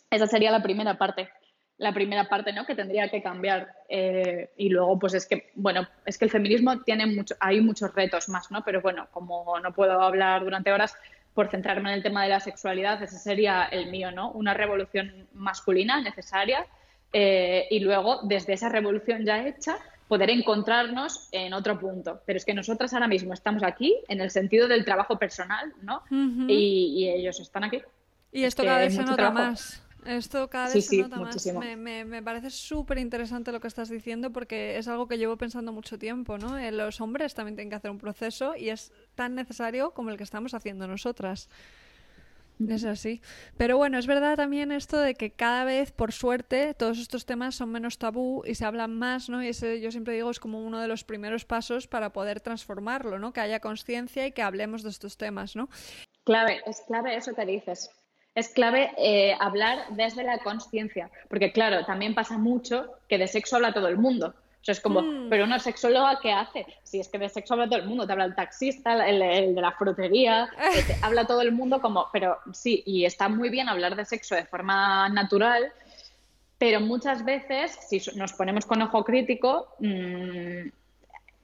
esa 0.09 0.27
sería 0.27 0.51
la 0.51 0.61
primera 0.61 0.97
parte 0.97 1.29
la 1.77 1.93
primera 1.93 2.29
parte 2.29 2.53
¿no? 2.53 2.65
que 2.65 2.75
tendría 2.75 3.09
que 3.09 3.21
cambiar. 3.21 3.73
Eh, 3.89 4.51
y 4.57 4.69
luego, 4.69 4.99
pues 4.99 5.13
es 5.13 5.27
que, 5.27 5.51
bueno, 5.55 5.87
es 6.05 6.17
que 6.17 6.25
el 6.25 6.31
feminismo 6.31 6.81
tiene 6.81 7.05
mucho, 7.05 7.35
hay 7.39 7.61
muchos 7.61 7.93
retos 7.93 8.29
más, 8.29 8.51
¿no? 8.51 8.63
Pero 8.63 8.81
bueno, 8.81 9.07
como 9.11 9.59
no 9.59 9.73
puedo 9.73 10.01
hablar 10.01 10.43
durante 10.43 10.71
horas, 10.71 10.95
por 11.33 11.49
centrarme 11.49 11.89
en 11.89 11.95
el 11.95 12.03
tema 12.03 12.23
de 12.23 12.29
la 12.29 12.39
sexualidad, 12.39 13.01
ese 13.01 13.17
sería 13.17 13.63
el 13.65 13.89
mío, 13.89 14.11
¿no? 14.11 14.31
Una 14.31 14.53
revolución 14.53 15.27
masculina 15.33 15.99
necesaria 16.01 16.67
eh, 17.11 17.67
y 17.69 17.79
luego, 17.79 18.19
desde 18.23 18.53
esa 18.53 18.69
revolución 18.69 19.25
ya 19.25 19.45
hecha, 19.47 19.77
poder 20.07 20.29
encontrarnos 20.29 21.29
en 21.31 21.53
otro 21.53 21.79
punto. 21.79 22.21
Pero 22.25 22.37
es 22.37 22.45
que 22.45 22.53
nosotras 22.53 22.93
ahora 22.93 23.07
mismo 23.07 23.33
estamos 23.33 23.63
aquí 23.63 23.95
en 24.07 24.21
el 24.21 24.29
sentido 24.29 24.67
del 24.67 24.85
trabajo 24.85 25.17
personal, 25.17 25.73
¿no? 25.81 26.03
y, 26.47 27.09
ellos 27.09 27.39
están 27.39 27.63
aquí. 27.63 27.81
Y 28.31 28.43
esto 28.43 28.63
cada 28.63 28.79
vez 28.79 28.95
se 28.95 29.03
nota 29.03 29.31
más. 29.31 29.82
Esto 30.05 30.49
cada 30.49 30.73
vez 30.73 30.85
se 30.85 30.97
nota 30.97 31.17
más. 31.17 31.45
Me, 31.45 32.05
me, 32.05 32.21
parece 32.21 32.49
súper 32.49 32.97
interesante 32.97 33.51
lo 33.51 33.59
que 33.59 33.67
estás 33.67 33.89
diciendo 33.89 34.31
porque 34.31 34.77
es 34.77 34.87
algo 34.87 35.07
que 35.07 35.17
llevo 35.17 35.37
pensando 35.37 35.71
mucho 35.71 35.97
tiempo, 35.97 36.37
¿no? 36.37 36.57
Eh, 36.57 36.71
los 36.71 37.01
hombres 37.01 37.33
también 37.33 37.55
tienen 37.55 37.69
que 37.69 37.75
hacer 37.75 37.91
un 37.91 37.97
proceso 37.97 38.55
y 38.55 38.69
es 38.69 38.91
tan 39.15 39.35
necesario 39.35 39.91
como 39.91 40.09
el 40.09 40.17
que 40.17 40.23
estamos 40.23 40.53
haciendo 40.53 40.87
nosotras. 40.87 41.49
Es 42.69 42.85
así. 42.85 43.21
Pero 43.57 43.77
bueno, 43.77 43.97
es 43.97 44.07
verdad 44.07 44.35
también 44.35 44.71
esto 44.71 44.99
de 44.99 45.15
que 45.15 45.31
cada 45.31 45.65
vez, 45.65 45.91
por 45.91 46.11
suerte, 46.11 46.73
todos 46.75 46.99
estos 46.99 47.25
temas 47.25 47.55
son 47.55 47.71
menos 47.71 47.97
tabú 47.97 48.43
y 48.45 48.55
se 48.55 48.65
hablan 48.65 48.95
más, 48.97 49.27
¿no? 49.27 49.43
Y 49.43 49.47
ese, 49.47 49.81
yo 49.81 49.91
siempre 49.91 50.13
digo, 50.13 50.29
es 50.29 50.39
como 50.39 50.63
uno 50.63 50.79
de 50.79 50.87
los 50.87 51.03
primeros 51.03 51.45
pasos 51.45 51.87
para 51.87 52.13
poder 52.13 52.41
transformarlo, 52.41 53.19
¿no? 53.19 53.33
Que 53.33 53.41
haya 53.41 53.59
conciencia 53.59 54.27
y 54.27 54.31
que 54.31 54.43
hablemos 54.43 54.83
de 54.83 54.89
estos 54.89 55.17
temas, 55.17 55.55
¿no? 55.55 55.67
Clave, 56.23 56.61
es 56.65 56.81
clave 56.87 57.15
eso 57.15 57.33
que 57.33 57.45
dices 57.45 57.89
es 58.35 58.49
clave 58.49 58.91
eh, 58.97 59.35
hablar 59.39 59.85
desde 59.91 60.23
la 60.23 60.39
conciencia, 60.39 61.09
porque 61.29 61.51
claro, 61.51 61.85
también 61.85 62.15
pasa 62.15 62.37
mucho 62.37 62.87
que 63.07 63.17
de 63.17 63.27
sexo 63.27 63.57
habla 63.57 63.73
todo 63.73 63.87
el 63.87 63.97
mundo. 63.97 64.33
O 64.63 64.65
sea, 64.65 64.71
es 64.71 64.79
como, 64.79 65.01
mm. 65.01 65.27
pero 65.29 65.43
una 65.43 65.59
sexóloga, 65.59 66.19
¿qué 66.21 66.31
hace? 66.31 66.65
Si 66.83 66.99
es 66.99 67.09
que 67.09 67.19
de 67.19 67.27
sexo 67.27 67.53
habla 67.53 67.67
todo 67.67 67.79
el 67.79 67.85
mundo, 67.85 68.07
te 68.07 68.13
habla 68.13 68.25
el 68.25 68.35
taxista, 68.35 69.07
el, 69.07 69.53
de 69.53 69.61
la 69.61 69.73
frutería, 69.73 70.49
eh, 70.57 70.95
habla 71.01 71.27
todo 71.27 71.41
el 71.41 71.51
mundo 71.51 71.81
como, 71.81 72.07
pero 72.13 72.37
sí, 72.53 72.81
y 72.85 73.03
está 73.03 73.27
muy 73.27 73.49
bien 73.49 73.67
hablar 73.67 73.95
de 73.95 74.05
sexo 74.05 74.35
de 74.35 74.45
forma 74.45 75.09
natural, 75.09 75.71
pero 76.57 76.79
muchas 76.79 77.25
veces, 77.25 77.77
si 77.89 78.01
nos 78.15 78.31
ponemos 78.31 78.65
con 78.65 78.81
ojo 78.81 79.03
crítico, 79.03 79.67
mm, 79.79 80.69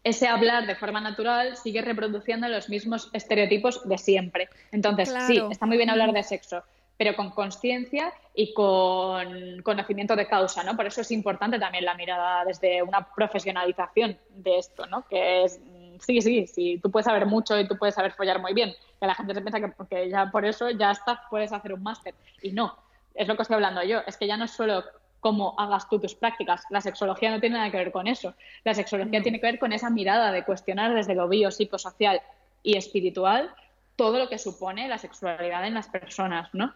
ese 0.06 0.28
hablar 0.30 0.66
de 0.66 0.76
forma 0.76 1.02
natural 1.02 1.58
sigue 1.58 1.82
reproduciendo 1.82 2.48
los 2.48 2.70
mismos 2.70 3.10
estereotipos 3.12 3.88
de 3.88 3.98
siempre. 3.98 4.50
Entonces, 4.72 5.14
sí, 5.28 5.42
está 5.52 5.66
muy 5.66 5.76
bien 5.76 5.90
hablar 5.90 6.14
de 6.14 6.24
sexo, 6.24 6.64
pero 7.00 7.16
con 7.16 7.30
conciencia 7.30 8.12
y 8.36 8.54
con 8.54 9.62
conocimiento 9.64 10.18
de 10.18 10.28
causa, 10.28 10.66
¿no? 10.66 10.76
Por 10.76 10.86
eso 10.86 11.00
es 11.00 11.12
importante 11.12 11.58
también 11.58 11.86
la 11.86 11.94
mirada 11.94 12.44
desde 12.44 12.84
una 12.84 13.08
profesionalización 13.16 14.18
de 14.36 14.58
esto, 14.58 14.86
¿no? 14.86 15.08
Que 15.08 15.46
es, 15.46 15.62
sí, 16.02 16.22
sí, 16.22 16.46
sí, 16.46 16.78
tú 16.84 16.92
puedes 16.92 17.06
saber 17.06 17.26
mucho 17.26 17.58
y 17.58 17.66
tú 17.70 17.78
puedes 17.78 17.96
saber 17.96 18.12
follar 18.12 18.42
muy 18.42 18.54
bien, 18.54 18.76
que 19.00 19.08
la 19.08 19.16
gente 19.16 19.34
se 19.34 19.40
piensa 19.40 19.62
que 19.62 19.70
porque 19.70 20.10
ya 20.10 20.30
por 20.30 20.44
eso 20.44 20.72
ya 20.72 20.92
está, 20.92 21.22
puedes 21.30 21.54
hacer 21.54 21.72
un 21.72 21.84
máster. 21.84 22.14
Y 22.42 22.52
no, 22.52 22.76
es 23.16 23.30
lo 23.30 23.38
que 23.38 23.44
estoy 23.44 23.56
hablando 23.56 23.82
yo, 23.82 24.02
es 24.06 24.18
que 24.18 24.28
ya 24.28 24.36
no 24.36 24.44
es 24.44 24.52
solo 24.52 24.84
cómo 25.22 25.56
hagas 25.58 25.88
tú 25.88 26.00
tus 26.00 26.16
prácticas. 26.16 26.64
La 26.70 26.82
sexología 26.82 27.32
no 27.32 27.40
tiene 27.40 27.56
nada 27.56 27.72
que 27.72 27.78
ver 27.78 27.94
con 27.94 28.08
eso. 28.08 28.34
La 28.66 28.74
sexología 28.74 29.22
tiene 29.22 29.40
que 29.40 29.46
ver 29.46 29.60
con 29.60 29.72
esa 29.72 29.90
mirada 29.90 30.34
de 30.34 30.44
cuestionar 30.44 30.94
desde 30.94 31.16
lo 31.16 31.30
biopsicosocial 31.30 32.22
y 32.62 32.76
espiritual 32.76 33.56
todo 33.96 34.18
lo 34.18 34.30
que 34.30 34.38
supone 34.38 34.88
la 34.90 34.98
sexualidad 34.98 35.66
en 35.66 35.74
las 35.74 35.88
personas, 35.88 36.50
¿no? 36.54 36.74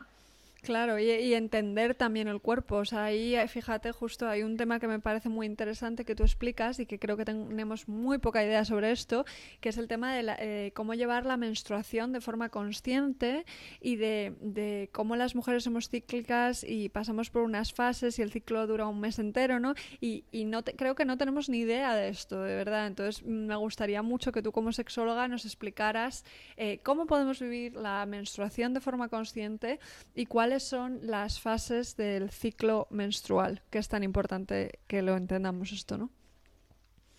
Claro, 0.64 0.98
y, 0.98 1.34
entender 1.34 1.94
también 1.94 2.30
el 2.30 2.40
cuerpo. 2.40 2.78
O 2.78 2.86
sea, 2.86 3.04
ahí 3.04 3.36
eh, 3.36 3.50
fíjate, 3.50 3.92
justo 3.92 4.30
hay 4.30 4.44
un 4.44 4.56
tema 4.56 4.80
que 4.80 4.88
me 4.88 4.98
parece 5.00 5.28
muy 5.28 5.46
interesante 5.46 6.06
que 6.06 6.16
tú 6.16 6.24
explicas 6.24 6.80
y 6.80 6.86
que 6.86 7.00
creo 7.00 7.18
que 7.18 7.26
tenemos 7.26 7.90
muy 7.90 8.18
poca 8.18 8.42
idea 8.46 8.64
sobre 8.64 8.92
esto, 8.92 9.26
que 9.60 9.68
es 9.68 9.78
el 9.78 9.90
tema 9.90 10.16
de 10.16 10.36
eh, 10.40 10.72
cómo 10.74 10.94
llevar 10.94 11.26
la 11.26 11.36
menstruación 11.36 12.14
de 12.14 12.22
forma 12.22 12.48
consciente 12.48 13.46
y 13.82 13.98
de, 13.98 14.90
cómo 14.94 15.18
las 15.18 15.36
mujeres 15.36 15.66
somos 15.66 15.90
cíclicas 15.90 16.64
y 16.66 16.88
pasamos 16.88 17.30
por 17.30 17.42
unas 17.42 17.74
fases 17.74 18.18
y 18.18 18.22
el 18.22 18.32
ciclo 18.32 18.66
dura 18.66 18.88
un 18.88 19.02
mes 19.02 19.20
entero, 19.20 19.60
¿no? 19.60 19.74
Y, 20.00 20.24
no 20.46 20.64
creo 20.64 20.96
que 20.96 21.04
no 21.04 21.18
tenemos 21.18 21.50
ni 21.50 21.60
idea 21.60 21.94
de 21.94 22.08
esto, 22.08 22.42
de 22.42 22.56
verdad. 22.56 22.88
Entonces, 22.88 23.26
me 23.26 23.56
gustaría 23.58 24.02
mucho 24.02 24.32
que 24.32 24.42
tú 24.42 24.54
como 24.54 24.72
sexóloga 24.72 25.28
nos 25.28 25.44
explicaras 25.44 26.24
eh, 26.56 26.80
cómo 26.84 27.06
podemos 27.06 27.42
vivir 27.42 27.76
la 27.76 28.06
menstruación 28.06 28.74
de 28.74 28.80
forma 28.80 29.10
consciente 29.10 29.80
y 30.16 30.26
cuál 30.26 30.53
son 30.60 31.00
las 31.04 31.40
fases 31.40 31.96
del 31.98 32.30
ciclo 32.30 32.88
menstrual? 32.90 33.62
Que 33.70 33.80
es 33.80 33.88
tan 33.90 34.04
importante 34.04 34.80
que 34.88 35.02
lo 35.02 35.16
entendamos 35.18 35.72
esto, 35.72 35.98
¿no? 35.98 36.10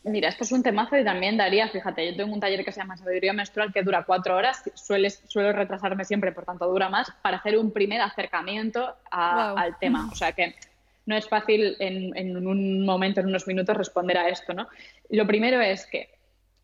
Mira, 0.05 0.28
esto 0.28 0.45
es 0.45 0.53
un 0.53 0.62
temazo 0.62 0.99
y 0.99 1.05
también 1.05 1.39
daría, 1.39 1.66
fíjate, 1.68 2.11
yo 2.11 2.16
tengo 2.16 2.35
un 2.35 2.41
taller 2.41 2.62
que 2.62 2.72
se 2.72 2.80
llama 2.80 2.97
Sabiduría 2.97 3.32
Menstrual 3.32 3.72
que 3.72 3.82
dura 3.82 4.05
cuatro 4.05 4.37
horas, 4.37 4.62
suele, 4.74 5.09
suelo 5.09 5.53
retrasarme 5.53 6.05
siempre, 6.05 6.30
por 6.30 6.45
tanto 6.45 6.66
dura 6.66 6.91
más, 6.91 7.11
para 7.22 7.39
hacer 7.39 7.57
un 7.57 7.72
primer 7.72 8.03
acercamiento 8.03 8.95
al 9.11 9.78
tema. 9.78 10.11
O 10.12 10.14
sea 10.14 10.32
que 10.32 10.55
no 11.07 11.16
es 11.16 11.26
fácil 11.26 11.76
en, 11.78 12.14
en, 12.16 12.47
un 12.47 12.85
momento, 12.85 13.20
en 13.20 13.28
unos 13.28 13.47
minutos, 13.47 13.76
responder 13.76 14.18
a 14.18 14.28
esto, 14.28 14.53
¿no? 14.53 14.68
Lo 15.09 15.26
primero 15.26 15.61
es 15.62 15.87
que 15.87 16.14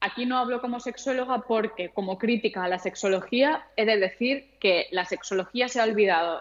Aquí 0.03 0.25
no 0.25 0.39
hablo 0.39 0.63
como 0.63 0.81
sexóloga 0.81 1.43
porque, 1.47 1.91
como 1.91 2.17
crítica 2.17 2.65
a 2.65 2.69
la 2.69 2.79
sexología, 2.79 3.67
he 3.77 3.85
de 3.85 3.99
decir 3.99 4.57
que 4.59 4.87
la 4.93 5.05
sexología 5.05 5.69
se 5.69 5.79
ha 5.79 5.85
olvidado 5.85 6.41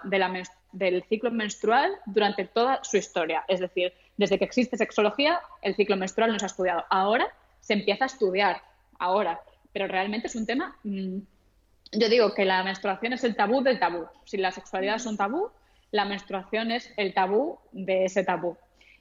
del 0.72 1.03
ciclo 1.03 1.30
menstrual 1.30 1.91
durante 2.05 2.45
toda 2.45 2.82
su 2.84 2.95
historia. 2.95 3.43
Es 3.49 3.60
decir, 3.60 3.93
desde 4.16 4.39
que 4.39 4.45
existe 4.45 4.78
sexología, 4.78 5.41
el 5.62 5.76
ciclo 5.76 5.97
menstrual 5.97 6.32
no 6.32 6.39
se 6.39 6.45
ha 6.45 6.47
estudiado. 6.47 6.86
Ahora 6.89 7.28
se 7.60 7.74
empieza 7.74 8.05
a 8.05 8.07
estudiar, 8.07 8.62
ahora, 8.97 9.41
pero 9.74 9.88
realmente 9.88 10.28
es 10.28 10.36
un 10.36 10.45
tema. 10.45 10.78
Mm, 10.84 11.18
yo 11.91 12.07
digo 12.07 12.34
que 12.34 12.45
la 12.45 12.64
menstruación 12.64 13.12
es 13.12 13.26
el 13.26 13.36
tabú 13.36 13.62
del 13.62 13.80
tabú. 13.80 14.05
Si 14.24 14.38
la 14.38 14.51
sexualidad 14.51 14.95
es 14.95 15.05
un 15.05 15.18
tabú, 15.18 15.49
la 15.91 16.05
menstruación 16.05 16.72
es 16.72 16.93
el 16.95 17.14
tabú 17.14 17.60
de 17.74 18.05
ese 18.05 18.24
tabú. 18.24 18.57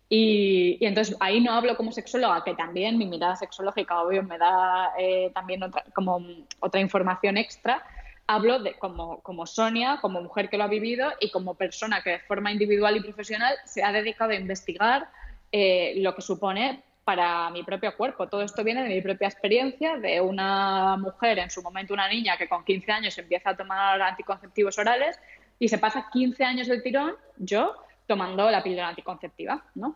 Y, 0.08 0.78
entonces 0.80 1.16
ahí 1.20 1.40
no 1.40 1.52
hablo 1.52 1.76
como 1.76 1.92
sexóloga, 1.92 2.42
que 2.42 2.54
también 2.54 2.96
mi 2.96 3.06
mirada 3.06 3.36
sexológica, 3.36 4.02
obvio, 4.02 4.22
me 4.22 4.38
da 4.38 4.92
eh, 4.98 5.30
también 5.34 5.62
otra, 5.62 5.84
como 5.94 6.20
otra 6.60 6.80
información 6.80 7.36
extra. 7.36 7.84
Hablo 8.26 8.58
de, 8.58 8.74
como, 8.74 9.20
como 9.20 9.46
Sonia, 9.46 9.98
como 10.00 10.20
mujer 10.20 10.48
que 10.48 10.58
lo 10.58 10.64
ha 10.64 10.68
vivido 10.68 11.10
y 11.20 11.30
como 11.30 11.54
persona 11.54 12.02
que 12.02 12.10
de 12.10 12.18
forma 12.20 12.52
individual 12.52 12.96
y 12.96 13.00
profesional 13.00 13.54
se 13.64 13.82
ha 13.82 13.92
dedicado 13.92 14.32
a 14.32 14.36
investigar 14.36 15.08
eh, 15.52 15.94
lo 15.96 16.14
que 16.14 16.22
supone 16.22 16.82
para 17.04 17.48
mi 17.48 17.62
propio 17.62 17.96
cuerpo. 17.96 18.28
Todo 18.28 18.42
esto 18.42 18.62
viene 18.62 18.82
de 18.82 18.90
mi 18.90 19.00
propia 19.00 19.28
experiencia, 19.28 19.96
de 19.96 20.20
una 20.20 20.96
mujer, 20.98 21.38
en 21.38 21.50
su 21.50 21.62
momento 21.62 21.94
una 21.94 22.06
niña, 22.06 22.36
que 22.36 22.48
con 22.48 22.64
15 22.64 22.92
años 22.92 23.16
empieza 23.16 23.50
a 23.50 23.56
tomar 23.56 24.00
anticonceptivos 24.02 24.78
orales 24.78 25.18
y 25.58 25.68
se 25.68 25.78
pasa 25.78 26.10
15 26.12 26.44
años 26.44 26.68
del 26.68 26.82
tirón, 26.82 27.14
yo, 27.38 27.74
tomando 28.08 28.50
la 28.50 28.62
píldora 28.62 28.88
anticonceptiva, 28.88 29.62
¿no? 29.76 29.94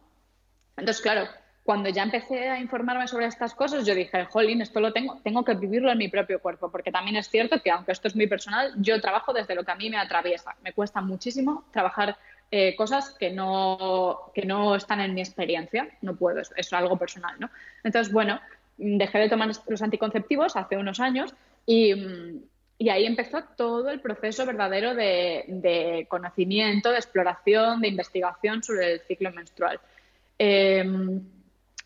Entonces, 0.77 1.03
claro, 1.03 1.27
cuando 1.65 1.89
ya 1.89 2.03
empecé 2.03 2.49
a 2.49 2.61
informarme 2.61 3.09
sobre 3.09 3.27
estas 3.27 3.55
cosas, 3.55 3.87
yo 3.87 3.95
dije, 3.95 4.27
jolín, 4.27 4.63
esto 4.63 4.81
lo 4.81 4.93
tengo, 4.93 5.21
tengo 5.25 5.45
que 5.45 5.55
vivirlo 5.55 5.91
en 5.91 5.99
mi 5.99 6.09
propio 6.09 6.41
cuerpo, 6.41 6.71
porque 6.71 6.93
también 6.93 7.17
es 7.17 7.29
cierto 7.29 7.61
que, 7.61 7.71
aunque 7.71 7.93
esto 7.93 8.09
es 8.09 8.15
muy 8.15 8.27
personal, 8.27 8.73
yo 8.77 9.01
trabajo 9.01 9.33
desde 9.33 9.55
lo 9.55 9.65
que 9.65 9.73
a 9.73 9.77
mí 9.77 9.89
me 9.89 9.99
atraviesa. 9.99 10.55
Me 10.63 10.73
cuesta 10.73 11.01
muchísimo 11.01 11.65
trabajar 11.73 12.17
eh, 12.51 12.77
cosas 12.77 13.11
que 13.19 13.31
no, 13.31 14.31
que 14.35 14.45
no 14.45 14.77
están 14.77 15.01
en 15.01 15.15
mi 15.15 15.21
experiencia, 15.21 15.89
no 16.03 16.15
puedo, 16.17 16.41
es, 16.41 16.53
es 16.57 16.73
algo 16.73 16.97
personal, 16.99 17.35
¿no? 17.39 17.49
Entonces, 17.83 18.13
bueno, 18.13 18.41
dejé 18.77 19.19
de 19.19 19.29
tomar 19.29 19.49
los 19.67 19.83
anticonceptivos 19.83 20.57
hace 20.57 20.77
unos 20.77 21.01
años 21.01 21.35
y, 21.65 21.95
y 22.83 22.89
ahí 22.89 23.07
empezó 23.07 23.45
todo 23.57 23.91
el 23.91 24.01
proceso 24.01 24.45
verdadero 24.45 24.97
de, 24.97 26.05
conocimiento, 26.09 26.91
de 26.91 26.97
exploración, 26.97 27.81
de 27.81 27.87
investigación 27.87 28.61
sobre 28.61 28.95
el 28.95 29.01
ciclo 29.03 29.31
menstrual. 29.31 29.79
Em, 30.37 31.23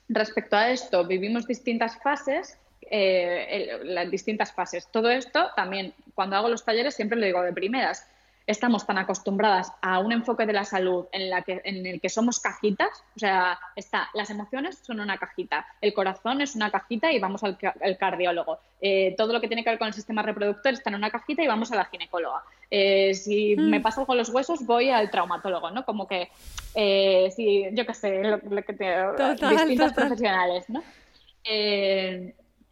respecto 0.08 0.56
a 0.56 0.70
esto, 0.70 1.06
vivimos 1.06 1.46
distintas 1.46 1.98
fases, 2.02 2.58
eh, 2.80 3.78
las 3.84 4.10
distintas 4.10 4.54
fases. 4.54 4.88
Todo 4.90 5.10
esto 5.10 5.50
también, 5.54 5.92
cuando 6.14 6.36
hago 6.36 6.48
los 6.48 6.64
talleres, 6.64 6.94
siempre 6.94 7.18
lo 7.18 7.26
digo 7.26 7.42
de 7.42 7.52
primeras 7.52 8.08
estamos 8.46 8.86
tan 8.86 8.98
acostumbradas 8.98 9.72
a 9.82 9.98
un 9.98 10.12
enfoque 10.12 10.46
de 10.46 10.52
la 10.52 10.64
salud 10.64 11.06
en, 11.12 11.30
la 11.30 11.42
que, 11.42 11.60
en 11.64 11.84
el 11.84 12.00
que 12.00 12.08
somos 12.08 12.38
cajitas, 12.38 13.04
o 13.16 13.18
sea, 13.18 13.58
está, 13.74 14.08
las 14.14 14.30
emociones 14.30 14.78
son 14.78 15.00
una 15.00 15.18
cajita, 15.18 15.66
el 15.80 15.92
corazón 15.92 16.40
es 16.40 16.54
una 16.54 16.70
cajita 16.70 17.12
y 17.12 17.18
vamos 17.18 17.42
al, 17.42 17.58
cardiólogo, 17.98 18.60
eh, 18.80 19.14
todo 19.16 19.32
lo 19.32 19.40
que 19.40 19.48
tiene 19.48 19.64
que 19.64 19.70
ver 19.70 19.78
con 19.78 19.88
el 19.88 19.94
sistema 19.94 20.22
reproductor 20.22 20.72
está 20.72 20.90
en 20.90 20.96
una 20.96 21.10
cajita 21.10 21.42
y 21.42 21.48
vamos 21.48 21.72
a 21.72 21.76
la 21.76 21.86
ginecóloga. 21.86 22.42
Eh, 22.70 23.14
si 23.14 23.56
mm. 23.56 23.68
me 23.68 23.80
pasa 23.80 24.00
algo 24.00 24.06
con 24.06 24.16
los 24.16 24.28
huesos, 24.28 24.64
voy 24.64 24.90
al 24.90 25.10
traumatólogo, 25.10 25.70
¿no? 25.70 25.84
Como 25.84 26.06
que, 26.06 26.28
eh, 26.74 27.32
si, 27.34 27.64
yo 27.72 27.84
qué 27.84 27.94
sé, 27.94 28.22
lo, 28.22 28.40
que 28.40 28.72
distintos 28.72 29.92
profesionales, 29.92 30.64
¿no? 30.68 30.82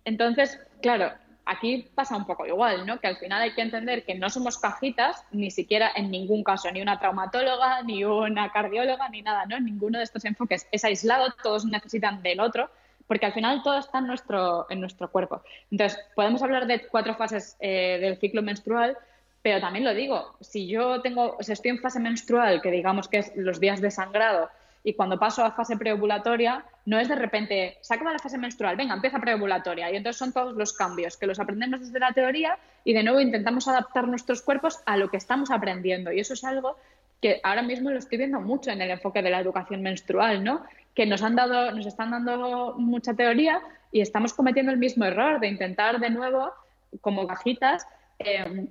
entonces, 0.05 0.59
claro, 0.83 1.13
aquí 1.47 1.89
pasa 1.95 2.17
un 2.17 2.27
poco 2.27 2.47
igual, 2.47 2.87
¿no? 2.87 3.01
Que 3.01 3.07
al 3.07 3.17
final 3.17 3.43
hay 3.43 3.55
que 3.55 3.63
entender 3.63 4.05
que 4.05 4.15
no 4.15 4.31
somos 4.31 4.59
cajitas, 4.59 5.25
ni 5.31 5.51
siquiera 5.51 5.91
en 5.95 6.11
ningún 6.11 6.43
caso, 6.45 6.71
ni 6.71 6.81
una 6.81 6.99
traumatóloga, 6.99 7.83
ni 7.83 8.05
una 8.05 8.51
cardióloga, 8.53 9.09
ni 9.09 9.23
nada, 9.23 9.47
¿no? 9.47 9.59
Ninguno 9.61 9.99
de 9.99 10.05
estos 10.05 10.25
enfoques 10.25 10.67
es 10.73 10.85
aislado, 10.85 11.35
todos 11.43 11.65
necesitan 11.65 12.23
del 12.23 12.41
otro, 12.41 12.71
porque 13.07 13.27
al 13.27 13.33
final 13.33 13.63
todo 13.63 13.79
está 13.79 13.99
en 13.99 14.07
nuestro, 14.07 14.67
en 14.71 14.81
nuestro 14.81 15.11
cuerpo. 15.11 15.43
Entonces, 15.71 15.99
podemos 16.15 16.43
hablar 16.43 16.67
de 16.67 16.87
cuatro 16.89 17.15
fases 17.15 17.57
eh, 17.61 17.99
del 18.01 18.19
ciclo 18.19 18.43
menstrual, 18.43 18.97
pero 19.43 19.61
también 19.61 19.85
lo 19.85 19.93
digo, 19.93 20.37
si 20.41 20.67
yo 20.67 21.03
tengo, 21.03 21.37
si 21.41 21.53
estoy 21.53 21.73
en 21.73 21.81
fase 21.81 22.01
menstrual, 22.01 22.63
que 22.63 22.71
digamos 22.71 23.09
que 23.09 23.19
es 23.19 23.33
los 23.37 23.61
días 23.61 23.83
de 23.83 23.91
sangrado, 23.91 24.49
y 24.87 24.93
cuando 24.93 25.19
paso 25.19 25.43
a 25.43 25.53
fase 25.53 25.79
preovulatoria, 25.79 26.63
no 26.85 27.01
es 27.01 27.09
de 27.09 27.15
repente, 27.15 27.79
se 27.81 27.95
acaba 27.95 28.13
la 28.13 28.19
fase 28.19 28.37
menstrual, 28.37 28.77
venga, 28.77 28.93
empieza 28.93 29.19
preovulatoria. 29.19 29.91
Y 29.91 29.97
entonces 29.97 30.19
son 30.19 30.33
todos 30.33 30.55
los 30.55 30.75
cambios 30.75 31.17
que 31.17 31.27
los 31.27 31.41
aprendemos 31.41 31.81
desde 31.81 31.99
la 31.99 32.13
teoría 32.13 32.59
y 32.85 32.93
de 32.93 33.03
nuevo 33.03 33.19
intentamos 33.19 33.67
adaptar 33.67 34.07
nuestros 34.07 34.43
cuerpos 34.43 34.81
a 34.85 34.99
lo 34.99 35.09
que 35.09 35.17
estamos 35.17 35.51
aprendiendo. 35.51 36.13
Y 36.13 36.21
eso 36.21 36.35
es 36.35 36.45
algo 36.45 36.77
que 37.23 37.41
ahora 37.43 37.63
mismo 37.63 37.91
lo 37.91 37.99
estoy 37.99 38.19
viendo 38.19 38.43
mucho 38.43 38.71
en 38.71 38.83
el 38.83 38.91
enfoque 38.91 39.23
de 39.23 39.31
la 39.31 39.41
educación 39.41 39.81
menstrual, 39.81 40.45
¿no? 40.45 40.63
Que 40.95 41.07
nos 41.07 41.23
han 41.23 41.35
dado, 41.35 41.73
nos 41.73 41.87
están 41.87 42.11
dando 42.11 42.75
mucha 42.77 43.15
teoría 43.15 43.63
y 43.91 44.03
estamos 44.03 44.35
cometiendo 44.35 44.71
el 44.71 44.79
mismo 44.79 45.07
error 45.07 45.41
de 45.41 45.49
intentar 45.49 45.99
de 45.99 46.11
nuevo, 46.11 46.53
como 47.01 47.27
cajitas, 47.27 47.87
eh, 48.19 48.67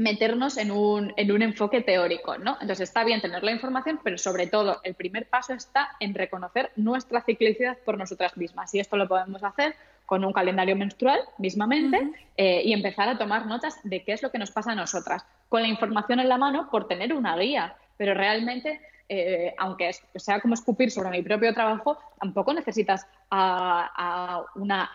meternos 0.00 0.56
en 0.56 0.70
un, 0.70 1.12
en 1.16 1.30
un 1.30 1.42
enfoque 1.42 1.82
teórico, 1.82 2.38
¿no? 2.38 2.52
Entonces 2.60 2.88
está 2.88 3.04
bien 3.04 3.20
tener 3.20 3.44
la 3.44 3.52
información, 3.52 4.00
pero 4.02 4.16
sobre 4.16 4.46
todo 4.46 4.80
el 4.82 4.94
primer 4.94 5.26
paso 5.26 5.52
está 5.52 5.90
en 6.00 6.14
reconocer 6.14 6.70
nuestra 6.76 7.20
ciclicidad 7.20 7.76
por 7.84 7.98
nosotras 7.98 8.34
mismas. 8.36 8.74
Y 8.74 8.80
esto 8.80 8.96
lo 8.96 9.06
podemos 9.06 9.44
hacer 9.44 9.74
con 10.06 10.24
un 10.24 10.32
calendario 10.32 10.74
menstrual 10.74 11.20
mismamente 11.36 12.10
eh, 12.38 12.62
y 12.64 12.72
empezar 12.72 13.10
a 13.10 13.18
tomar 13.18 13.46
notas 13.46 13.78
de 13.84 14.02
qué 14.02 14.12
es 14.12 14.22
lo 14.22 14.30
que 14.30 14.38
nos 14.38 14.50
pasa 14.50 14.72
a 14.72 14.74
nosotras, 14.74 15.24
con 15.50 15.60
la 15.60 15.68
información 15.68 16.18
en 16.18 16.30
la 16.30 16.38
mano 16.38 16.70
por 16.70 16.88
tener 16.88 17.12
una 17.12 17.36
guía, 17.36 17.76
pero 17.98 18.14
realmente 18.14 18.80
eh, 19.12 19.52
aunque 19.58 19.90
sea 20.14 20.40
como 20.40 20.54
escupir 20.54 20.88
sobre 20.92 21.10
mi 21.10 21.20
propio 21.20 21.52
trabajo, 21.52 21.98
tampoco 22.20 22.54
necesitas 22.54 23.08
a, 23.28 24.44
una 24.54 24.88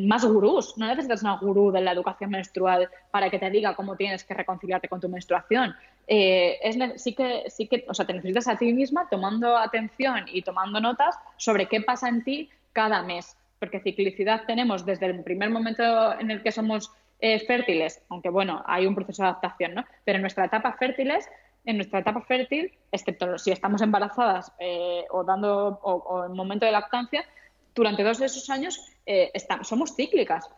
más 0.00 0.22
gurús, 0.26 0.76
no 0.76 0.86
necesitas 0.86 1.22
una 1.22 1.38
gurú 1.38 1.72
de 1.72 1.80
la 1.80 1.92
educación 1.92 2.28
menstrual 2.28 2.90
para 3.10 3.30
que 3.30 3.38
te 3.38 3.48
diga 3.48 3.74
cómo 3.74 3.96
tienes 3.96 4.22
que 4.22 4.34
reconciliarte 4.34 4.88
con 4.88 5.00
tu 5.00 5.08
menstruación. 5.08 5.74
Eh, 6.06 6.58
es, 6.62 7.02
sí 7.02 7.14
que, 7.14 7.44
sí 7.48 7.66
que, 7.66 7.86
o 7.88 7.94
sea, 7.94 8.06
te 8.06 8.12
necesitas 8.12 8.48
a 8.48 8.58
ti 8.58 8.70
misma 8.74 9.08
tomando 9.08 9.56
atención 9.56 10.26
y 10.30 10.42
tomando 10.42 10.78
notas 10.78 11.16
sobre 11.38 11.66
qué 11.66 11.80
pasa 11.80 12.10
en 12.10 12.22
ti 12.22 12.50
cada 12.74 13.02
mes, 13.02 13.34
porque 13.58 13.80
ciclicidad 13.80 14.42
tenemos 14.46 14.84
desde 14.84 15.06
el 15.06 15.24
primer 15.24 15.48
momento 15.48 16.20
en 16.20 16.30
el 16.30 16.42
que 16.42 16.52
somos 16.52 16.92
eh, 17.20 17.40
fértiles, 17.46 18.02
aunque 18.10 18.28
bueno, 18.28 18.62
hay 18.66 18.84
un 18.84 18.94
proceso 18.94 19.22
de 19.22 19.28
adaptación, 19.28 19.74
¿no? 19.74 19.86
Pero 20.04 20.16
en 20.16 20.22
nuestra 20.22 20.44
etapa 20.44 20.74
fértiles 20.74 21.26
en 21.64 21.76
nuestra 21.76 22.00
etapa 22.00 22.20
fértil, 22.22 22.72
excepto 22.92 23.38
si 23.38 23.50
estamos 23.50 23.80
embarazadas 23.82 24.52
eh, 24.58 25.04
o 25.10 25.24
dando 25.24 25.80
o, 25.82 26.24
en 26.26 26.32
momento 26.32 26.66
de 26.66 26.72
lactancia, 26.72 27.24
durante 27.74 28.02
todos 28.02 28.20
esos 28.20 28.48
años 28.50 28.80
eh, 29.06 29.32
somos 29.62 29.94
cíclicas. 29.96 30.48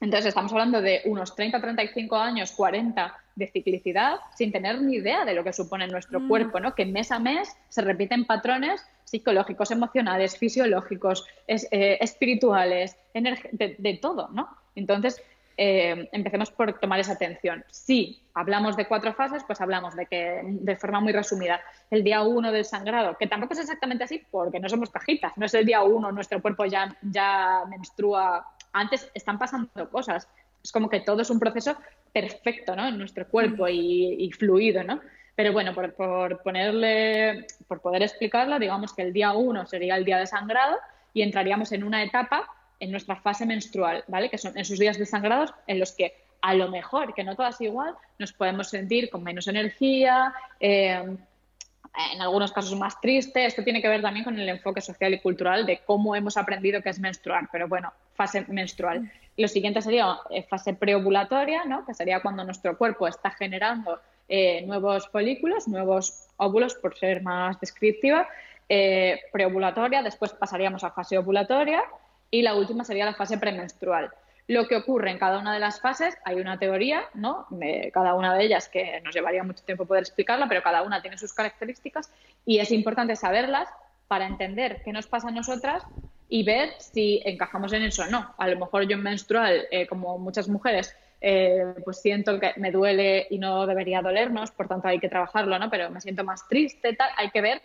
Entonces 0.00 0.26
estamos 0.26 0.52
hablando 0.52 0.82
de 0.82 1.00
unos 1.06 1.34
30, 1.34 1.60
35 1.60 2.16
años, 2.16 2.52
40 2.52 3.14
de 3.36 3.46
ciclicidad 3.48 4.20
sin 4.36 4.52
tener 4.52 4.80
ni 4.82 4.96
idea 4.96 5.24
de 5.24 5.34
lo 5.34 5.42
que 5.42 5.52
supone 5.52 5.86
nuestro 5.86 6.20
mm. 6.20 6.28
cuerpo, 6.28 6.60
¿no? 6.60 6.74
Que 6.74 6.84
mes 6.84 7.10
a 7.10 7.18
mes 7.18 7.56
se 7.68 7.82
repiten 7.82 8.24
patrones 8.24 8.84
psicológicos, 9.04 9.70
emocionales, 9.70 10.36
fisiológicos, 10.36 11.26
eh, 11.46 11.98
espirituales, 12.00 12.96
de, 13.12 13.76
de, 13.78 13.94
todo, 13.94 14.28
¿no? 14.28 14.48
Entonces, 14.74 15.22
eh, 15.56 16.08
empecemos 16.12 16.50
por 16.50 16.78
tomar 16.80 16.98
esa 16.98 17.12
atención. 17.12 17.64
Si 17.70 18.20
hablamos 18.34 18.76
de 18.76 18.86
cuatro 18.86 19.14
fases, 19.14 19.44
pues 19.44 19.60
hablamos 19.60 19.94
de 19.94 20.06
que, 20.06 20.40
de 20.44 20.76
forma 20.76 21.00
muy 21.00 21.12
resumida, 21.12 21.60
el 21.90 22.02
día 22.02 22.22
uno 22.22 22.50
del 22.50 22.64
sangrado, 22.64 23.16
que 23.16 23.26
tampoco 23.26 23.54
es 23.54 23.60
exactamente 23.60 24.04
así 24.04 24.22
porque 24.30 24.58
no 24.58 24.68
somos 24.68 24.90
cajitas, 24.90 25.36
no 25.36 25.46
es 25.46 25.54
el 25.54 25.64
día 25.64 25.82
uno, 25.82 26.10
nuestro 26.10 26.42
cuerpo 26.42 26.64
ya, 26.64 26.96
ya 27.02 27.62
menstrua. 27.68 28.46
Antes 28.72 29.10
están 29.14 29.38
pasando 29.38 29.88
cosas. 29.90 30.28
Es 30.62 30.72
como 30.72 30.88
que 30.88 31.00
todo 31.00 31.22
es 31.22 31.30
un 31.30 31.38
proceso 31.38 31.76
perfecto 32.12 32.74
¿no? 32.74 32.88
en 32.88 32.98
nuestro 32.98 33.28
cuerpo 33.28 33.68
y, 33.68 34.30
fluido, 34.32 34.82
¿no? 34.82 35.00
Pero 35.36 35.52
bueno, 35.52 35.74
por, 35.74 35.92
por, 35.94 36.42
ponerle, 36.42 37.46
por 37.68 37.80
poder 37.80 38.02
explicarlo, 38.02 38.58
digamos 38.58 38.94
que 38.94 39.02
el 39.02 39.12
día 39.12 39.32
uno 39.32 39.66
sería 39.66 39.96
el 39.96 40.04
día 40.04 40.18
de 40.18 40.26
sangrado 40.26 40.78
y 41.12 41.22
entraríamos 41.22 41.72
en 41.72 41.84
una 41.84 42.02
etapa 42.02 42.48
en 42.80 42.90
nuestra 42.90 43.16
fase 43.16 43.46
menstrual, 43.46 44.04
¿vale? 44.08 44.30
Que 44.30 44.38
son 44.38 44.56
esos 44.58 44.78
días 44.78 44.98
de 44.98 45.06
sangrados 45.06 45.54
en 45.66 45.78
los 45.78 45.92
que 45.92 46.14
a 46.40 46.54
lo 46.54 46.68
mejor, 46.70 47.14
que 47.14 47.24
no 47.24 47.36
todas 47.36 47.60
igual, 47.60 47.94
nos 48.18 48.32
podemos 48.32 48.68
sentir 48.68 49.08
con 49.08 49.22
menos 49.22 49.48
energía, 49.48 50.34
eh, 50.60 51.16
en 52.12 52.20
algunos 52.20 52.52
casos 52.52 52.76
más 52.78 53.00
triste. 53.00 53.46
Esto 53.46 53.62
tiene 53.62 53.80
que 53.80 53.88
ver 53.88 54.02
también 54.02 54.24
con 54.24 54.38
el 54.38 54.48
enfoque 54.48 54.80
social 54.80 55.14
y 55.14 55.20
cultural 55.20 55.64
de 55.64 55.80
cómo 55.86 56.14
hemos 56.16 56.36
aprendido 56.36 56.82
que 56.82 56.90
es 56.90 56.98
menstruar, 56.98 57.48
pero 57.50 57.68
bueno, 57.68 57.92
fase 58.14 58.44
menstrual. 58.48 59.10
Lo 59.36 59.48
siguiente 59.48 59.82
sería 59.82 60.18
eh, 60.30 60.42
fase 60.42 60.74
preovulatoria, 60.74 61.64
¿no? 61.64 61.84
que 61.84 61.94
sería 61.94 62.20
cuando 62.20 62.44
nuestro 62.44 62.76
cuerpo 62.76 63.08
está 63.08 63.30
generando 63.30 64.00
eh, 64.28 64.62
nuevos 64.62 65.08
folículos, 65.08 65.68
nuevos 65.68 66.28
óvulos, 66.36 66.74
por 66.74 66.96
ser 66.96 67.22
más 67.22 67.60
descriptiva, 67.60 68.28
eh, 68.68 69.20
preovulatoria, 69.32 70.02
después 70.02 70.32
pasaríamos 70.32 70.84
a 70.84 70.90
fase 70.90 71.18
ovulatoria 71.18 71.84
y 72.30 72.42
la 72.42 72.54
última 72.54 72.84
sería 72.84 73.04
la 73.04 73.14
fase 73.14 73.38
premenstrual. 73.38 74.10
Lo 74.46 74.68
que 74.68 74.76
ocurre 74.76 75.10
en 75.10 75.18
cada 75.18 75.38
una 75.38 75.54
de 75.54 75.60
las 75.60 75.80
fases, 75.80 76.16
hay 76.24 76.36
una 76.36 76.58
teoría, 76.58 77.04
¿no? 77.14 77.46
De 77.48 77.90
cada 77.94 78.14
una 78.14 78.34
de 78.34 78.44
ellas 78.44 78.68
que 78.68 79.00
nos 79.00 79.14
llevaría 79.14 79.42
mucho 79.42 79.64
tiempo 79.64 79.86
poder 79.86 80.02
explicarla, 80.02 80.48
pero 80.48 80.62
cada 80.62 80.82
una 80.82 81.00
tiene 81.00 81.16
sus 81.16 81.32
características 81.32 82.12
y 82.44 82.58
es 82.58 82.70
importante 82.70 83.16
saberlas 83.16 83.68
para 84.06 84.26
entender 84.26 84.82
qué 84.84 84.92
nos 84.92 85.06
pasa 85.06 85.28
a 85.28 85.30
nosotras 85.30 85.82
y 86.28 86.42
ver 86.42 86.70
si 86.78 87.22
encajamos 87.24 87.72
en 87.72 87.84
eso 87.84 88.02
o 88.02 88.06
no. 88.06 88.34
A 88.36 88.48
lo 88.48 88.58
mejor 88.58 88.86
yo 88.86 88.96
en 88.96 89.02
menstrual, 89.02 89.66
eh, 89.70 89.86
como 89.86 90.18
muchas 90.18 90.48
mujeres, 90.48 90.94
eh, 91.20 91.64
pues 91.84 92.02
siento 92.02 92.38
que 92.38 92.52
me 92.56 92.70
duele 92.70 93.26
y 93.30 93.38
no 93.38 93.66
debería 93.66 94.02
dolernos, 94.02 94.50
por 94.50 94.68
tanto 94.68 94.88
hay 94.88 94.98
que 94.98 95.08
trabajarlo, 95.08 95.58
¿no? 95.58 95.70
Pero 95.70 95.90
me 95.90 96.02
siento 96.02 96.22
más 96.22 96.46
triste, 96.48 96.92
tal, 96.94 97.08
hay 97.16 97.30
que 97.30 97.40
ver. 97.40 97.62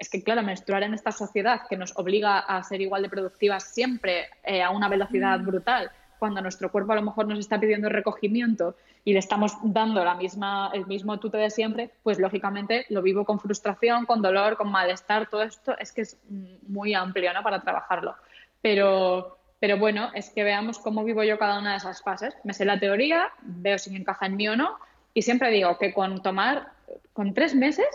Es 0.00 0.08
que, 0.08 0.24
claro, 0.24 0.42
menstruar 0.42 0.82
en 0.82 0.94
esta 0.94 1.12
sociedad 1.12 1.60
que 1.68 1.76
nos 1.76 1.96
obliga 1.96 2.38
a 2.38 2.62
ser 2.62 2.80
igual 2.80 3.02
de 3.02 3.10
productivas 3.10 3.64
siempre 3.64 4.28
eh, 4.42 4.62
a 4.62 4.70
una 4.70 4.88
velocidad 4.88 5.38
mm. 5.38 5.46
brutal, 5.46 5.90
cuando 6.18 6.40
nuestro 6.40 6.72
cuerpo 6.72 6.92
a 6.92 6.96
lo 6.96 7.02
mejor 7.02 7.26
nos 7.26 7.38
está 7.38 7.60
pidiendo 7.60 7.90
recogimiento 7.90 8.74
y 9.04 9.12
le 9.12 9.18
estamos 9.18 9.56
dando 9.62 10.02
la 10.02 10.14
misma, 10.14 10.70
el 10.72 10.86
mismo 10.86 11.18
tute 11.20 11.36
de 11.36 11.50
siempre, 11.50 11.90
pues 12.02 12.18
lógicamente 12.18 12.86
lo 12.88 13.02
vivo 13.02 13.26
con 13.26 13.40
frustración, 13.40 14.06
con 14.06 14.22
dolor, 14.22 14.56
con 14.56 14.70
malestar, 14.70 15.28
todo 15.28 15.42
esto 15.42 15.76
es 15.78 15.92
que 15.92 16.02
es 16.02 16.18
muy 16.66 16.94
amplio 16.94 17.32
¿no? 17.34 17.42
para 17.42 17.60
trabajarlo. 17.60 18.14
Pero, 18.62 19.38
pero 19.58 19.78
bueno, 19.78 20.10
es 20.14 20.30
que 20.30 20.44
veamos 20.44 20.78
cómo 20.78 21.04
vivo 21.04 21.22
yo 21.24 21.38
cada 21.38 21.58
una 21.58 21.72
de 21.72 21.76
esas 21.76 22.02
fases. 22.02 22.34
Me 22.44 22.54
sé 22.54 22.64
la 22.64 22.80
teoría, 22.80 23.30
veo 23.42 23.78
si 23.78 23.90
me 23.90 23.98
encaja 23.98 24.26
en 24.26 24.36
mí 24.36 24.48
o 24.48 24.56
no, 24.56 24.78
y 25.12 25.22
siempre 25.22 25.50
digo 25.50 25.76
que 25.78 25.92
con 25.92 26.22
tomar, 26.22 26.72
con 27.12 27.34
tres 27.34 27.54
meses 27.54 27.88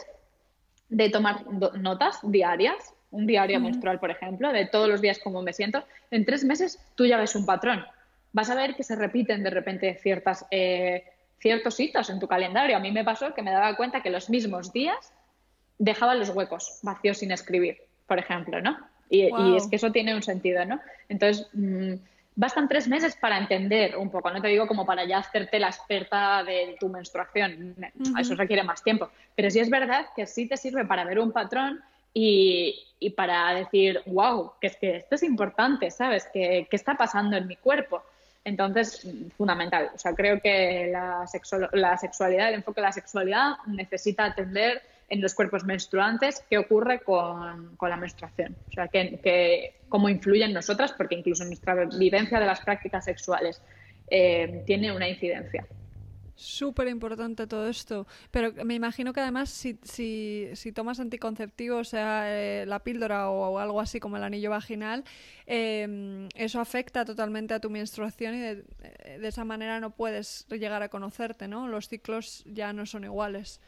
de 0.89 1.09
tomar 1.09 1.45
notas 1.77 2.19
diarias, 2.23 2.93
un 3.11 3.25
diario 3.25 3.59
menstrual, 3.59 3.99
por 3.99 4.11
ejemplo, 4.11 4.51
de 4.51 4.65
todos 4.65 4.89
los 4.89 5.01
días 5.01 5.19
cómo 5.23 5.41
me 5.41 5.53
siento, 5.53 5.83
en 6.11 6.25
tres 6.25 6.43
meses 6.43 6.79
tú 6.95 7.05
ya 7.05 7.17
ves 7.17 7.35
un 7.35 7.45
patrón. 7.45 7.83
Vas 8.33 8.49
a 8.49 8.55
ver 8.55 8.75
que 8.75 8.83
se 8.83 8.95
repiten 8.95 9.43
de 9.43 9.49
repente 9.49 9.95
ciertas, 9.95 10.45
eh, 10.51 11.05
ciertos 11.39 11.79
hitos 11.79 12.09
en 12.09 12.19
tu 12.19 12.27
calendario. 12.27 12.75
A 12.75 12.79
mí 12.79 12.91
me 12.91 13.05
pasó 13.05 13.33
que 13.33 13.41
me 13.41 13.51
daba 13.51 13.75
cuenta 13.77 14.01
que 14.01 14.09
los 14.09 14.29
mismos 14.29 14.73
días 14.73 15.13
dejaba 15.77 16.15
los 16.15 16.29
huecos 16.29 16.79
vacíos 16.83 17.19
sin 17.19 17.31
escribir, 17.31 17.77
por 18.07 18.19
ejemplo, 18.19 18.61
¿no? 18.61 18.77
Y, 19.09 19.29
es 19.55 19.67
que 19.67 19.75
eso 19.75 19.91
tiene 19.91 20.15
un 20.15 20.23
sentido, 20.23 20.65
¿no? 20.65 20.79
Entonces, 21.09 21.47
mm, 21.53 21.93
bastan 22.35 22.67
tres 22.67 22.87
meses 22.87 23.15
para 23.15 23.37
entender 23.37 23.95
un 23.97 24.09
poco. 24.09 24.29
No 24.29 24.41
te 24.41 24.49
digo 24.49 24.67
como 24.67 24.85
para 24.85 25.05
ya 25.05 25.19
hacerte 25.19 25.59
la 25.59 25.67
experta 25.67 26.43
de 26.43 26.75
tu 26.79 26.89
menstruación. 26.89 27.75
Eso 28.19 28.35
requiere 28.35 28.63
más 28.63 28.83
tiempo. 28.83 29.09
Pero 29.35 29.49
sí 29.49 29.59
es 29.59 29.69
verdad 29.69 30.07
que 30.15 30.25
sí 30.25 30.47
te 30.47 30.57
sirve 30.57 30.85
para 30.85 31.05
ver 31.05 31.19
un 31.19 31.31
patrón 31.31 31.81
y, 32.13 33.13
para 33.15 33.53
decir, 33.53 34.01
wow, 34.05 34.53
que 34.59 34.67
es 34.67 34.77
que 34.77 34.97
esto 34.97 35.15
es 35.15 35.23
importante, 35.23 35.91
¿sabes? 35.91 36.27
¿Qué, 36.31 36.67
qué 36.69 36.75
está 36.75 36.95
pasando 36.95 37.37
en 37.37 37.47
mi 37.47 37.55
cuerpo? 37.55 38.03
Entonces, 38.43 39.07
fundamental. 39.37 39.91
O 39.93 39.97
sea, 39.97 40.13
creo 40.13 40.39
que 40.39 40.89
la, 40.91 41.25
la 41.73 41.97
sexualidad, 41.97 42.49
el 42.49 42.55
enfoque 42.55 42.79
de 42.81 42.87
la 42.87 42.91
sexualidad 42.91 43.53
necesita 43.65 44.25
atender 44.25 44.81
en 45.09 45.21
los 45.21 45.33
cuerpos 45.33 45.63
menstruantes 45.65 46.43
qué 46.49 46.57
ocurre 46.57 46.99
con, 47.01 47.77
la 47.81 47.97
menstruación. 47.97 48.55
O 48.69 48.71
sea, 48.71 48.87
que, 48.87 49.75
cómo 49.89 50.09
influye 50.09 50.43
en 50.43 50.53
nosotras, 50.53 50.93
porque 50.93 51.15
incluso 51.15 51.45
nuestra 51.45 51.85
vivencia 51.85 52.39
de 52.39 52.45
las 52.45 52.61
prácticas 52.61 53.05
sexuales 53.05 53.61
eh, 54.09 54.63
tiene 54.65 54.91
una 54.91 55.07
incidencia. 55.07 55.65
Súper 56.37 56.89
importante 56.89 57.47
todo 57.47 57.69
esto. 57.69 58.07
Pero 58.29 58.51
me 58.65 58.73
imagino 58.73 59.13
que 59.13 59.21
además 59.21 59.49
si, 59.49 59.79
si, 59.83 60.49
si 60.53 60.73
tomas 60.73 60.99
anticonceptivo, 60.99 61.83
sea 61.85 62.25
eh, 62.27 62.65
la 62.65 62.79
píldora 62.79 63.29
o, 63.29 63.57
algo 63.57 63.79
así 63.79 64.01
como 64.01 64.17
el 64.17 64.23
anillo 64.23 64.49
vaginal, 64.49 65.05
em, 65.45 66.27
eso 66.35 66.59
afecta 66.59 67.05
totalmente 67.05 67.53
a 67.53 67.61
tu 67.61 67.69
menstruación 67.69 68.35
y 68.35 68.39
de, 68.39 68.55
de, 69.17 69.27
esa 69.27 69.45
manera 69.45 69.79
no 69.79 69.91
puedes 69.91 70.45
llegar 70.49 70.83
a 70.83 70.89
conocerte, 70.89 71.47
¿no? 71.47 71.69
Los 71.69 71.87
ciclos 71.87 72.43
ya 72.45 72.73
no 72.73 72.85
son 72.85 73.05
iguales. 73.05 73.61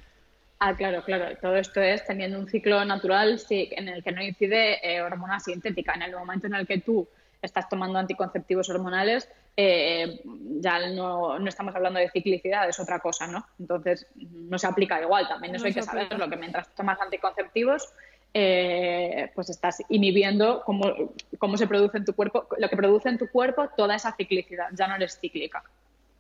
Ah, 0.59 0.75
claro, 0.75 1.03
claro. 1.03 1.37
Todo 1.39 1.55
esto 1.55 1.81
es 1.81 2.03
teniendo 2.05 2.39
un 2.39 2.49
ciclo 2.49 2.83
natural 2.83 3.39
sí, 3.39 3.69
en 3.71 3.87
el 3.89 4.03
que 4.03 4.11
no 4.11 4.23
incide 4.23 4.79
eh, 4.81 5.01
hormona 5.01 5.39
sintética. 5.39 5.93
En 5.93 6.01
el 6.01 6.15
momento 6.15 6.47
en 6.47 6.55
el 6.55 6.65
que 6.65 6.79
tú 6.79 7.07
estás 7.41 7.69
tomando 7.69 7.99
anticonceptivos 7.99 8.69
hormonales, 8.69 9.29
eh, 9.55 10.19
ya 10.59 10.87
no, 10.89 11.37
no, 11.37 11.47
estamos 11.47 11.75
hablando 11.75 11.99
de 11.99 12.09
ciclicidad, 12.09 12.67
es 12.67 12.79
otra 12.79 12.99
cosa, 12.99 13.27
¿no? 13.27 13.45
Entonces, 13.59 14.07
no 14.15 14.57
se 14.57 14.67
aplica 14.67 15.01
igual. 15.01 15.27
También 15.27 15.55
eso 15.55 15.65
hay 15.65 15.73
que 15.73 15.83
saberlo, 15.83 16.27
que 16.29 16.37
mientras 16.37 16.73
tomas 16.73 16.99
anticonceptivos, 16.99 17.93
eh, 18.33 19.31
pues 19.35 19.49
estás 19.49 19.83
inhibiendo 19.89 20.63
cómo, 20.65 21.13
cómo 21.37 21.57
se 21.57 21.67
produce 21.67 21.97
en 21.97 22.05
tu 22.05 22.13
cuerpo, 22.13 22.47
lo 22.57 22.67
que 22.67 22.75
produce 22.75 23.09
en 23.09 23.17
tu 23.17 23.29
cuerpo 23.29 23.69
toda 23.77 23.95
esa 23.95 24.15
ciclicidad, 24.15 24.67
ya 24.73 24.87
no 24.87 24.95
eres 24.95 25.19
cíclica. 25.19 25.63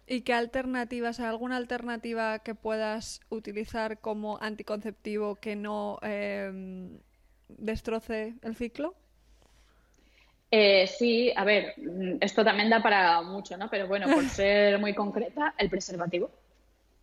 ¿Y 0.07 0.21
qué 0.21 0.33
alternativas, 0.33 1.19
alguna 1.19 1.57
alternativa 1.57 2.39
que 2.39 2.55
puedas 2.55 3.19
utilizar 3.29 3.99
como 3.99 4.37
anticonceptivo 4.41 5.35
que 5.35 5.57
no 5.57 5.99
em, 6.01 6.99
destroce 7.49 8.35
el 8.41 8.55
ciclo? 8.55 8.95
Eh, 10.49 10.87
sí, 10.87 11.33
a 11.35 11.43
ver, 11.43 11.73
esto 12.21 12.43
también 12.45 12.69
da 12.69 12.81
para 12.81 13.21
mucho, 13.21 13.57
¿no? 13.57 13.69
Pero 13.69 13.87
bueno, 13.87 14.09
por 14.09 14.25
ser 14.29 14.79
muy 14.79 14.93
concreta, 14.95 15.53
el 15.57 15.69
preservativo. 15.69 16.31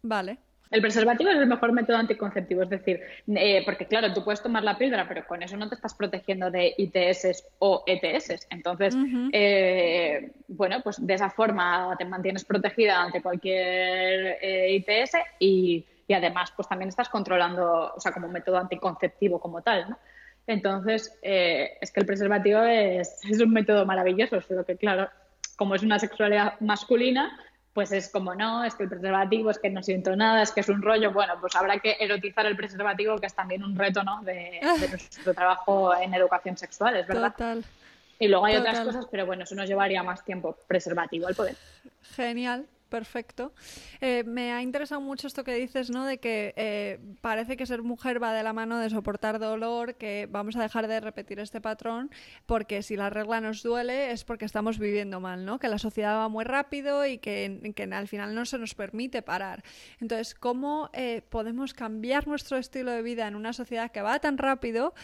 Vale. 0.03 0.39
El 0.71 0.81
preservativo 0.81 1.31
es 1.31 1.37
el 1.37 1.47
mejor 1.47 1.73
método 1.73 1.99
anticonceptivo, 1.99 2.63
es 2.63 2.71
decir, 2.71 3.01
eh, 3.29 3.63
porque 3.65 3.87
claro, 3.87 4.13
tú 4.13 4.25
puedes 4.25 4.43
tomar 4.43 4.65
la 4.65 4.77
píldora, 4.77 5.07
pero 5.07 5.27
con 5.27 5.43
eso 5.43 5.57
no 5.57 5.69
te 5.69 5.75
estás 5.75 5.95
protegiendo 5.95 6.51
de 6.51 6.75
ITS 6.77 7.45
o 7.59 7.85
ETS. 7.87 8.47
Entonces, 8.51 8.97
eh, 9.33 10.33
bueno, 10.49 10.81
pues 10.83 11.05
de 11.07 11.15
esa 11.15 11.31
forma 11.31 11.95
te 11.99 12.05
mantienes 12.05 12.45
protegida 12.45 13.03
ante 13.03 13.23
cualquier 13.23 14.39
eh, 14.41 14.75
ITS 14.75 15.17
y, 15.39 15.87
además, 16.13 16.53
pues 16.57 16.69
también 16.69 16.89
estás 16.89 17.09
controlando, 17.09 17.93
o 17.95 18.01
sea, 18.01 18.13
como 18.13 18.29
método 18.29 18.59
anticonceptivo 18.59 19.39
como 19.39 19.63
tal, 19.63 19.91
¿no? 19.91 19.99
Entonces, 20.47 21.19
es 21.23 21.91
que 21.93 22.01
el 22.01 22.07
preservativo 22.07 22.63
es, 22.63 23.21
es 23.31 23.41
un 23.41 23.53
método 23.53 23.87
maravilloso, 23.87 24.41
solo 24.41 24.65
que 24.65 24.77
claro, 24.77 25.09
como 25.57 25.75
es 25.75 25.83
una 25.83 25.99
sexualidad 25.99 26.59
masculina, 26.61 27.39
pues 27.75 27.91
es 27.93 28.09
como 28.09 28.35
no, 28.35 28.65
es 28.65 28.75
que 28.77 28.85
el 28.85 28.89
preservativo, 28.89 29.51
es 29.51 29.59
que 29.59 29.69
no 29.69 29.83
siento 29.83 30.15
nada, 30.15 30.43
es 30.43 30.53
que 30.53 30.61
es 30.61 30.69
un 30.69 30.81
rollo. 30.81 31.13
Bueno, 31.13 31.35
pues 31.41 31.55
habrá 31.57 31.81
que 31.81 31.97
erotizar 31.99 32.47
el 32.47 32.57
preservativo, 32.57 33.19
que 33.19 33.27
es 33.27 33.35
también 33.35 33.65
un 33.65 33.77
reto, 33.77 34.05
¿no? 34.05 34.23
De, 34.23 34.61
nuestro 34.89 35.35
trabajo 35.35 35.95
en 35.95 36.15
educación 36.15 36.57
sexual, 36.57 36.97
es 36.97 37.07
verdad. 37.07 37.33
Total. 37.33 37.65
Y 38.21 38.29
luego 38.29 38.47
hay 38.47 38.57
otras 38.57 38.81
cosas, 38.81 39.07
pero 39.11 39.27
bueno, 39.27 39.43
eso 39.43 39.57
nos 39.57 39.69
llevaría 39.69 40.03
más 40.05 40.25
tiempo. 40.25 40.57
Preservativo 40.69 41.27
al 41.27 41.35
poder. 41.35 41.57
Genial 42.15 42.65
perfecto. 42.89 43.53
Eh, 44.01 44.25
me 44.25 44.53
ha 44.53 44.63
interesado 44.63 45.01
mucho 45.01 45.27
esto 45.27 45.45
que 45.45 45.55
dices, 45.55 45.91
¿no? 45.91 46.05
De 46.05 46.19
que 46.19 46.55
eh, 46.57 46.99
parece 47.21 47.57
que 47.57 47.67
ser 47.67 47.83
mujer 47.83 48.23
va 48.23 48.33
de 48.33 48.43
la 48.43 48.53
mano 48.53 48.79
de 48.79 48.91
soportar 48.91 49.39
dolor, 49.39 49.97
que 49.97 50.29
vamos 50.31 50.57
a 50.57 50.63
dejar 50.63 50.87
de 50.89 51.01
repetir 51.01 51.41
este 51.41 51.61
patrón, 51.61 52.11
porque 52.47 52.83
si 52.83 52.97
la 52.97 53.11
regla 53.11 53.41
nos 53.41 53.63
duele 53.63 54.13
es 54.13 54.25
porque 54.25 54.45
estamos 54.45 54.79
viviendo 54.79 55.21
mal, 55.21 55.45
¿no? 55.45 55.59
Que 55.59 55.69
la 55.69 55.79
sociedad 55.79 56.17
va 56.17 56.29
muy 56.29 56.45
rápido 56.45 57.07
y 57.07 57.19
que, 57.19 57.73
que 57.75 57.83
al 57.85 58.09
final 58.09 58.35
no 58.35 58.45
se 58.45 58.59
nos 58.59 58.75
permite 58.75 59.23
parar. 59.23 59.65
Entonces, 60.01 60.35
¿cómo 60.35 60.91
eh, 60.93 61.23
podemos 61.29 61.75
cambiar 61.75 62.29
nuestro 62.29 62.59
estilo 62.59 62.91
de 62.91 63.03
vida 63.03 63.27
en 63.27 63.37
una 63.37 63.53
sociedad 63.53 63.91
que 63.91 64.03
va 64.03 64.19
tan 64.19 64.39
rápido 64.39 64.95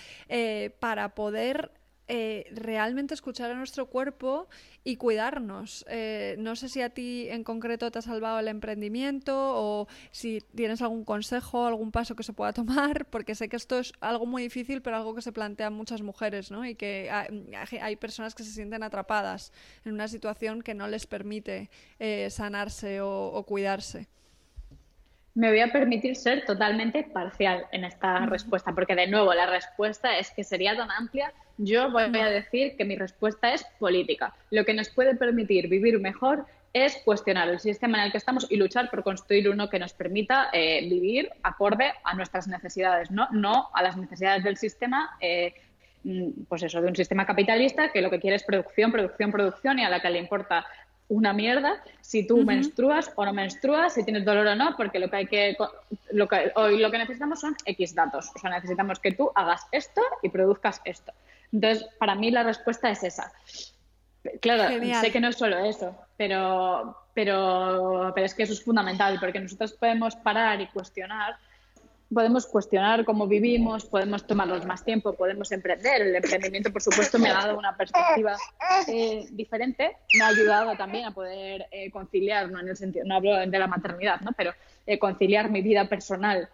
para 0.80 1.14
poder 1.14 1.72
eh, 2.12 2.46
realmente 2.50 3.14
escuchar 3.14 3.52
a 3.52 3.54
nuestro 3.54 3.86
cuerpo 3.86 4.48
y 4.82 4.96
cuidarnos. 4.96 5.84
Eh, 5.88 6.34
no 6.40 6.56
sé 6.56 6.68
si 6.68 6.82
a 6.82 6.90
ti 6.90 7.28
en 7.28 7.44
concreto 7.44 7.88
te 7.92 8.00
ha 8.00 8.02
salvado 8.02 8.40
el 8.40 8.48
emprendimiento 8.48 9.32
o 9.36 9.86
si 10.10 10.40
tienes 10.56 10.82
algún 10.82 11.04
consejo, 11.04 11.66
algún 11.66 11.92
paso 11.92 12.16
que 12.16 12.24
se 12.24 12.32
pueda 12.32 12.52
tomar, 12.52 13.06
porque 13.10 13.36
sé 13.36 13.48
que 13.48 13.54
esto 13.54 13.78
es 13.78 13.92
algo 14.00 14.26
muy 14.26 14.42
difícil, 14.42 14.82
pero 14.82 14.96
algo 14.96 15.14
que 15.14 15.22
se 15.22 15.30
plantean 15.30 15.72
muchas 15.72 16.02
mujeres, 16.02 16.50
¿no? 16.50 16.66
Y 16.66 16.74
que 16.74 17.08
hay, 17.10 17.96
personas 17.96 18.34
que 18.34 18.42
se 18.42 18.50
sienten 18.50 18.82
atrapadas 18.82 19.52
en 19.84 19.92
una 19.92 20.08
situación 20.08 20.62
que 20.62 20.74
no 20.74 20.88
les 20.88 21.06
permite 21.06 21.70
eh, 22.00 22.28
sanarse 22.30 23.00
o, 23.02 23.44
cuidarse. 23.46 24.08
Me 25.34 25.48
voy 25.48 25.60
a 25.60 25.72
permitir 25.72 26.16
ser 26.16 26.44
totalmente 26.44 27.04
parcial 27.04 27.66
en 27.72 27.84
esta 27.84 28.26
respuesta, 28.26 28.72
porque 28.74 28.94
de 28.94 29.06
nuevo 29.06 29.32
la 29.32 29.46
respuesta 29.46 30.18
es 30.18 30.30
que 30.30 30.44
sería 30.44 30.76
tan 30.76 30.90
amplia 30.90 31.32
yo 31.62 31.90
voy 31.90 32.04
a 32.04 32.30
decir 32.30 32.74
que 32.76 32.86
mi 32.86 32.96
respuesta 32.96 33.52
es 33.52 33.64
política. 33.78 34.34
Lo 34.50 34.64
que 34.64 34.72
nos 34.72 34.88
puede 34.88 35.14
permitir 35.14 35.68
vivir 35.68 36.00
mejor 36.00 36.46
es 36.72 36.96
cuestionar 37.04 37.48
el 37.48 37.60
sistema 37.60 37.98
en 37.98 38.04
el 38.04 38.12
que 38.12 38.18
estamos 38.18 38.46
y 38.50 38.56
luchar 38.56 38.90
por 38.90 39.02
construir 39.02 39.48
uno 39.50 39.68
que 39.68 39.78
nos 39.78 39.92
permita 39.92 40.48
eh, 40.52 40.88
vivir 40.88 41.30
acorde 41.42 41.92
a 42.04 42.14
nuestras 42.14 42.48
necesidades, 42.48 43.10
no, 43.10 43.28
no 43.32 43.68
a 43.74 43.82
las 43.82 43.96
necesidades 43.96 44.42
del 44.42 44.56
sistema, 44.56 45.16
eh, 45.20 45.52
mm, 46.04 46.44
pues 46.48 46.62
eso, 46.62 46.80
de 46.80 46.88
un 46.88 46.96
sistema 46.96 47.26
capitalista 47.26 47.92
que 47.92 48.00
lo 48.00 48.08
que 48.08 48.20
quiere 48.20 48.36
es 48.36 48.44
producción, 48.44 48.90
producción, 48.90 49.30
producción 49.30 49.78
y 49.80 49.84
a 49.84 49.90
la 49.90 50.00
que 50.00 50.10
le 50.10 50.18
importa 50.18 50.64
una 51.10 51.32
mierda 51.32 51.82
si 52.00 52.26
tú 52.26 52.44
menstruas 52.44 53.12
o 53.16 53.24
no 53.24 53.32
menstruas, 53.32 53.94
si 53.94 54.04
tienes 54.04 54.24
dolor 54.24 54.46
o 54.46 54.54
no, 54.54 54.76
porque 54.76 54.98
lo 54.98 55.10
que 55.10 55.16
hay 55.16 55.26
que 55.26 55.56
lo 56.12 56.28
que 56.28 56.52
hoy 56.54 56.78
lo 56.78 56.90
que 56.90 56.98
necesitamos 56.98 57.40
son 57.40 57.54
X 57.64 57.94
datos, 57.94 58.30
o 58.34 58.38
sea, 58.38 58.50
necesitamos 58.50 58.98
que 59.00 59.12
tú 59.12 59.30
hagas 59.34 59.66
esto 59.72 60.00
y 60.22 60.28
produzcas 60.28 60.80
esto. 60.84 61.12
Entonces, 61.52 61.86
para 61.98 62.14
mí 62.14 62.30
la 62.30 62.44
respuesta 62.44 62.90
es 62.90 63.02
esa. 63.02 63.32
Claro, 64.40 64.68
sé 65.00 65.10
que 65.10 65.20
no 65.20 65.28
es 65.28 65.36
solo 65.36 65.58
eso, 65.58 65.96
pero, 66.16 66.96
pero, 67.12 68.12
pero 68.14 68.26
es 68.26 68.34
que 68.34 68.44
eso 68.44 68.52
es 68.52 68.62
fundamental, 68.62 69.18
porque 69.18 69.40
nosotros 69.40 69.72
podemos 69.72 70.14
parar 70.16 70.60
y 70.60 70.68
cuestionar, 70.68 71.36
podemos 72.12 72.46
cuestionar 72.46 73.04
cómo 73.04 73.26
vivimos, 73.26 73.84
podemos 73.84 74.26
tomarnos 74.26 74.66
más 74.66 74.84
tiempo, 74.84 75.12
podemos 75.12 75.50
emprender. 75.52 76.02
El 76.02 76.16
emprendimiento, 76.16 76.72
por 76.72 76.82
supuesto, 76.82 77.18
me 77.18 77.30
ha 77.30 77.34
dado 77.34 77.58
una 77.58 77.76
perspectiva 77.76 78.36
eh, 78.88 79.26
diferente, 79.30 79.96
me 80.14 80.24
ha 80.24 80.28
ayudado 80.28 80.76
también 80.76 81.06
a 81.06 81.12
poder 81.12 81.66
eh, 81.70 81.90
conciliar, 81.90 82.50
no 82.50 82.60
en 82.60 82.68
el 82.68 82.76
sentido, 82.76 83.04
no 83.06 83.16
hablo 83.16 83.36
de 83.36 83.58
la 83.58 83.66
maternidad, 83.66 84.20
¿no? 84.22 84.32
pero 84.36 84.52
eh, 84.86 84.98
conciliar 84.98 85.50
mi 85.50 85.62
vida 85.62 85.88
personal 85.88 86.48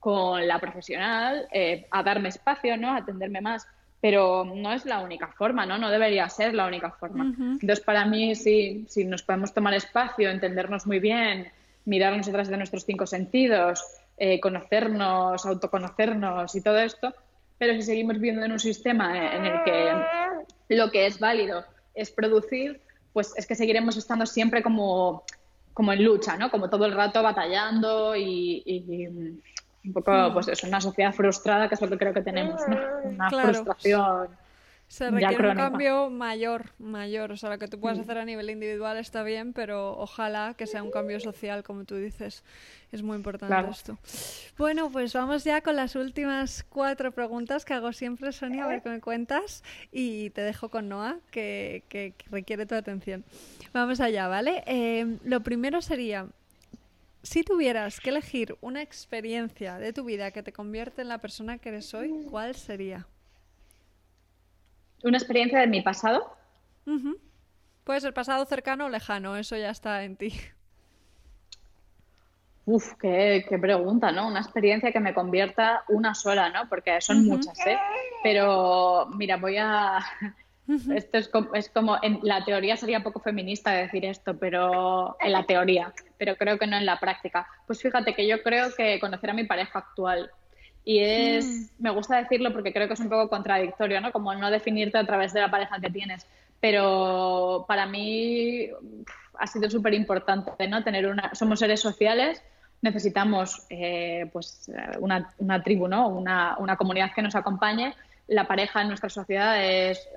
con 0.00 0.48
la 0.48 0.58
profesional, 0.58 1.46
a 1.90 2.02
darme 2.02 2.30
espacio, 2.30 2.76
¿no? 2.76 2.92
a 2.92 2.96
atenderme 2.96 3.40
más 3.40 3.66
pero 4.00 4.44
no 4.44 4.72
es 4.72 4.84
la 4.84 4.98
única 4.98 5.28
forma, 5.28 5.64
¿no? 5.64 5.78
No 5.78 5.88
debería 5.88 6.28
ser 6.28 6.54
la 6.54 6.66
única 6.66 6.90
forma. 6.90 7.32
Entonces, 7.38 7.78
para 7.78 8.04
mí, 8.04 8.34
sí, 8.34 8.84
si 8.88 9.04
nos 9.04 9.22
podemos 9.22 9.54
tomar 9.54 9.74
espacio, 9.74 10.28
entendernos 10.28 10.88
muy 10.88 10.98
bien, 10.98 11.52
mirarnos 11.84 12.26
detrás 12.26 12.48
de 12.48 12.56
nuestros 12.56 12.84
cinco 12.84 13.06
sentidos, 13.06 14.01
eh, 14.16 14.40
conocernos, 14.40 15.44
autoconocernos 15.44 16.54
y 16.54 16.60
todo 16.60 16.78
esto, 16.78 17.14
pero 17.58 17.74
si 17.74 17.82
seguimos 17.82 18.14
viviendo 18.14 18.44
en 18.44 18.52
un 18.52 18.60
sistema 18.60 19.34
en 19.34 19.46
el 19.46 19.64
que 19.64 20.76
lo 20.76 20.90
que 20.90 21.06
es 21.06 21.18
válido 21.18 21.64
es 21.94 22.10
producir, 22.10 22.80
pues 23.12 23.34
es 23.36 23.46
que 23.46 23.54
seguiremos 23.54 23.96
estando 23.96 24.26
siempre 24.26 24.62
como, 24.62 25.24
como 25.74 25.92
en 25.92 26.04
lucha, 26.04 26.36
¿no? 26.36 26.50
Como 26.50 26.70
todo 26.70 26.86
el 26.86 26.94
rato 26.94 27.22
batallando 27.22 28.16
y 28.16 29.40
un 29.84 29.92
poco, 29.92 30.30
pues 30.32 30.48
es 30.48 30.62
una 30.62 30.80
sociedad 30.80 31.12
frustrada, 31.12 31.68
que 31.68 31.74
es 31.74 31.80
lo 31.80 31.88
que 31.88 31.98
creo 31.98 32.14
que 32.14 32.22
tenemos, 32.22 32.60
¿no? 32.68 32.78
Una 33.04 33.30
frustración. 33.30 34.28
Se 34.92 35.10
requiere 35.10 35.48
un 35.48 35.56
cambio 35.56 36.10
mayor, 36.10 36.66
mayor. 36.78 37.32
O 37.32 37.36
sea, 37.38 37.48
lo 37.48 37.58
que 37.58 37.66
tú 37.66 37.80
puedas 37.80 37.96
hmm. 37.96 38.02
hacer 38.02 38.18
a 38.18 38.26
nivel 38.26 38.50
individual 38.50 38.98
está 38.98 39.22
bien, 39.22 39.54
pero 39.54 39.96
ojalá 39.96 40.52
que 40.52 40.66
sea 40.66 40.82
un 40.82 40.90
cambio 40.90 41.18
social, 41.18 41.62
como 41.62 41.86
tú 41.86 41.96
dices. 41.96 42.44
Es 42.92 43.02
muy 43.02 43.16
importante 43.16 43.56
esto. 43.70 43.96
Bueno, 44.58 44.90
pues 44.92 45.14
vamos 45.14 45.44
ya 45.44 45.62
con 45.62 45.76
las 45.76 45.96
últimas 45.96 46.62
cuatro 46.68 47.10
preguntas 47.10 47.64
que 47.64 47.72
hago 47.72 47.94
siempre, 47.94 48.32
Sonia, 48.32 48.66
a 48.66 48.68
ver 48.68 48.82
qué 48.82 48.90
me 48.90 49.00
cuentas. 49.00 49.64
Y 49.92 50.28
te 50.28 50.42
dejo 50.42 50.68
con 50.68 50.90
Noah, 50.90 51.20
que, 51.30 51.84
que, 51.88 52.12
requiere 52.30 52.66
tu 52.66 52.74
atención. 52.74 53.24
Vamos 53.72 53.98
allá, 53.98 54.28
¿vale? 54.28 54.62
Eh, 54.66 55.16
lo 55.24 55.42
primero 55.42 55.80
sería, 55.80 56.26
si 57.22 57.44
tuvieras 57.44 57.98
que 57.98 58.10
elegir 58.10 58.58
una 58.60 58.82
experiencia 58.82 59.78
de 59.78 59.94
tu 59.94 60.04
vida 60.04 60.32
que 60.32 60.42
te 60.42 60.52
convierte 60.52 61.00
en 61.00 61.08
la 61.08 61.16
persona 61.16 61.56
que 61.56 61.70
eres 61.70 61.94
hoy, 61.94 62.12
¿cuál 62.28 62.54
sería? 62.54 63.06
¿Una 65.02 65.18
experiencia 65.18 65.58
de 65.60 65.66
mi 65.66 65.82
pasado? 65.82 66.36
Puede 67.84 68.00
ser 68.00 68.14
pasado 68.14 68.44
cercano 68.46 68.86
o 68.86 68.88
lejano, 68.88 69.36
eso 69.36 69.56
ya 69.56 69.70
está 69.70 70.04
en 70.04 70.16
ti. 70.16 70.32
Uf, 72.64 72.92
qué, 73.00 73.44
pregunta, 73.60 74.12
¿no? 74.12 74.28
Una 74.28 74.40
experiencia 74.40 74.92
que 74.92 75.00
me 75.00 75.14
convierta 75.14 75.82
una 75.88 76.14
sola, 76.14 76.48
¿no? 76.50 76.68
Porque 76.68 77.00
son 77.00 77.26
muchas, 77.26 77.58
¿eh? 77.66 77.76
Pero 78.22 79.08
mira, 79.16 79.36
voy 79.36 79.56
a, 79.58 79.98
esto 80.94 81.18
es 81.18 81.28
como, 81.28 81.54
es 81.54 81.68
como, 81.70 81.98
en 82.02 82.20
la 82.22 82.44
teoría 82.44 82.76
sería 82.76 83.02
poco 83.02 83.18
feminista 83.18 83.72
decir 83.72 84.04
esto, 84.04 84.38
pero 84.38 85.16
en 85.20 85.32
la 85.32 85.44
teoría, 85.44 85.92
pero 86.18 86.36
creo 86.36 86.56
que 86.56 86.68
no 86.68 86.76
en 86.76 86.86
la 86.86 87.00
práctica. 87.00 87.48
Pues 87.66 87.82
fíjate 87.82 88.14
que 88.14 88.28
yo 88.28 88.42
creo 88.42 88.72
que 88.76 89.00
conocer 89.00 89.30
a 89.30 89.34
mi 89.34 89.44
pareja 89.44 89.80
actual 89.80 90.30
y 90.84 91.00
es, 91.00 91.46
mm. 91.46 91.82
me 91.82 91.90
gusta 91.90 92.16
decirlo 92.16 92.52
porque 92.52 92.72
creo 92.72 92.88
que 92.88 92.94
es 92.94 93.00
un 93.00 93.08
poco 93.08 93.28
contradictorio, 93.28 94.00
¿no? 94.00 94.12
Como 94.12 94.34
no 94.34 94.50
definirte 94.50 94.98
a 94.98 95.06
través 95.06 95.32
de 95.32 95.40
la 95.40 95.50
pareja 95.50 95.80
que 95.80 95.90
tienes, 95.90 96.26
pero 96.60 97.64
para 97.68 97.86
mí 97.86 98.68
ha 99.38 99.46
sido 99.46 99.70
súper 99.70 99.94
importante, 99.94 100.68
¿no? 100.68 100.82
Tener 100.82 101.06
una, 101.06 101.34
somos 101.34 101.58
seres 101.60 101.80
sociales, 101.80 102.42
necesitamos 102.80 103.66
eh, 103.70 104.28
pues 104.32 104.70
una, 105.00 105.32
una 105.38 105.62
tribu, 105.62 105.88
¿no? 105.88 106.08
Una, 106.08 106.56
una 106.58 106.76
comunidad 106.76 107.12
que 107.14 107.22
nos 107.22 107.34
acompañe 107.34 107.94
la 108.28 108.46
pareja 108.46 108.82
en 108.82 108.88
nuestra 108.88 109.10
sociedad 109.10 109.56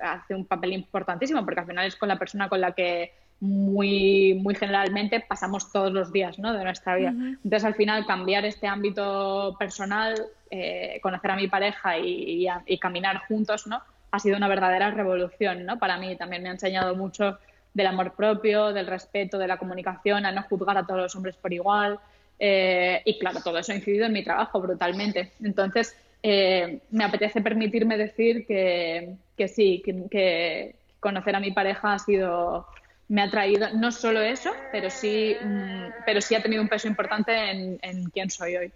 hace 0.02 0.36
un 0.36 0.46
papel 0.46 0.74
importantísimo 0.74 1.44
porque 1.44 1.62
al 1.62 1.68
final 1.68 1.86
es 1.86 1.96
con 1.96 2.10
la 2.10 2.18
persona 2.18 2.50
con 2.50 2.62
la 2.62 2.72
que 2.72 3.14
muy, 3.40 4.34
muy 4.42 4.56
generalmente 4.56 5.20
pasamos 5.20 5.72
todos 5.72 5.92
los 5.92 6.12
días 6.12 6.40
¿no? 6.40 6.54
de 6.54 6.64
nuestra 6.64 6.96
vida. 6.96 7.10
Entonces, 7.10 7.66
al 7.66 7.76
final, 7.76 8.06
cambiar 8.06 8.46
este 8.46 8.68
ámbito 8.68 9.56
personal, 9.60 10.16
eh, 10.50 11.00
conocer 11.02 11.32
a 11.32 11.36
mi 11.36 11.48
pareja 11.48 11.98
y, 11.98 12.48
caminar 12.80 13.22
juntos, 13.28 13.68
¿no? 13.68 13.82
ha 14.12 14.20
sido 14.20 14.38
una 14.38 14.48
verdadera 14.48 14.92
revolución 14.92 15.66
¿no? 15.66 15.78
para 15.78 15.98
mí. 15.98 16.16
También 16.16 16.44
me 16.44 16.50
ha 16.50 16.54
enseñado 16.54 16.96
mucho 16.96 17.38
del 17.74 17.88
amor 17.88 18.14
propio, 18.16 18.72
del 18.72 18.88
respeto, 18.88 19.38
de 19.38 19.48
la 19.48 19.58
comunicación, 19.58 20.26
a 20.26 20.32
no 20.32 20.44
juzgar 20.44 20.78
a 20.78 20.86
todos 20.86 21.02
los 21.02 21.16
hombres 21.16 21.36
por 21.36 21.52
igual. 21.52 22.00
Eh, 22.40 23.02
y 23.06 23.20
claro, 23.20 23.42
todo 23.44 23.58
eso 23.58 23.74
ha 23.74 23.76
incidido 23.76 24.06
en 24.06 24.14
mi 24.14 24.24
trabajo 24.24 24.62
brutalmente. 24.62 25.34
Entonces, 25.44 25.96
eh, 26.24 26.80
me 26.90 27.04
apetece 27.04 27.42
permitirme 27.42 27.98
decir 27.98 28.48
que, 28.48 29.18
sí, 29.48 29.84
que, 29.84 30.76
conocer 31.00 31.36
a 31.36 31.40
mi 31.40 31.52
pareja 31.52 31.94
ha 31.94 32.00
sido 32.00 32.66
me 33.08 33.22
ha 33.22 33.30
traído 33.30 33.70
no 33.74 33.92
solo 33.92 34.22
eso, 34.22 34.52
pero 34.72 34.90
sí, 34.90 35.36
mm, 35.42 36.04
pero 36.06 36.22
sí 36.22 36.36
ha 36.36 36.42
tenido 36.42 36.62
un 36.62 36.70
peso 36.70 36.88
importante 36.88 37.32
en, 37.52 37.80
en 37.82 38.10
quién 38.10 38.30
soy 38.30 38.56
hoy. 38.58 38.72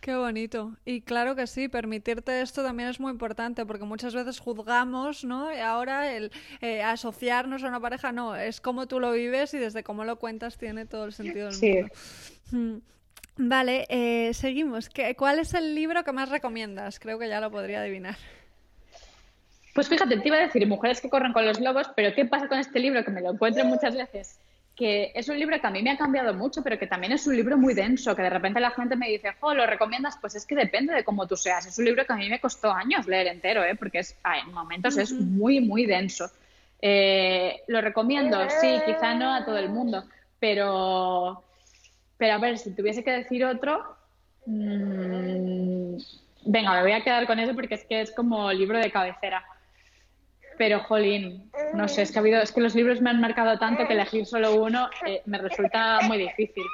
Qué 0.00 0.14
bonito. 0.16 0.76
Y 0.86 1.02
claro 1.02 1.36
que 1.36 1.46
sí, 1.46 1.68
permitirte 1.68 2.40
esto 2.40 2.62
también 2.62 2.88
es 2.88 3.00
muy 3.00 3.12
importante 3.12 3.66
porque 3.66 3.84
muchas 3.84 4.14
veces 4.14 4.40
juzgamos, 4.40 5.24
¿no? 5.24 5.52
Y 5.54 5.58
ahora 5.58 6.14
el 6.14 6.32
eh, 6.62 6.82
asociarnos 6.82 7.62
a 7.62 7.68
una 7.68 7.80
pareja, 7.80 8.10
no, 8.10 8.34
es 8.34 8.60
como 8.62 8.88
tú 8.88 8.98
lo 8.98 9.12
vives 9.12 9.52
y 9.52 9.58
desde 9.58 9.82
cómo 9.82 10.04
lo 10.04 10.16
cuentas 10.16 10.56
tiene 10.56 10.86
todo 10.86 11.04
el 11.04 11.12
sentido 11.12 11.50
del 11.50 11.60
mundo. 11.60 11.94
Mm. 12.52 12.76
Vale, 13.36 13.86
eh, 13.88 14.32
seguimos. 14.34 14.90
¿Cuál 15.16 15.38
es 15.38 15.54
el 15.54 15.74
libro 15.74 16.02
que 16.02 16.12
más 16.12 16.28
recomiendas? 16.28 16.98
Creo 16.98 17.18
que 17.18 17.28
ya 17.28 17.40
lo 17.40 17.50
podría 17.50 17.80
adivinar. 17.80 18.16
Pues 19.80 19.88
fíjate, 19.88 20.18
te 20.18 20.28
iba 20.28 20.36
a 20.36 20.40
decir 20.40 20.66
Mujeres 20.66 21.00
que 21.00 21.08
corren 21.08 21.32
con 21.32 21.46
los 21.46 21.58
lobos, 21.58 21.86
pero 21.96 22.14
¿qué 22.14 22.26
pasa 22.26 22.48
con 22.48 22.58
este 22.58 22.78
libro? 22.78 23.02
Que 23.02 23.10
me 23.10 23.22
lo 23.22 23.30
encuentro 23.30 23.64
muchas 23.64 23.96
veces. 23.96 24.38
Que 24.76 25.10
es 25.14 25.26
un 25.30 25.38
libro 25.38 25.58
que 25.58 25.66
a 25.66 25.70
mí 25.70 25.82
me 25.82 25.92
ha 25.92 25.96
cambiado 25.96 26.34
mucho, 26.34 26.62
pero 26.62 26.78
que 26.78 26.86
también 26.86 27.14
es 27.14 27.26
un 27.26 27.34
libro 27.34 27.56
muy 27.56 27.72
denso, 27.72 28.14
que 28.14 28.20
de 28.20 28.28
repente 28.28 28.60
la 28.60 28.72
gente 28.72 28.94
me 28.94 29.08
dice, 29.08 29.30
oh, 29.40 29.54
¿lo 29.54 29.66
recomiendas? 29.66 30.18
Pues 30.20 30.34
es 30.34 30.44
que 30.44 30.54
depende 30.54 30.92
de 30.92 31.02
cómo 31.02 31.26
tú 31.26 31.34
seas. 31.34 31.64
Es 31.64 31.78
un 31.78 31.86
libro 31.86 32.04
que 32.04 32.12
a 32.12 32.16
mí 32.16 32.28
me 32.28 32.40
costó 32.40 32.70
años 32.70 33.06
leer 33.06 33.28
entero, 33.28 33.64
¿eh? 33.64 33.74
porque 33.74 34.00
es, 34.00 34.14
ah, 34.22 34.38
en 34.40 34.52
momentos 34.52 34.98
es 34.98 35.12
muy, 35.12 35.60
muy 35.60 35.86
denso. 35.86 36.30
Eh, 36.82 37.62
¿Lo 37.66 37.80
recomiendo? 37.80 38.38
Sí, 38.60 38.82
quizá 38.84 39.14
no 39.14 39.32
a 39.32 39.46
todo 39.46 39.56
el 39.56 39.70
mundo, 39.70 40.04
pero 40.38 41.42
pero 42.18 42.34
a 42.34 42.38
ver, 42.38 42.58
si 42.58 42.76
tuviese 42.76 43.02
que 43.02 43.12
decir 43.12 43.46
otro, 43.46 43.96
mmm, 44.44 45.96
venga, 46.44 46.74
me 46.74 46.82
voy 46.82 46.92
a 46.92 47.02
quedar 47.02 47.26
con 47.26 47.38
eso 47.38 47.54
porque 47.54 47.76
es 47.76 47.84
que 47.86 48.02
es 48.02 48.10
como 48.10 48.52
libro 48.52 48.78
de 48.78 48.90
cabecera. 48.90 49.42
Pero, 50.60 50.80
jolín, 50.80 51.50
no 51.72 51.88
sé, 51.88 52.02
es 52.02 52.12
que, 52.12 52.18
ha 52.18 52.20
habido, 52.20 52.42
es 52.42 52.52
que 52.52 52.60
los 52.60 52.74
libros 52.74 53.00
me 53.00 53.08
han 53.08 53.18
marcado 53.18 53.58
tanto 53.58 53.86
que 53.86 53.94
elegir 53.94 54.26
solo 54.26 54.56
uno 54.56 54.90
eh, 55.06 55.22
me 55.24 55.38
resulta 55.38 56.00
muy 56.02 56.18
difícil. 56.18 56.64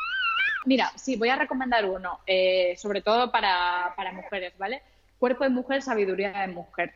Mira, 0.65 0.91
sí, 0.97 1.15
voy 1.15 1.29
a 1.29 1.37
recomendar 1.37 1.85
uno, 1.85 2.19
eh, 2.27 2.75
sobre 2.79 3.01
todo 3.01 3.31
para, 3.31 3.95
para 3.97 4.11
mujeres, 4.11 4.55
¿vale? 4.59 4.83
Cuerpo 5.21 5.45
de 5.45 5.51
mujer, 5.51 5.83
sabiduría 5.83 6.33
de 6.33 6.49
mujer. 6.49 6.95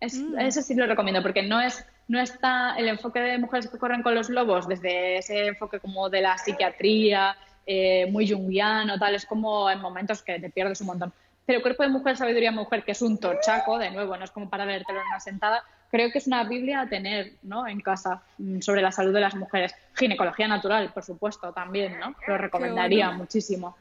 Es, 0.00 0.18
Eso 0.38 0.62
sí 0.62 0.74
lo 0.74 0.86
recomiendo, 0.86 1.20
porque 1.20 1.42
no 1.42 1.60
es 1.60 1.84
no 2.08 2.18
está 2.18 2.74
el 2.78 2.88
enfoque 2.88 3.20
de 3.20 3.36
mujeres 3.36 3.68
que 3.68 3.76
corren 3.76 4.02
con 4.02 4.14
los 4.14 4.30
lobos 4.30 4.66
desde 4.66 5.18
ese 5.18 5.48
enfoque 5.48 5.78
como 5.78 6.08
de 6.08 6.22
la 6.22 6.38
psiquiatría, 6.38 7.36
eh, 7.66 8.06
muy 8.10 8.26
junguiano, 8.26 8.98
tal, 8.98 9.14
es 9.14 9.26
como 9.26 9.70
en 9.70 9.82
momentos 9.82 10.22
que 10.22 10.40
te 10.40 10.48
pierdes 10.48 10.80
un 10.80 10.86
montón. 10.86 11.12
Pero 11.44 11.60
Cuerpo 11.60 11.82
de 11.82 11.90
Mujer, 11.90 12.16
Sabiduría 12.16 12.50
Mujer, 12.50 12.82
que 12.82 12.92
es 12.92 13.02
un 13.02 13.18
tochaco, 13.18 13.76
de 13.76 13.90
nuevo, 13.90 14.16
no 14.16 14.24
es 14.24 14.30
como 14.30 14.48
para 14.48 14.64
leértelo 14.64 15.00
en 15.00 15.06
una 15.06 15.20
sentada, 15.20 15.62
creo 15.90 16.10
que 16.10 16.18
es 16.18 16.26
una 16.26 16.44
Biblia 16.44 16.82
a 16.82 16.88
tener 16.88 17.32
¿no? 17.42 17.66
en 17.66 17.80
casa 17.80 18.22
mm, 18.38 18.60
sobre 18.60 18.82
la 18.82 18.92
salud 18.92 19.12
de 19.12 19.20
las 19.20 19.34
mujeres. 19.34 19.74
Ginecología 19.94 20.48
natural, 20.48 20.90
por 20.92 21.02
supuesto, 21.02 21.52
también, 21.52 21.98
¿no? 21.98 22.14
Lo 22.26 22.38
recomendaría 22.38 23.10
muchísimo. 23.10 23.76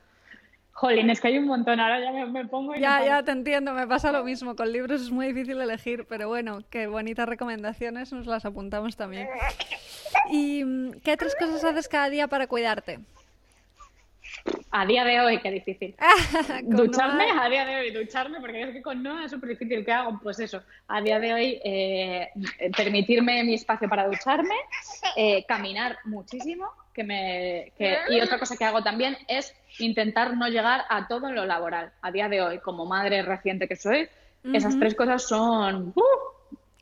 Jolín, 0.74 1.10
es 1.10 1.20
que 1.20 1.28
hay 1.28 1.38
un 1.38 1.46
montón, 1.46 1.78
ahora 1.82 2.00
ya 2.00 2.26
me, 2.26 2.46
pongo 2.46 2.74
y 2.74 2.80
Ya, 2.80 3.04
ya 3.04 3.22
te 3.22 3.32
entiendo, 3.32 3.74
me 3.74 3.86
pasa 3.86 4.14
lo 4.14 4.24
mismo, 4.24 4.56
con 4.56 4.72
libros 4.72 5.02
es 5.02 5.12
muy 5.12 5.28
difícil 5.28 5.60
elegir, 5.60 6.06
pero 6.08 6.30
bueno, 6.30 6.64
qué 6.70 6.88
bonitas 6.88 7.28
recomendaciones, 7.28 8.14
nos 8.14 8.28
las 8.28 8.46
apuntamos 8.46 8.96
también. 8.96 9.28
¿Y 10.32 10.64
mm, 10.64 11.02
qué 11.04 11.18
tres 11.18 11.36
cosas 11.36 11.66
haces 11.66 11.90
cada 11.90 12.10
día 12.10 12.30
para 12.30 12.48
cuidarte? 12.48 13.00
A 14.72 14.86
día 14.86 15.04
de 15.04 15.20
hoy, 15.20 15.40
qué 15.40 15.52
difícil. 15.52 15.96
ducharme, 16.64 17.26
a 17.32 17.50
día 17.50 17.66
de 17.66 17.76
hoy, 17.78 17.92
ducharme, 17.92 18.40
porque 18.40 18.62
es 18.62 18.70
que 18.72 18.82
con 18.82 19.02
Noah 19.02 19.26
es 19.26 19.32
súper 19.32 19.50
difícil. 19.50 19.84
¿Qué 19.84 19.92
hago? 19.92 20.20
Pues 20.22 20.40
eso, 20.40 20.62
a 20.88 21.02
día 21.02 21.20
de 21.20 21.34
hoy, 21.34 21.62
eh, 21.64 22.30
permitirme 22.78 23.44
mi 23.44 23.56
espacio 23.56 23.90
para 23.90 24.08
ducharme, 24.08 24.56
eh, 25.16 25.44
caminar 25.48 25.98
muchísimo, 26.06 26.68
que 26.94 27.04
me, 27.04 27.74
y 28.10 28.22
otra 28.22 28.38
cosa 28.38 28.58
que 28.58 28.66
hago 28.66 28.84
también 28.84 29.18
es 29.28 29.56
intentar 29.80 30.38
no 30.38 30.48
llegar 30.48 30.86
a 30.90 31.08
todo 31.08 31.32
lo 31.32 31.46
laboral. 31.46 31.92
A 32.02 32.12
día 32.12 32.30
de 32.30 32.42
hoy, 32.42 32.60
como 32.60 32.86
madre 32.86 33.24
reciente 33.24 33.68
que 33.68 33.76
soy, 33.76 34.08
esas 34.54 34.78
tres 34.80 34.96
cosas 34.96 35.28
son... 35.28 35.94
¡uh! 35.96 36.39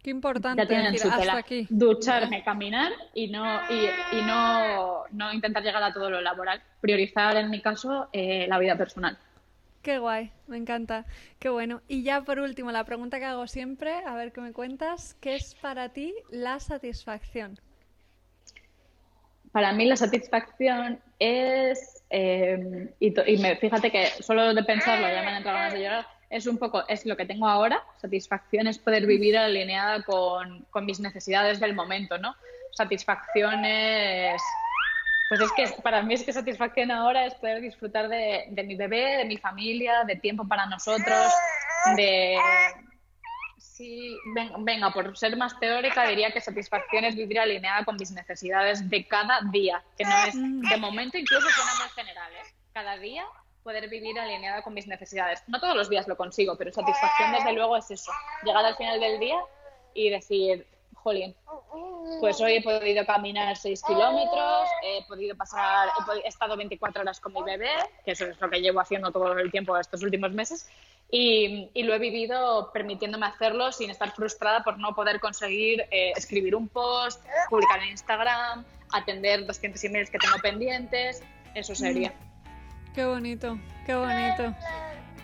Qué 0.07 0.11
importante 0.11 0.65
decir, 0.65 1.11
hasta 1.11 1.37
aquí. 1.37 1.67
Ducharme, 1.69 2.41
caminar 2.41 2.93
y 3.13 3.27
no 3.27 3.59
y, 3.69 4.21
no, 4.25 5.03
no, 5.11 5.33
intentar 5.33 5.61
llegar 5.61 5.83
a 5.83 5.91
todo 5.91 6.09
lo 6.09 6.21
laboral. 6.21 6.61
Priorizar, 6.79 7.35
en 7.35 7.49
mi 7.49 7.59
caso, 7.59 8.07
eh, 8.13 8.45
la 8.47 8.57
vida 8.57 8.77
personal. 8.77 9.17
Qué 9.81 9.97
guay, 9.97 10.31
me 10.47 10.55
encanta. 10.55 11.05
Qué 11.39 11.49
bueno. 11.49 11.81
Y 11.89 12.03
ya 12.03 12.21
por 12.21 12.39
último, 12.39 12.71
la 12.71 12.85
pregunta 12.85 13.19
que 13.19 13.25
hago 13.25 13.47
siempre, 13.47 13.95
a 14.05 14.15
ver 14.15 14.31
qué 14.31 14.39
me 14.39 14.53
cuentas, 14.53 15.17
¿qué 15.19 15.35
es 15.35 15.55
para 15.55 15.89
ti 15.89 16.13
la 16.31 16.61
satisfacción? 16.61 17.59
Para 19.51 19.73
mí 19.73 19.83
la 19.87 19.97
satisfacción 19.97 21.01
es, 21.19 22.01
eh, 22.11 22.93
y, 23.01 23.37
me, 23.39 23.57
fíjate 23.57 23.91
que 23.91 24.05
solo 24.23 24.53
de 24.53 24.63
pensarlo 24.63 25.05
ya 25.09 25.21
me 25.21 25.31
han 25.31 25.35
entrado 25.35 25.57
ganas 25.57 25.73
de 25.73 25.83
llorar, 25.83 26.07
es 26.29 26.45
un 26.47 26.57
poco, 26.57 26.87
es 26.87 27.05
lo 27.05 27.15
que 27.15 27.25
tengo 27.25 27.47
ahora, 27.47 27.83
satisfacción 28.01 28.67
es 28.67 28.77
poder 28.77 29.05
vivir 29.05 29.37
alineada 29.37 30.03
con, 30.03 30.65
con 30.69 30.85
mis 30.85 30.99
necesidades 30.99 31.59
del 31.59 31.73
momento, 31.73 32.17
¿no? 32.17 32.35
Satisfacción 32.73 33.63
es, 33.63 34.41
pues 35.29 35.41
es 35.41 35.51
que 35.53 35.81
para 35.81 36.03
mí 36.03 36.13
es 36.13 36.23
que 36.23 36.33
satisfacción 36.33 36.91
ahora 36.91 37.25
es 37.25 37.33
poder 37.35 37.61
disfrutar 37.61 38.09
de, 38.09 38.45
de 38.49 38.63
mi 38.63 38.75
bebé, 38.75 39.17
de 39.17 39.25
mi 39.25 39.37
familia, 39.37 40.03
de 40.03 40.17
tiempo 40.17 40.47
para 40.47 40.65
nosotros, 40.65 41.33
de... 41.95 42.37
Sí, 43.57 44.17
venga, 44.59 44.91
por 44.91 45.15
ser 45.15 45.37
más 45.37 45.59
teórica 45.59 46.07
diría 46.07 46.31
que 46.31 46.41
satisfacción 46.41 47.05
es 47.05 47.15
vivir 47.15 47.39
alineada 47.39 47.85
con 47.85 47.95
mis 47.95 48.09
necesidades 48.09 48.89
de 48.89 49.07
cada 49.07 49.39
día, 49.51 49.83
que 49.95 50.03
no 50.03 50.17
es 50.27 50.33
de 50.33 50.77
momento 50.77 51.15
incluso 51.15 51.47
suena 51.47 51.75
más 51.75 51.93
general, 51.93 52.31
¿eh? 52.33 52.53
Cada 52.73 52.97
día 52.97 53.23
poder 53.67 53.89
vivir 53.89 54.17
alineada 54.17 54.61
con 54.61 54.73
mis 54.73 54.87
necesidades. 54.87 55.43
No 55.47 55.59
todos 55.59 55.75
los 55.75 55.89
días 55.89 56.07
lo 56.07 56.15
consigo, 56.15 56.55
pero 56.55 56.71
satisfacción 56.71 57.33
desde 57.33 57.51
luego 57.51 57.75
es 57.75 57.91
eso, 57.91 58.13
llegar 58.45 58.65
al 58.65 58.77
final 58.77 58.97
del 58.97 59.19
día 59.19 59.41
y 59.93 60.09
decir, 60.09 60.65
jolín, 60.93 61.35
pues 62.21 62.39
hoy 62.39 62.53
he 62.53 62.61
podido 62.61 63.05
caminar 63.05 63.57
6 63.57 63.83
kilómetros, 63.85 64.69
he 64.83 65.05
podido 65.05 65.35
pasar, 65.35 65.89
he, 66.23 66.29
estado 66.29 66.55
24 66.55 67.01
horas 67.01 67.19
con 67.19 67.33
mi 67.33 67.43
bebé, 67.43 67.71
que 68.05 68.11
eso 68.11 68.27
es 68.27 68.39
lo 68.39 68.49
que 68.49 68.61
llevo 68.61 68.79
haciendo 68.79 69.11
todo 69.11 69.37
el 69.37 69.51
tiempo 69.51 69.77
estos 69.77 70.01
últimos 70.01 70.31
meses, 70.31 70.65
y, 71.11 71.69
lo 71.83 71.93
he 71.93 71.99
vivido 71.99 72.71
permitiéndome 72.71 73.25
hacerlo 73.25 73.73
sin 73.73 73.89
estar 73.89 74.11
frustrada 74.11 74.63
por 74.63 74.79
no 74.79 74.95
poder 74.95 75.19
conseguir 75.19 75.81
eh, 75.91 76.13
escribir 76.15 76.55
un 76.55 76.69
post, 76.69 77.21
publicar 77.49 77.83
en 77.83 77.89
Instagram, 77.89 78.63
atender 78.93 79.45
200 79.45 79.83
emails 79.83 80.09
que 80.09 80.19
tengo 80.19 80.37
pendientes, 80.37 81.21
eso 81.53 81.75
sería. 81.75 82.13
Qué 82.97 83.05
bonito, 83.05 83.59
qué 83.85 83.93
bonito. 83.93 84.55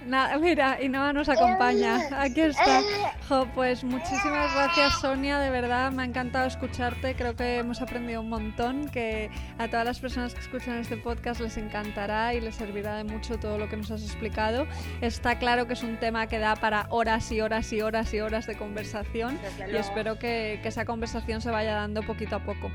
Nada, 0.06 0.38
mira, 0.38 0.78
y 0.80 0.90
nos 0.90 1.28
acompaña. 1.28 2.02
Aquí 2.22 2.42
está. 2.42 2.82
pues 3.56 3.84
muchísimas 3.84 4.54
gracias, 4.54 5.02
Sonia. 5.02 5.40
De 5.40 5.50
verdad, 5.50 5.92
me 5.92 6.04
ha 6.04 6.06
encantado 6.06 6.46
escucharte. 6.46 7.16
Creo 7.16 7.36
que 7.36 7.58
hemos 7.58 7.82
aprendido 7.82 8.22
un 8.22 8.30
montón. 8.30 8.90
Que 8.90 9.32
a 9.58 9.70
todas 9.70 9.88
las 9.88 10.00
personas 10.00 10.36
que 10.36 10.42
escuchan 10.42 10.78
este 10.78 10.98
podcast 10.98 11.42
les 11.42 11.58
encantará 11.58 12.36
y 12.36 12.42
les 12.42 12.54
servirá 12.54 12.96
de 12.96 13.06
mucho 13.06 13.40
todo 13.40 13.58
lo 13.58 13.68
que 13.68 13.76
nos 13.76 13.90
has 13.90 14.04
explicado. 14.04 14.68
Está 15.02 15.40
claro 15.40 15.66
que 15.66 15.74
es 15.74 15.82
un 15.82 15.98
tema 15.98 16.28
que 16.28 16.38
da 16.38 16.56
para 16.56 16.86
horas 16.92 17.32
y 17.32 17.42
horas 17.42 17.74
y 17.74 17.82
horas 17.82 18.14
y 18.14 18.20
horas 18.20 18.46
de 18.46 18.56
conversación. 18.56 19.40
Y 19.68 19.76
espero 19.76 20.20
que, 20.20 20.60
que, 20.62 20.68
esa 20.68 20.86
conversación 20.86 21.42
se 21.42 21.50
vaya 21.50 21.74
dando 21.74 22.04
poquito 22.04 22.36
a 22.36 22.40
poco. 22.44 22.70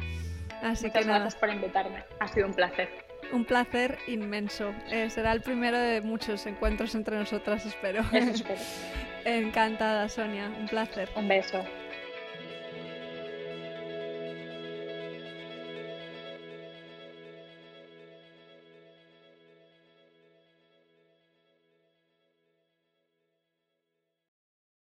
Así 0.60 0.86
Muchas 0.86 1.04
que 1.04 1.08
gracias 1.08 1.36
por 1.36 1.50
invitarme. 1.50 2.02
Ha 2.18 2.26
sido 2.26 2.48
un 2.48 2.54
placer 2.54 3.06
un 3.32 3.44
placer 3.44 3.98
inmenso. 4.06 4.74
Eh, 4.90 5.10
será 5.10 5.32
el 5.32 5.42
primero 5.42 5.78
de 5.78 6.00
muchos 6.00 6.46
encuentros 6.46 6.94
entre 6.94 7.16
nosotras, 7.16 7.64
espero. 7.66 8.02
espero. 8.12 8.60
Encantada, 9.24 10.08
Sonia. 10.08 10.50
Un 10.58 10.66
placer. 10.68 11.08
Un 11.16 11.28
beso. 11.28 11.62